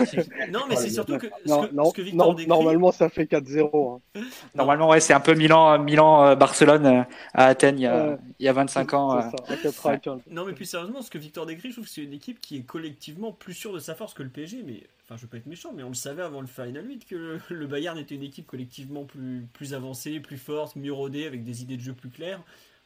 [0.50, 2.48] Non, mais c'est surtout que, ce que, Victor décrit...
[2.48, 4.00] Normalement, ça fait 4-0.
[4.16, 4.20] Hein.
[4.54, 7.02] Normalement, ouais, c'est un peu Milan, Milan euh, Barcelone euh,
[7.34, 9.20] à Athènes il y a, il y a 25 ans.
[9.20, 9.96] Ça,
[10.30, 12.58] non, mais plus sérieusement, ce que Victor décrit, je trouve que c'est une équipe qui
[12.58, 14.82] est collectivement plus sûre de sa force que le PSG, mais
[15.12, 17.66] enfin, je peux être méchant, mais on le savait avant le Final 8 que le,
[17.66, 21.76] Bayern était une équipe collectivement plus, plus avancée, plus forte, mieux rodée, avec des idées
[21.76, 22.42] de jeu plus claires.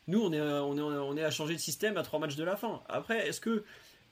[0.09, 2.45] Nous, on est, on est, on est à changer de système à trois matchs de
[2.45, 2.83] la fin.
[2.89, 3.65] Après, est-ce que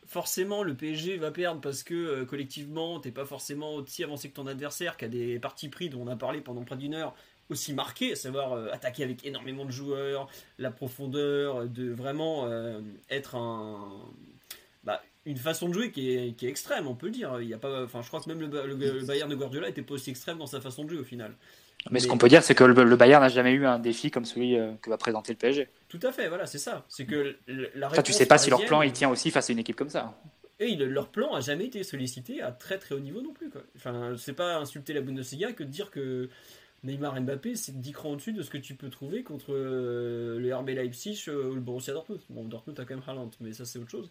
[0.07, 4.35] forcément le PSG va perdre parce que euh, collectivement t'es pas forcément aussi avancé que
[4.35, 7.15] ton adversaire qui a des parties pris dont on a parlé pendant près d'une heure
[7.51, 10.29] aussi marquées, à savoir euh, attaquer avec énormément de joueurs,
[10.59, 12.81] la profondeur, de vraiment euh,
[13.11, 14.11] être un
[15.27, 17.41] une façon de jouer qui est, qui est, extrême, on peut le dire.
[17.41, 19.83] Il y a pas, enfin, je crois que même le, le, Bayern de Guardiola était
[19.83, 21.33] pas aussi extrême dans sa façon de jouer au final.
[21.91, 24.25] Mais, ce qu'on peut dire, c'est que le, Bayern n'a jamais eu un défi comme
[24.25, 25.69] celui que va présenter le PSG.
[25.89, 26.85] Tout à fait, voilà, c'est ça.
[26.89, 27.37] C'est que
[27.75, 29.91] la tu sais pas si leur plan il tient aussi face à une équipe comme
[29.91, 30.15] ça.
[30.61, 33.51] Et leur plan a jamais été sollicité à très très haut niveau non plus.
[33.51, 33.63] Quoi.
[33.77, 36.29] Enfin, c'est pas insulter la Bundesliga que de dire que
[36.85, 40.55] Neymar Mbappé c'est 10 crans au-dessus de ce que tu peux trouver contre euh, le
[40.55, 42.21] RB Leipzig euh, ou le Borussia Dortmund.
[42.29, 44.11] Bon, Dortmund a quand même Haaland, mais ça c'est autre chose.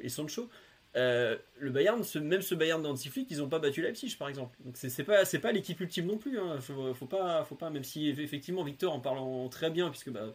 [0.00, 0.48] Et Sancho.
[0.96, 4.56] Euh, le Bayern, même ce Bayern d'Antiflick, ils n'ont pas battu Leipzig par exemple.
[4.64, 6.38] Donc c'est pas pas l'équipe ultime non plus.
[6.38, 6.60] Hein.
[6.60, 10.32] Faut, pas faut pas même si effectivement Victor en parlant très bien puisque bah,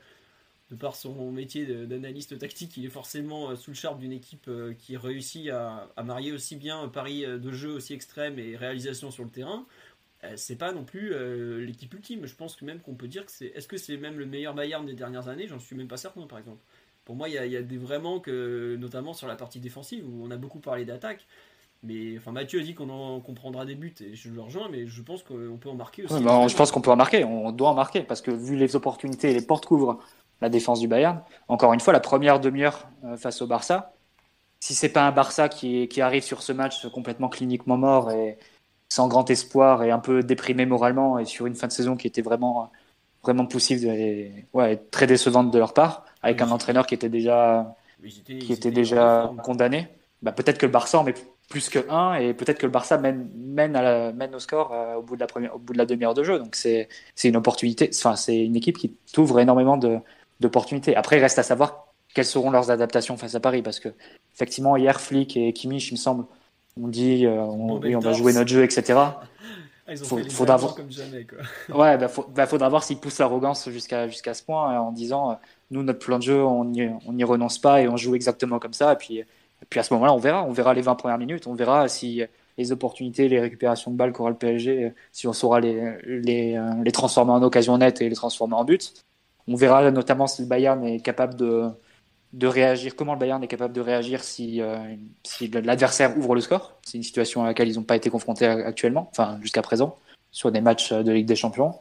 [0.69, 4.97] de par son métier d'analyste tactique, il est forcément sous le charme d'une équipe qui
[4.97, 9.65] réussit à, marier aussi bien pari de jeu aussi extrême et réalisation sur le terrain.
[10.35, 11.13] C'est pas non plus
[11.65, 12.25] l'équipe ultime.
[12.25, 13.47] Je pense que même qu'on peut dire que c'est.
[13.47, 15.47] Est-ce que c'est même le meilleur Bayern des dernières années?
[15.47, 16.61] J'en suis même pas certain, par exemple.
[17.05, 20.29] Pour moi, il y a, des vraiment que, notamment sur la partie défensive, où on
[20.29, 21.25] a beaucoup parlé d'attaque.
[21.81, 25.01] Mais enfin, Mathieu a dit qu'on comprendra des buts et je le rejoins, mais je
[25.01, 26.21] pense qu'on peut en marquer aussi.
[26.21, 28.75] Bah, je pense qu'on peut en marquer, on doit en marquer parce que vu les
[28.75, 29.99] opportunités et les portes couvrent
[30.41, 33.93] la défense du Bayern, encore une fois, la première demi-heure euh, face au Barça,
[34.59, 38.37] si c'est pas un Barça qui, qui, arrive sur ce match complètement cliniquement mort et
[38.91, 42.07] sans grand espoir et un peu déprimé moralement et sur une fin de saison qui
[42.07, 42.71] était vraiment
[43.23, 47.75] vraiment poussive et ouais, très décevante de leur part, avec un entraîneur qui était déjà,
[48.25, 49.89] qui était déjà condamné.
[50.21, 51.13] Bah, peut-être que le Barça en met
[51.49, 54.73] plus que 1 et peut-être que le Barça mène, mène, à la, mène au score
[54.73, 56.37] euh, au bout de la première, au bout de la demi-heure de jeu.
[56.39, 56.87] Donc c'est
[57.23, 57.89] une opportunité.
[57.93, 59.77] Enfin, c'est une équipe qui t'ouvre énormément
[60.39, 60.95] d'opportunités.
[60.95, 63.89] Après, il reste à savoir quelles seront leurs adaptations face à Paris parce que
[64.33, 66.25] effectivement hier Flick et Kimmich, il me semble,
[66.81, 68.99] on dit euh, on, oui, on va jouer notre jeu, etc.
[69.89, 71.25] Ah, ils ont faudra voir comme jamais.
[71.25, 71.39] Quoi.
[71.75, 75.33] Ouais, bah, bah, faudra voir s'ils poussent l'arrogance jusqu'à jusqu'à ce point en disant euh,
[75.71, 78.93] nous notre plan de jeu on n'y renonce pas et on joue exactement comme ça
[78.93, 79.25] et puis et
[79.67, 82.21] puis à ce moment-là on verra on verra les 20 premières minutes on verra si
[82.59, 86.69] les opportunités les récupérations de balles qu'aura le PSG si on saura les les, euh,
[86.83, 88.93] les transformer en occasion nette et les transformer en but
[89.47, 91.71] on verra notamment si le Bayern est capable de
[92.33, 94.77] de réagir, comment le Bayern est capable de réagir si, euh,
[95.23, 96.77] si l'adversaire ouvre le score.
[96.85, 99.97] C'est une situation à laquelle ils n'ont pas été confrontés actuellement, enfin jusqu'à présent,
[100.31, 101.75] sur des matchs de Ligue des Champions.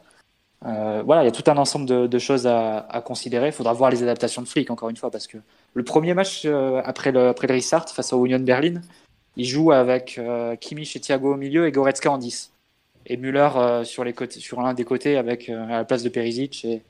[0.65, 3.47] Euh, voilà, il y a tout un ensemble de, de choses à, à, considérer.
[3.47, 5.37] Il faudra voir les adaptations de Flick, encore une fois, parce que
[5.73, 8.81] le premier match euh, après, le, après le restart face au Union Berlin,
[9.37, 12.51] il joue avec euh, Kimmich et Thiago au milieu et Goretzka en 10.
[13.05, 16.81] Et Müller euh, sur, sur l'un des côtés avec à la place de Perisic et,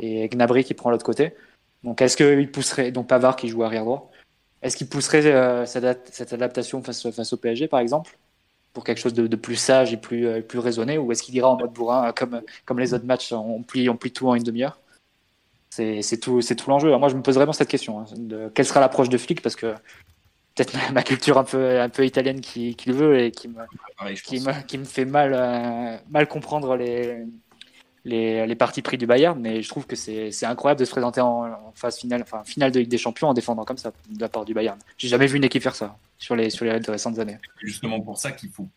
[0.00, 1.34] et Gnabry qui prend l'autre côté.
[1.84, 4.10] Donc, est-ce qu'il pousserait, donc Pavard qui joue arrière droit,
[4.62, 8.18] est-ce qu'il pousserait euh, cette, adaptation face, face au PSG, par exemple,
[8.72, 11.48] pour quelque chose de, plus sage et plus, euh, plus raisonné, ou est-ce qu'il ira
[11.48, 14.42] en mode bourrin, comme, comme les autres matchs, on plie, on plie tout en une
[14.42, 14.78] demi-heure?
[15.70, 16.96] C'est tout, tout l'enjeu.
[16.96, 18.00] Moi, je me pose vraiment cette question.
[18.00, 19.74] Hein, de, quelle sera l'approche de flic Parce que
[20.54, 23.62] peut-être ma, culture un peu, un peu italienne qui, qui le veut et qui me,
[24.14, 27.24] qui me, qui me, fait mal, euh, mal comprendre les,
[28.08, 31.20] les, les parties pris du Bayern, mais je trouve que c'est incroyable de se présenter
[31.20, 34.28] en, phase finale, enfin finale de Ligue des Champions en défendant comme ça de la
[34.28, 34.78] part du Bayern.
[34.96, 37.38] J'ai jamais vu une équipe faire ça sur les sur les récentes années.
[37.62, 38.68] Justement pour ça qu'il faut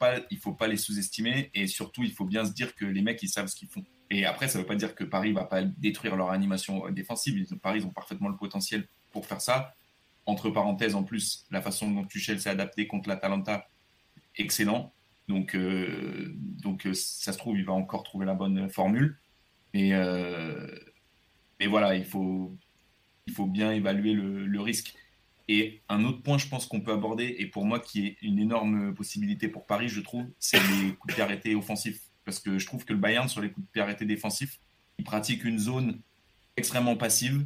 [0.41, 3.29] faut pas les sous-estimer et surtout il faut bien se dire que les mecs ils
[3.29, 3.83] savent ce qu'ils font.
[4.09, 7.43] Et après ça veut pas dire que Paris va pas détruire leur animation défensive.
[7.61, 9.73] Paris ils ont parfaitement le potentiel pour faire ça.
[10.27, 13.67] Entre parenthèses en plus la façon dont Tuchel s'est adapté contre l'Atalanta
[14.37, 14.93] excellent.
[15.27, 19.17] Donc, euh, donc euh, ça se trouve, il va encore trouver la bonne formule.
[19.73, 20.68] Mais, euh,
[21.68, 22.57] voilà, il faut,
[23.48, 24.93] bien évaluer le, risque.
[25.48, 28.39] Et un autre point, je pense qu'on peut aborder, et pour moi qui est une
[28.39, 32.02] énorme possibilité pour Paris, je trouve, c'est les coups de pied arrêtés offensifs.
[32.23, 34.60] Parce que je trouve que le Bayern, sur les coups de pied arrêtés défensifs,
[34.99, 35.99] il pratique une zone
[36.56, 37.45] extrêmement passive,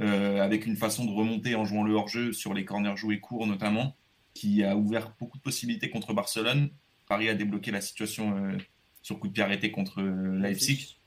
[0.00, 3.94] avec une façon de remonter en jouant le hors-jeu sur les corners joués courts notamment,
[4.34, 6.70] qui a ouvert beaucoup de possibilités contre Barcelone.
[7.08, 8.58] Paris a débloqué la situation euh,
[9.02, 10.98] sur coup de pied arrêté contre euh, Leipzig.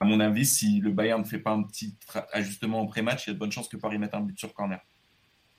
[0.00, 1.94] À mon avis, si le Bayern ne fait pas un petit
[2.32, 4.52] ajustement au pré-match, il y a de bonnes chances que Paris mette un but sur
[4.52, 4.80] corner.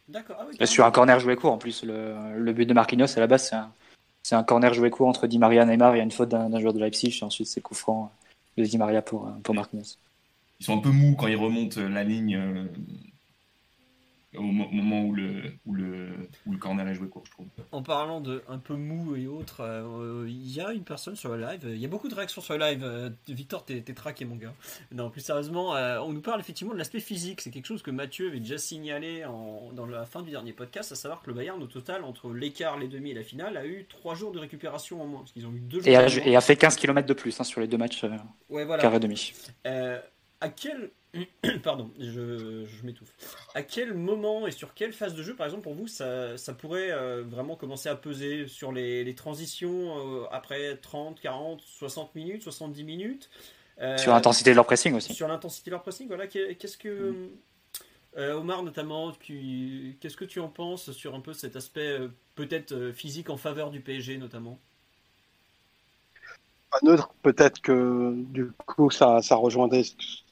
[0.07, 0.37] D'accord.
[0.59, 1.83] Ah sur un corner joué court en plus.
[1.83, 3.51] Le, but de Marquinhos à la base,
[4.23, 5.95] c'est un, corner joué court entre Di Maria et Neymar.
[5.95, 7.17] Il y a une faute d'un joueur de Leipzig.
[7.21, 8.11] Et ensuite, c'est coup franc
[8.57, 9.97] de Di Maria pour, pour Marquinhos.
[10.59, 12.65] Ils sont un peu mous quand ils remontent la ligne euh,
[14.37, 16.09] au moment où le, où le,
[16.45, 17.47] où le corner est joué court, je trouve.
[17.71, 21.35] En parlant de un peu mou et autres, euh, il y a une personne sur
[21.35, 22.83] le live, il y a beaucoup de réactions sur le live.
[22.83, 24.53] Euh, Victor, t'es traqué, mon gars.
[24.91, 27.41] Non, plus sérieusement, euh, on nous parle effectivement de l'aspect physique.
[27.41, 30.91] C'est quelque chose que Mathieu avait déjà signalé en, dans la fin du dernier podcast,
[30.91, 33.65] à savoir que le Bayern, au total, entre l'écart, les demi et la finale, a
[33.65, 35.19] eu 3 jours de récupération en moins.
[35.19, 35.87] Parce qu'ils ont eu 2 jours.
[35.87, 38.03] Et a, et a, fait 15 km de plus hein, sur les deux matchs.
[38.49, 38.81] ouais, voilà.
[38.81, 39.33] Carré demi.
[39.65, 40.91] à quel
[41.63, 43.13] Pardon, je, m'étouffe.
[43.55, 46.91] À quel moment et sur quelle phase de jeu, par exemple, pour vous, ça, pourrait
[46.91, 52.83] euh, vraiment commencer à peser sur les, transitions euh, après 30, 40, 60 minutes, 70
[52.83, 53.29] minutes
[53.79, 55.13] euh, Sur l'intensité de leur pressing aussi.
[55.13, 56.27] Sur l'intensité de leur pressing, voilà.
[56.27, 57.11] Qu'est-ce que.
[57.11, 57.29] Mm.
[58.19, 61.99] Omar, notamment, qu'est-ce que tu en penses sur un peu cet aspect
[62.33, 64.59] peut-être physique en faveur du PSG, notamment?
[67.21, 69.69] Peut-être que du coup ça, ça, rejoint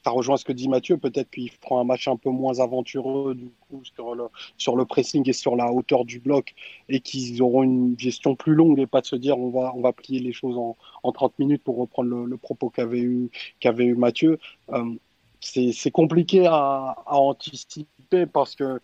[0.04, 3.34] ça rejoint ce que dit Mathieu, peut-être qu'il prend un match un peu moins aventureux
[3.34, 4.24] du coup sur le,
[4.56, 6.54] sur le pressing et sur la hauteur du bloc
[6.88, 9.80] et qu'ils auront une gestion plus longue et pas de se dire on va, on
[9.80, 13.30] va plier les choses en, en 30 minutes pour reprendre le, propos qu'avait eu,
[13.60, 14.38] qu'avait eu Mathieu.
[14.70, 14.94] Euh,
[15.40, 18.80] c'est compliqué à, à, anticiper parce que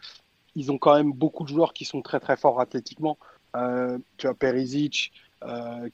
[0.55, 3.19] ils ont quand même beaucoup de joueurs qui sont très très forts athlétiquement.
[3.57, 5.13] Euh, tu as Perisic,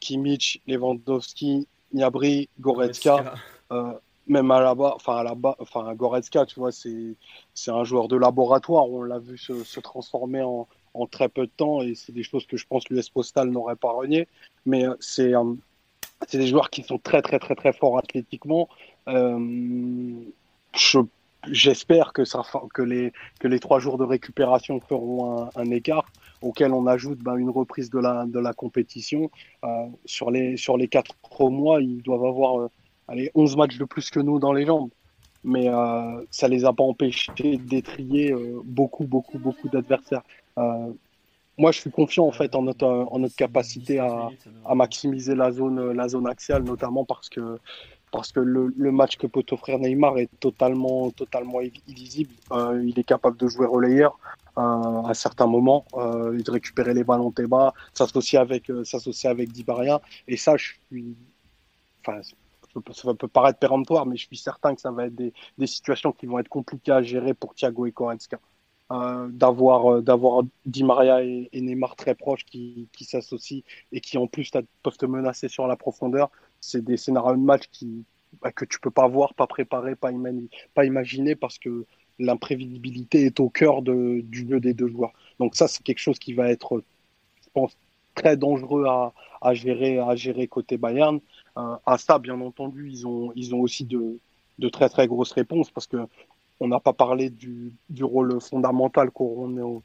[0.00, 3.34] Kimmich, Lewandowski, Gnabry, Goretzka.
[3.70, 3.92] Euh,
[4.28, 7.14] même à la bas, enfin à la bas, enfin Goretzka, tu vois, c'est
[7.54, 8.88] c'est un joueur de laboratoire.
[8.88, 12.22] On l'a vu se, se transformer en, en, très peu de temps et c'est des
[12.22, 14.28] choses que je pense l'US Postal n'aurait pas renié.
[14.66, 15.54] Mais euh, c'est euh,
[16.26, 18.68] c'est des joueurs qui sont très très très très forts athlétiquement.
[19.08, 20.12] Euh,
[20.74, 20.98] je
[21.50, 26.10] j'espère que les trois jours de récupération feront un, écart
[26.42, 29.30] auquel on ajoute ben, une reprise de la, compétition.
[29.64, 29.68] Euh,
[30.04, 32.70] sur, les, sur les quatre mois, ils doivent avoir euh,
[33.08, 34.90] allez, 11 matchs de plus que nous dans les jambes.
[35.44, 40.22] Mais euh, ça les a pas empêchés d'étrier euh, beaucoup, beaucoup, beaucoup d'adversaires.
[40.58, 40.92] Euh,
[41.56, 44.30] moi, je suis confiant en fait en notre, capacité à,
[44.74, 47.58] maximiser la zone axiale, notamment parce que
[48.10, 52.32] parce que le, match que peut offrir Neymar est totalement, totalement illisible.
[52.52, 54.18] Euh, il est capable de jouer relayeur
[54.58, 59.30] euh, à certains moments, euh, de récupérer les ballons tes bas, s'associer avec, euh, s'associer
[59.30, 60.00] avec Dibaria.
[60.26, 61.16] Et ça, je suis,
[62.04, 62.20] enfin,
[62.92, 65.32] ça peut paraître péremptoire, mais je suis certain que ça va être des,
[65.66, 68.40] situations qui vont être compliquées à gérer pour Thiago et Korenska.
[68.90, 73.62] D'avoir euh, Di Maria et, et, Neymar très proches qui, qui s'associent
[73.92, 74.50] et qui en plus
[74.82, 76.30] peuvent te menacer sur la profondeur
[76.60, 78.04] c'est des scénarios de match qui
[78.42, 80.10] bah, que tu peux pas voir pas préparer pas,
[80.74, 81.86] pas imaginer parce que
[82.18, 85.12] l'imprévisibilité est au cœur du jeu des deux joueurs.
[85.38, 86.82] Donc ça, c'est quelque chose qui va être,
[87.42, 87.76] je pense,
[88.14, 91.20] très dangereux à, à gérer, à gérer côté Bayern.
[91.56, 94.18] Euh, à ça, bien entendu, ils ont, ils ont aussi de,
[94.58, 95.98] de très très grosses réponses parce que
[96.60, 99.82] on n'a pas parlé du, du rôle fondamental qu'auront nos,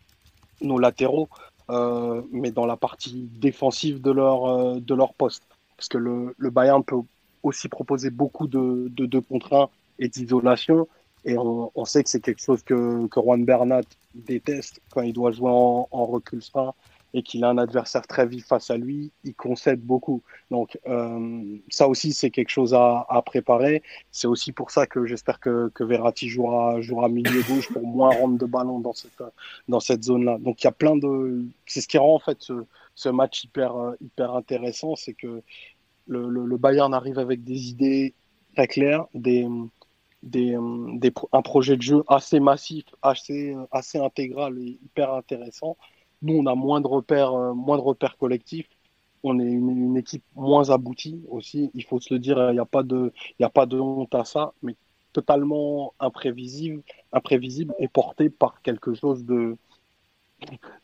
[0.62, 1.30] nos latéraux,
[1.70, 5.48] euh, mais dans la partie défensive de leur, euh, de leur poste.
[5.84, 7.02] Parce que le, le Bayern peut
[7.44, 9.68] aussi proposer beaucoup de 2 de, 1
[10.00, 10.88] et d'isolation.
[11.26, 13.82] Et on, on, sait que c'est quelque chose que, que Juan Bernat
[14.16, 16.74] déteste quand il doit jouer en, en recul fin
[17.14, 20.22] et qu'il a un adversaire très vif face à lui, il concède beaucoup.
[20.52, 23.84] Donc euh, ça aussi c'est quelque chose à, à préparer.
[24.12, 28.16] C'est aussi pour ça que j'espère que, que Verratti jouera, jouera milieu gauche pour moins
[28.16, 29.22] rendre de ballon dans cette,
[29.68, 30.38] dans cette zone-là.
[30.40, 32.54] Donc il y a plein de, c'est ce qui rend en fait ce,
[32.96, 35.44] ce match hyper hyper intéressant, c'est que
[36.08, 38.14] le, Bayern arrive avec des idées
[38.56, 43.56] très claires, un projet de jeu assez massif, assez,
[43.96, 45.78] intégral et hyper intéressant.
[46.22, 48.70] Nous, on a moins de repères, euh, moins de repères collectifs.
[49.24, 51.70] On est une, équipe moins aboutie aussi.
[51.74, 53.12] Il faut se le dire, il n'y a pas de,
[53.42, 54.76] a pas de honte à ça, mais
[55.12, 56.82] totalement imprévisible,
[57.12, 59.58] imprévisible et porté par quelque chose de,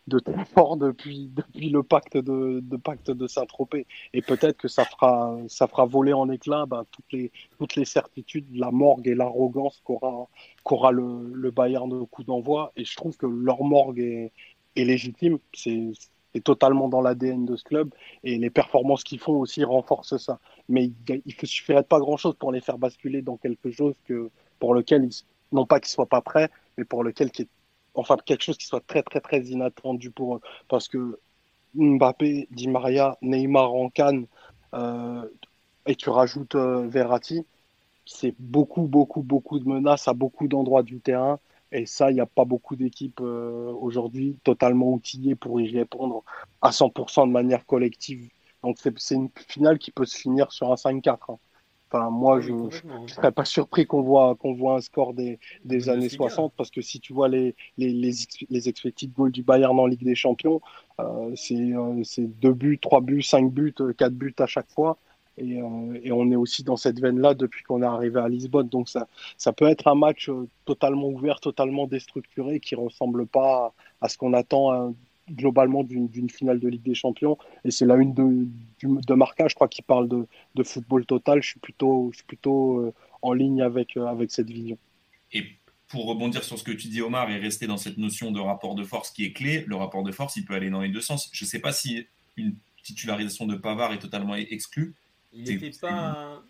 [0.07, 3.85] de très fort depuis, depuis le pacte de, pacte de Saint-Tropez.
[4.13, 7.85] Et peut-être que ça fera, ça fera voler en éclats ben, toutes, les, toutes les
[7.85, 12.71] certitudes, la morgue et l'arrogance qu'aura le, Bayern de coup d'envoi.
[12.75, 14.31] Et je trouve que leur morgue est,
[14.75, 15.39] légitime.
[15.53, 15.91] C'est
[16.35, 17.91] est totalement dans l'ADN de ce club
[18.23, 20.39] et les performances qu'ils font aussi renforcent ça.
[20.67, 24.29] Mais il ne suffirait pas grand-chose pour les faire basculer dans quelque chose que,
[24.59, 27.31] pour lequel, ils, non pas qu'ils soient pas prêts, mais pour lequel
[27.93, 30.41] enfin quelque chose qui soit très très très inattendu pour eux.
[30.67, 31.19] Parce que
[31.75, 34.27] Mbappé, Di Maria, Neymar en Cannes,
[34.73, 35.27] euh,
[35.85, 37.45] et tu rajoutes euh, Verratti,
[38.05, 41.39] c'est beaucoup beaucoup beaucoup de menaces à beaucoup d'endroits du terrain.
[41.71, 46.23] Et ça, il n'y a pas beaucoup d'équipes euh, aujourd'hui totalement outillées pour y répondre
[46.61, 48.29] à 100% de manière collective.
[48.63, 51.31] Donc c'est une finale qui peut se finir sur un 5-4.
[51.31, 51.39] Hein.
[51.91, 55.89] Enfin, moi, je ne serais pas surpris qu'on voit, qu'on voit un score des, des
[55.89, 58.11] années 60, parce que si tu vois les, les, les,
[58.49, 60.61] les expected goals du Bayern en Ligue des Champions,
[60.99, 64.97] euh, c'est deux buts, trois buts, cinq buts, quatre buts à chaque fois.
[65.37, 65.61] Et,
[66.03, 68.67] et on est aussi dans cette veine-là depuis qu'on est arrivé à Lisbonne.
[68.67, 69.07] Donc ça,
[69.37, 70.29] ça peut être un match
[70.65, 74.93] totalement ouvert, totalement déstructuré, qui ressemble pas à ce qu'on attend hein,
[75.31, 77.37] globalement d'une finale de Ligue des Champions.
[77.65, 78.47] Et c'est la une de,
[78.83, 80.25] de Marca, je crois, qui parle de,
[80.55, 81.41] de, football total.
[81.41, 84.77] Je suis plutôt, je suis plutôt euh, en ligne avec, euh, avec cette vision.
[85.31, 85.43] Et
[85.87, 88.75] pour rebondir sur ce que tu dis, Omar, et rester dans cette notion de rapport
[88.75, 91.01] de force qui est clé, le rapport de force, il peut aller dans les deux
[91.01, 91.29] sens.
[91.33, 92.05] Je ne sais pas si
[92.37, 94.93] une titularisation de Pavard est totalement exclue.
[95.31, 96.41] Il n'était pas,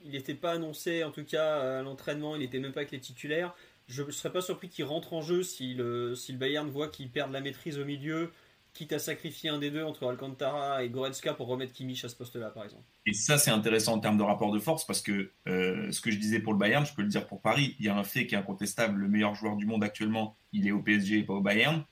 [0.41, 3.53] pas annoncé, en tout cas, à l'entraînement, il n'était même pas avec les titulaires.
[3.87, 6.87] Je ne serais pas surpris qu'il rentre en jeu si le, si le Bayern voit
[6.87, 8.31] qu'il perd la maîtrise au milieu,
[8.73, 12.15] quitte à sacrifier un des deux entre Alcantara et Goretzka pour remettre Kimmich à ce
[12.15, 12.83] poste-là, par exemple.
[13.05, 16.11] Et ça, c'est intéressant en termes de rapport de force parce que euh, ce que
[16.11, 17.75] je disais pour le Bayern, je peux le dire pour Paris.
[17.79, 18.99] Il y a un fait qui est incontestable.
[18.99, 21.83] Le meilleur joueur du monde actuellement, il est au PSG et pas au Bayern.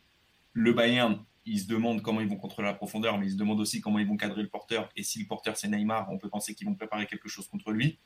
[0.53, 3.59] Le Bayern, il se demande comment ils vont contrôler la profondeur, mais il se demande
[3.59, 4.89] aussi comment ils vont cadrer le porteur.
[4.95, 7.71] Et si le porteur, c'est Neymar, on peut penser qu'ils vont préparer quelque chose contre
[7.71, 7.99] lui.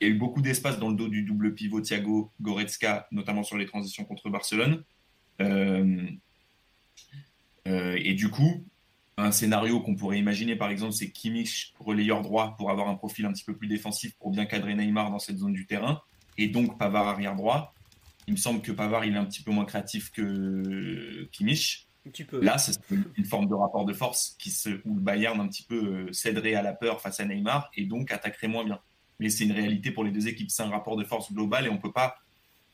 [0.00, 3.42] Il y a eu beaucoup d'espace dans le dos du double pivot Thiago Goretzka, notamment
[3.42, 4.84] sur les transitions contre Barcelone.
[5.40, 6.08] Euh,
[7.66, 8.64] et du coup,
[9.16, 13.26] un scénario qu'on pourrait imaginer, par exemple, c'est Kimmich relayeur droit pour avoir un profil
[13.26, 16.00] un petit peu plus défensif pour bien cadrer Neymar dans cette zone du terrain,
[16.36, 17.74] et donc Pavard arrière droit.
[18.26, 21.86] Il me semble que Pavard il est un petit peu moins créatif que Kimmich.
[22.32, 22.78] Là, c'est
[23.16, 26.12] une forme de rapport de force qui se, où le Bayern un petit peu euh,
[26.12, 28.78] céderait à la peur face à Neymar et donc attaquerait moins bien.
[29.20, 30.50] Mais c'est une réalité pour les deux équipes.
[30.50, 32.16] C'est un rapport de force global et on ne peut pas,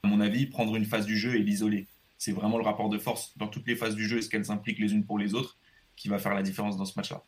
[0.02, 1.86] à mon avis, prendre une phase du jeu et l'isoler
[2.20, 4.50] c'est vraiment le rapport de force dans toutes les phases du jeu et ce qu'elles
[4.50, 5.56] impliquent les unes pour les autres
[5.96, 7.22] qui va faire la différence dans ce match-là.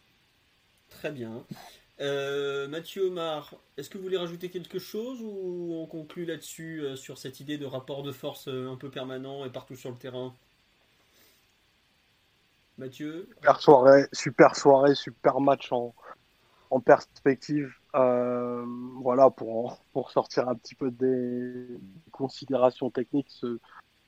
[0.90, 1.42] Très bien.
[2.00, 6.96] Euh, Mathieu Omar, est-ce que vous voulez rajouter quelque chose ou on conclut là-dessus euh,
[6.96, 9.96] sur cette idée de rapport de force euh, un peu permanent et partout sur le
[9.96, 10.34] terrain?
[12.76, 13.30] Mathieu?
[13.36, 15.94] Super soirée, super soirée, super match en,
[16.68, 17.72] en perspective.
[17.94, 21.78] voilà, pour, pour sortir un petit peu des
[22.10, 23.58] considérations techniques, ce,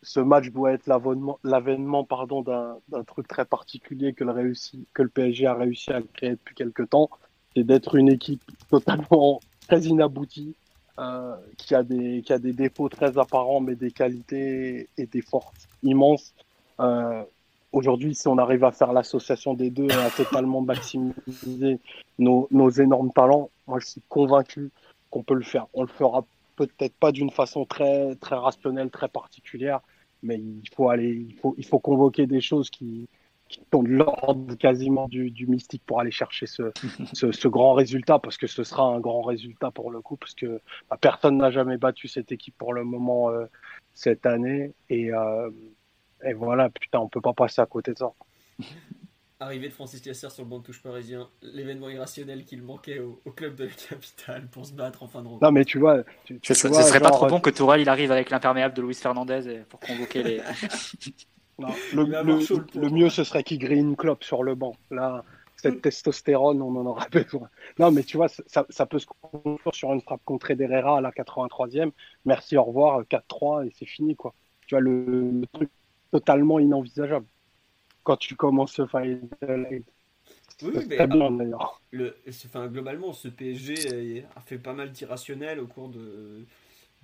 [0.05, 2.07] ce match doit être l'avènement
[2.43, 7.11] d'un truc très particulier que le, PSG a réussi à créer depuis quelques temps,
[7.57, 10.55] c'est d'être une équipe totalement très inaboutie,
[10.99, 15.23] euh, qui, a des, qui a des défauts très apparents, mais des qualités et des
[15.23, 16.35] forces immenses.
[16.79, 17.25] Euh,
[17.75, 21.81] Aujourd'hui, si on arrive à faire l'association des deux et à totalement maximiser
[22.21, 24.71] nos, nos énormes talents, moi je suis convaincu
[25.11, 25.67] qu'on peut le faire.
[25.75, 26.25] On le fera
[26.55, 29.81] peut-être pas d'une façon très, très rationnelle, très particulière,
[30.25, 33.09] mais il faut aller, il faut, il faut convoquer des choses qui,
[33.49, 36.73] qui sont de l'ordre quasiment du, du, mystique pour aller chercher ce,
[37.13, 40.35] ce, ce, grand résultat, parce que ce sera un grand résultat pour le coup, parce
[40.35, 40.61] que
[40.91, 43.45] bah, personne n'a jamais battu cette équipe pour le moment euh,
[43.93, 45.51] cette année, et, euh,
[46.25, 48.13] et voilà, putain, on peut pas passer à côté de ça.
[49.41, 53.21] Arrivée de Francis Lasser sur le banc de touche parisien, l'événement irrationnel qu'il manquait au,
[53.35, 55.45] club de la capitale pour se battre en fin de rencontre.
[55.45, 56.05] Non, mais tu vois.
[56.25, 59.63] Tu, ce, serait pas trop bon que Tourelle il arrive avec l'imperméable de Luis Fernandez
[59.69, 60.41] pour convoquer les.
[61.59, 64.77] le, mieux, ce serait qu'il grille une clope sur le banc.
[64.93, 65.25] Là,
[65.57, 67.49] cette testostérone, on en aura besoin.
[67.81, 71.01] Non, mais tu vois, ça, ça peut se conclure sur une frappe contre Herrera à
[71.01, 71.91] la 83e.
[72.25, 74.33] Merci, au revoir, 4-3 et c'est fini, quoi.
[74.69, 75.71] Tu vois, le truc
[76.13, 77.27] totalement inenvisageable
[78.05, 79.83] quand tu commences ce Final
[80.63, 81.39] Oui, mais bien,
[81.91, 82.17] le,
[82.47, 86.47] enfin, globalement, ce PSG a fait pas mal d'irrationnel au cours de,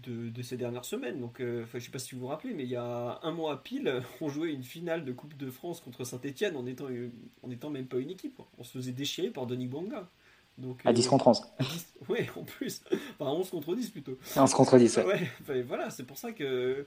[0.06, 1.20] de, ces dernières semaines.
[1.20, 3.32] Donc, euh, enfin, je sais pas si vous vous rappelez, mais il y a un
[3.32, 6.86] mois pile, on jouait une finale de Coupe de France contre Saint-Etienne en étant,
[7.42, 8.40] en étant même pas une équipe.
[8.58, 10.08] On se faisait déchirer par Denis Bonga.
[10.58, 11.42] Donc, à 10 contre 11.
[12.08, 12.82] Oui, en plus.
[13.18, 14.18] Enfin, 11 contre 10 plutôt.
[14.36, 15.28] 11 contre 10, ouais.
[15.48, 16.86] ouais voilà, c'est pour ça que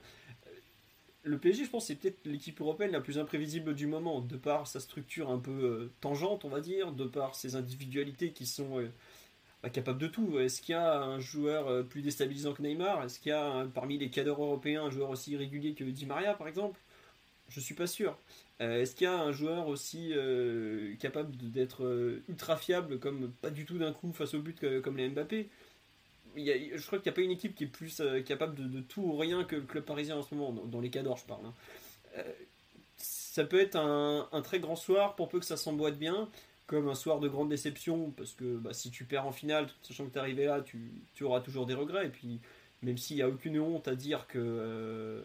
[1.24, 4.66] le PSG, je pense, c'est peut-être l'équipe européenne la plus imprévisible du moment, de par
[4.66, 8.78] sa structure un peu euh, tangente, on va dire, de par ses individualités qui sont
[8.78, 8.90] euh,
[9.62, 10.38] bah, capables de tout.
[10.38, 13.02] Est-ce qu'il y a un joueur euh, plus déstabilisant que Neymar?
[13.04, 16.34] Est-ce qu'il y a parmi les cadres européens un joueur aussi irrégulier que Di Maria,
[16.34, 16.78] par exemple?
[17.48, 18.16] Je suis pas sûr.
[18.60, 20.14] Est-ce qu'il y a un joueur aussi
[20.98, 25.08] capable d'être ultra fiable, comme pas du tout d'un coup face au but comme les
[25.08, 25.48] Mbappé?
[26.36, 29.02] Je crois qu'il n'y a pas une équipe qui est plus euh, capable de, tout
[29.02, 31.46] ou rien que le club parisien en ce moment, dans, les cadors je parle.
[31.46, 31.54] Hein.
[32.18, 32.22] Euh,
[32.96, 36.28] ça peut être un, très grand soir pour peu que ça s'emboîte bien,
[36.66, 40.06] comme un soir de grande déception, parce que bah, si tu perds en finale, sachant
[40.06, 42.06] que tu es arrivé là, tu, auras toujours des regrets.
[42.06, 42.38] Et puis,
[42.82, 45.22] même s'il n'y a aucune honte à dire que euh,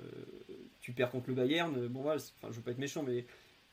[0.81, 3.25] tu perds contre le Bayern, bon voilà, enfin, je veux pas être méchant, mais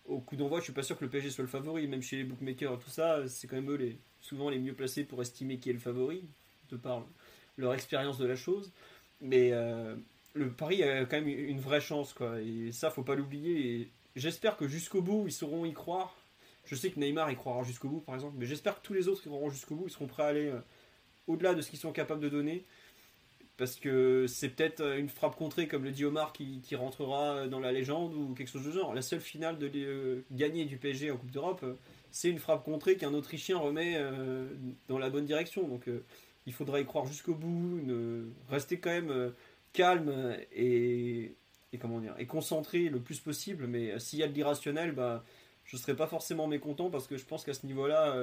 [0.06, 2.16] au coup d'envoi, je suis pas sûr que le PSG soit le favori, même chez
[2.16, 5.22] les bookmakers et tout ça, c'est quand même eux les, souvent les mieux placés pour
[5.22, 6.22] estimer qui est le favori,
[6.70, 7.04] de par
[7.56, 8.72] leur expérience de la chose.
[9.20, 9.52] Mais
[10.34, 12.40] le Paris a quand même une vraie chance, quoi.
[12.40, 13.90] Et ça, faut pas l'oublier.
[14.14, 16.14] J'espère que jusqu'au bout, ils sauront y croire.
[16.66, 19.08] Je sais que Neymar y croira jusqu'au bout, par exemple, mais j'espère que tous les
[19.08, 19.84] autres y croiront jusqu'au bout.
[19.86, 20.52] Ils seront prêts à aller
[21.26, 22.64] au-delà de ce qu'ils sont capables de donner
[23.56, 27.72] parce que c'est peut-être une frappe contrée, comme le dit Omar, qui, rentrera dans la
[27.72, 28.94] légende ou quelque chose de genre.
[28.94, 31.74] La seule finale de euh, gagner du PSG en Coupe d'Europe, euh,
[32.10, 34.46] c'est une frappe contrée qu'un Autrichien remet euh,
[34.88, 35.66] dans la bonne direction.
[35.66, 35.88] Donc
[36.46, 37.80] il faudra y croire jusqu'au bout,
[38.48, 39.32] rester quand même
[39.72, 41.34] calme et,
[42.28, 43.66] concentré le plus possible.
[43.66, 45.24] Mais s'il y a de l'irrationnel, bah,
[45.64, 48.16] je ne serais pas forcément mécontent parce que je pense qu'à ce niveau-là,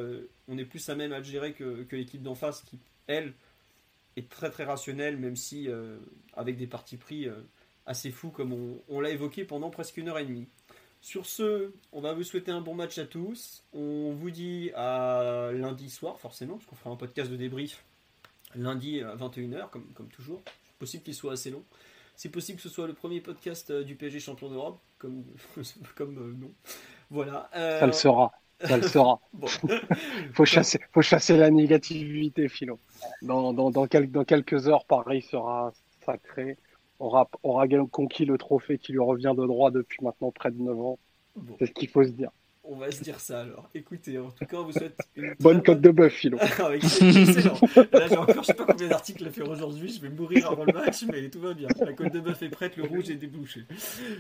[0.48, 3.34] on est plus à même à le gérer que, l'équipe d'en face qui, elle,
[4.16, 5.98] est très très rationnel, même si euh,
[6.34, 7.36] avec des partis pris euh,
[7.86, 10.48] assez fous comme on, l'a évoqué pendant presque une heure et demie.
[11.02, 13.64] Sur ce, on va vous souhaiter un bon match à tous.
[13.74, 17.84] On vous dit à lundi soir, forcément, parce qu'on fera un podcast de débrief
[18.56, 20.42] lundi à 21h, comme, comme toujours.
[20.46, 21.64] C'est possible qu'il soit assez long.
[22.16, 25.24] C'est possible que ce soit le premier podcast euh, du PSG champion d'Europe, comme,
[25.96, 26.52] comme non.
[27.10, 27.50] Voilà.
[27.54, 28.32] Ça le sera
[28.66, 29.20] ça le sera.
[30.34, 32.80] faut, chasser, faut chasser la négativité, Philo.
[33.22, 35.72] Dans, dans, dans, dans, quelques heures, Paris sera
[36.06, 36.58] sacré,
[37.00, 40.80] aura, aura conquis le trophée qui lui revient de droit depuis maintenant près de 9
[40.80, 41.00] ans.
[41.60, 42.30] C'est ce qu'il faut se dire.
[42.66, 43.70] On va se dire ça alors.
[43.76, 46.38] Écoutez, en tout cas, on vous souhaite une bonne cote de bœuf, Philo.
[46.60, 47.60] Ah excellent.
[47.92, 49.92] Là, j'ai encore, je sais pas combien d'articles à faire aujourd'hui.
[49.92, 51.68] Je vais mourir avant le match, mais tout va bien.
[51.82, 53.66] La cote de bœuf est prête, le rouge est débouché.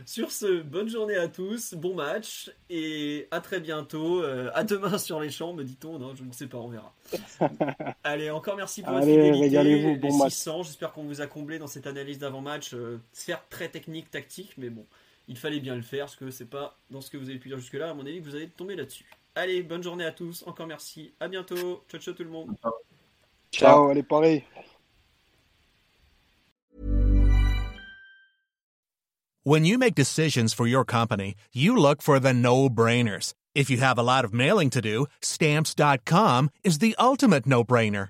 [0.06, 4.22] Sur ce, bonne journée à tous, bon match et à très bientôt.
[4.22, 5.98] Euh, à demain sur les champs, me dit-on.
[5.99, 6.94] Non, je ne sais pas, on verra.
[8.03, 9.98] Allez, encore merci pour votre fidélité.
[9.98, 12.74] Bon les 600, j'espère qu'on vous a comblé dans cette analyse d'avant-match.
[12.74, 14.86] Euh, sphère très technique, tactique, mais bon
[15.28, 17.50] il fallait bien le faire, parce que c'est pas dans ce que vous avez pu
[17.50, 19.06] dire jusque-là, à mon avis, que vous allez tomber là-dessus.
[19.36, 22.56] Allez, bonne journée à tous, encore merci, à bientôt, ciao ciao tout le monde.
[23.52, 24.44] Ciao, allez Paris.
[29.45, 33.34] When you make decisions for your company, you look for the no-brainers.
[33.54, 38.10] If you have a lot of mailing to do, stamps.com is the ultimate no-brainer.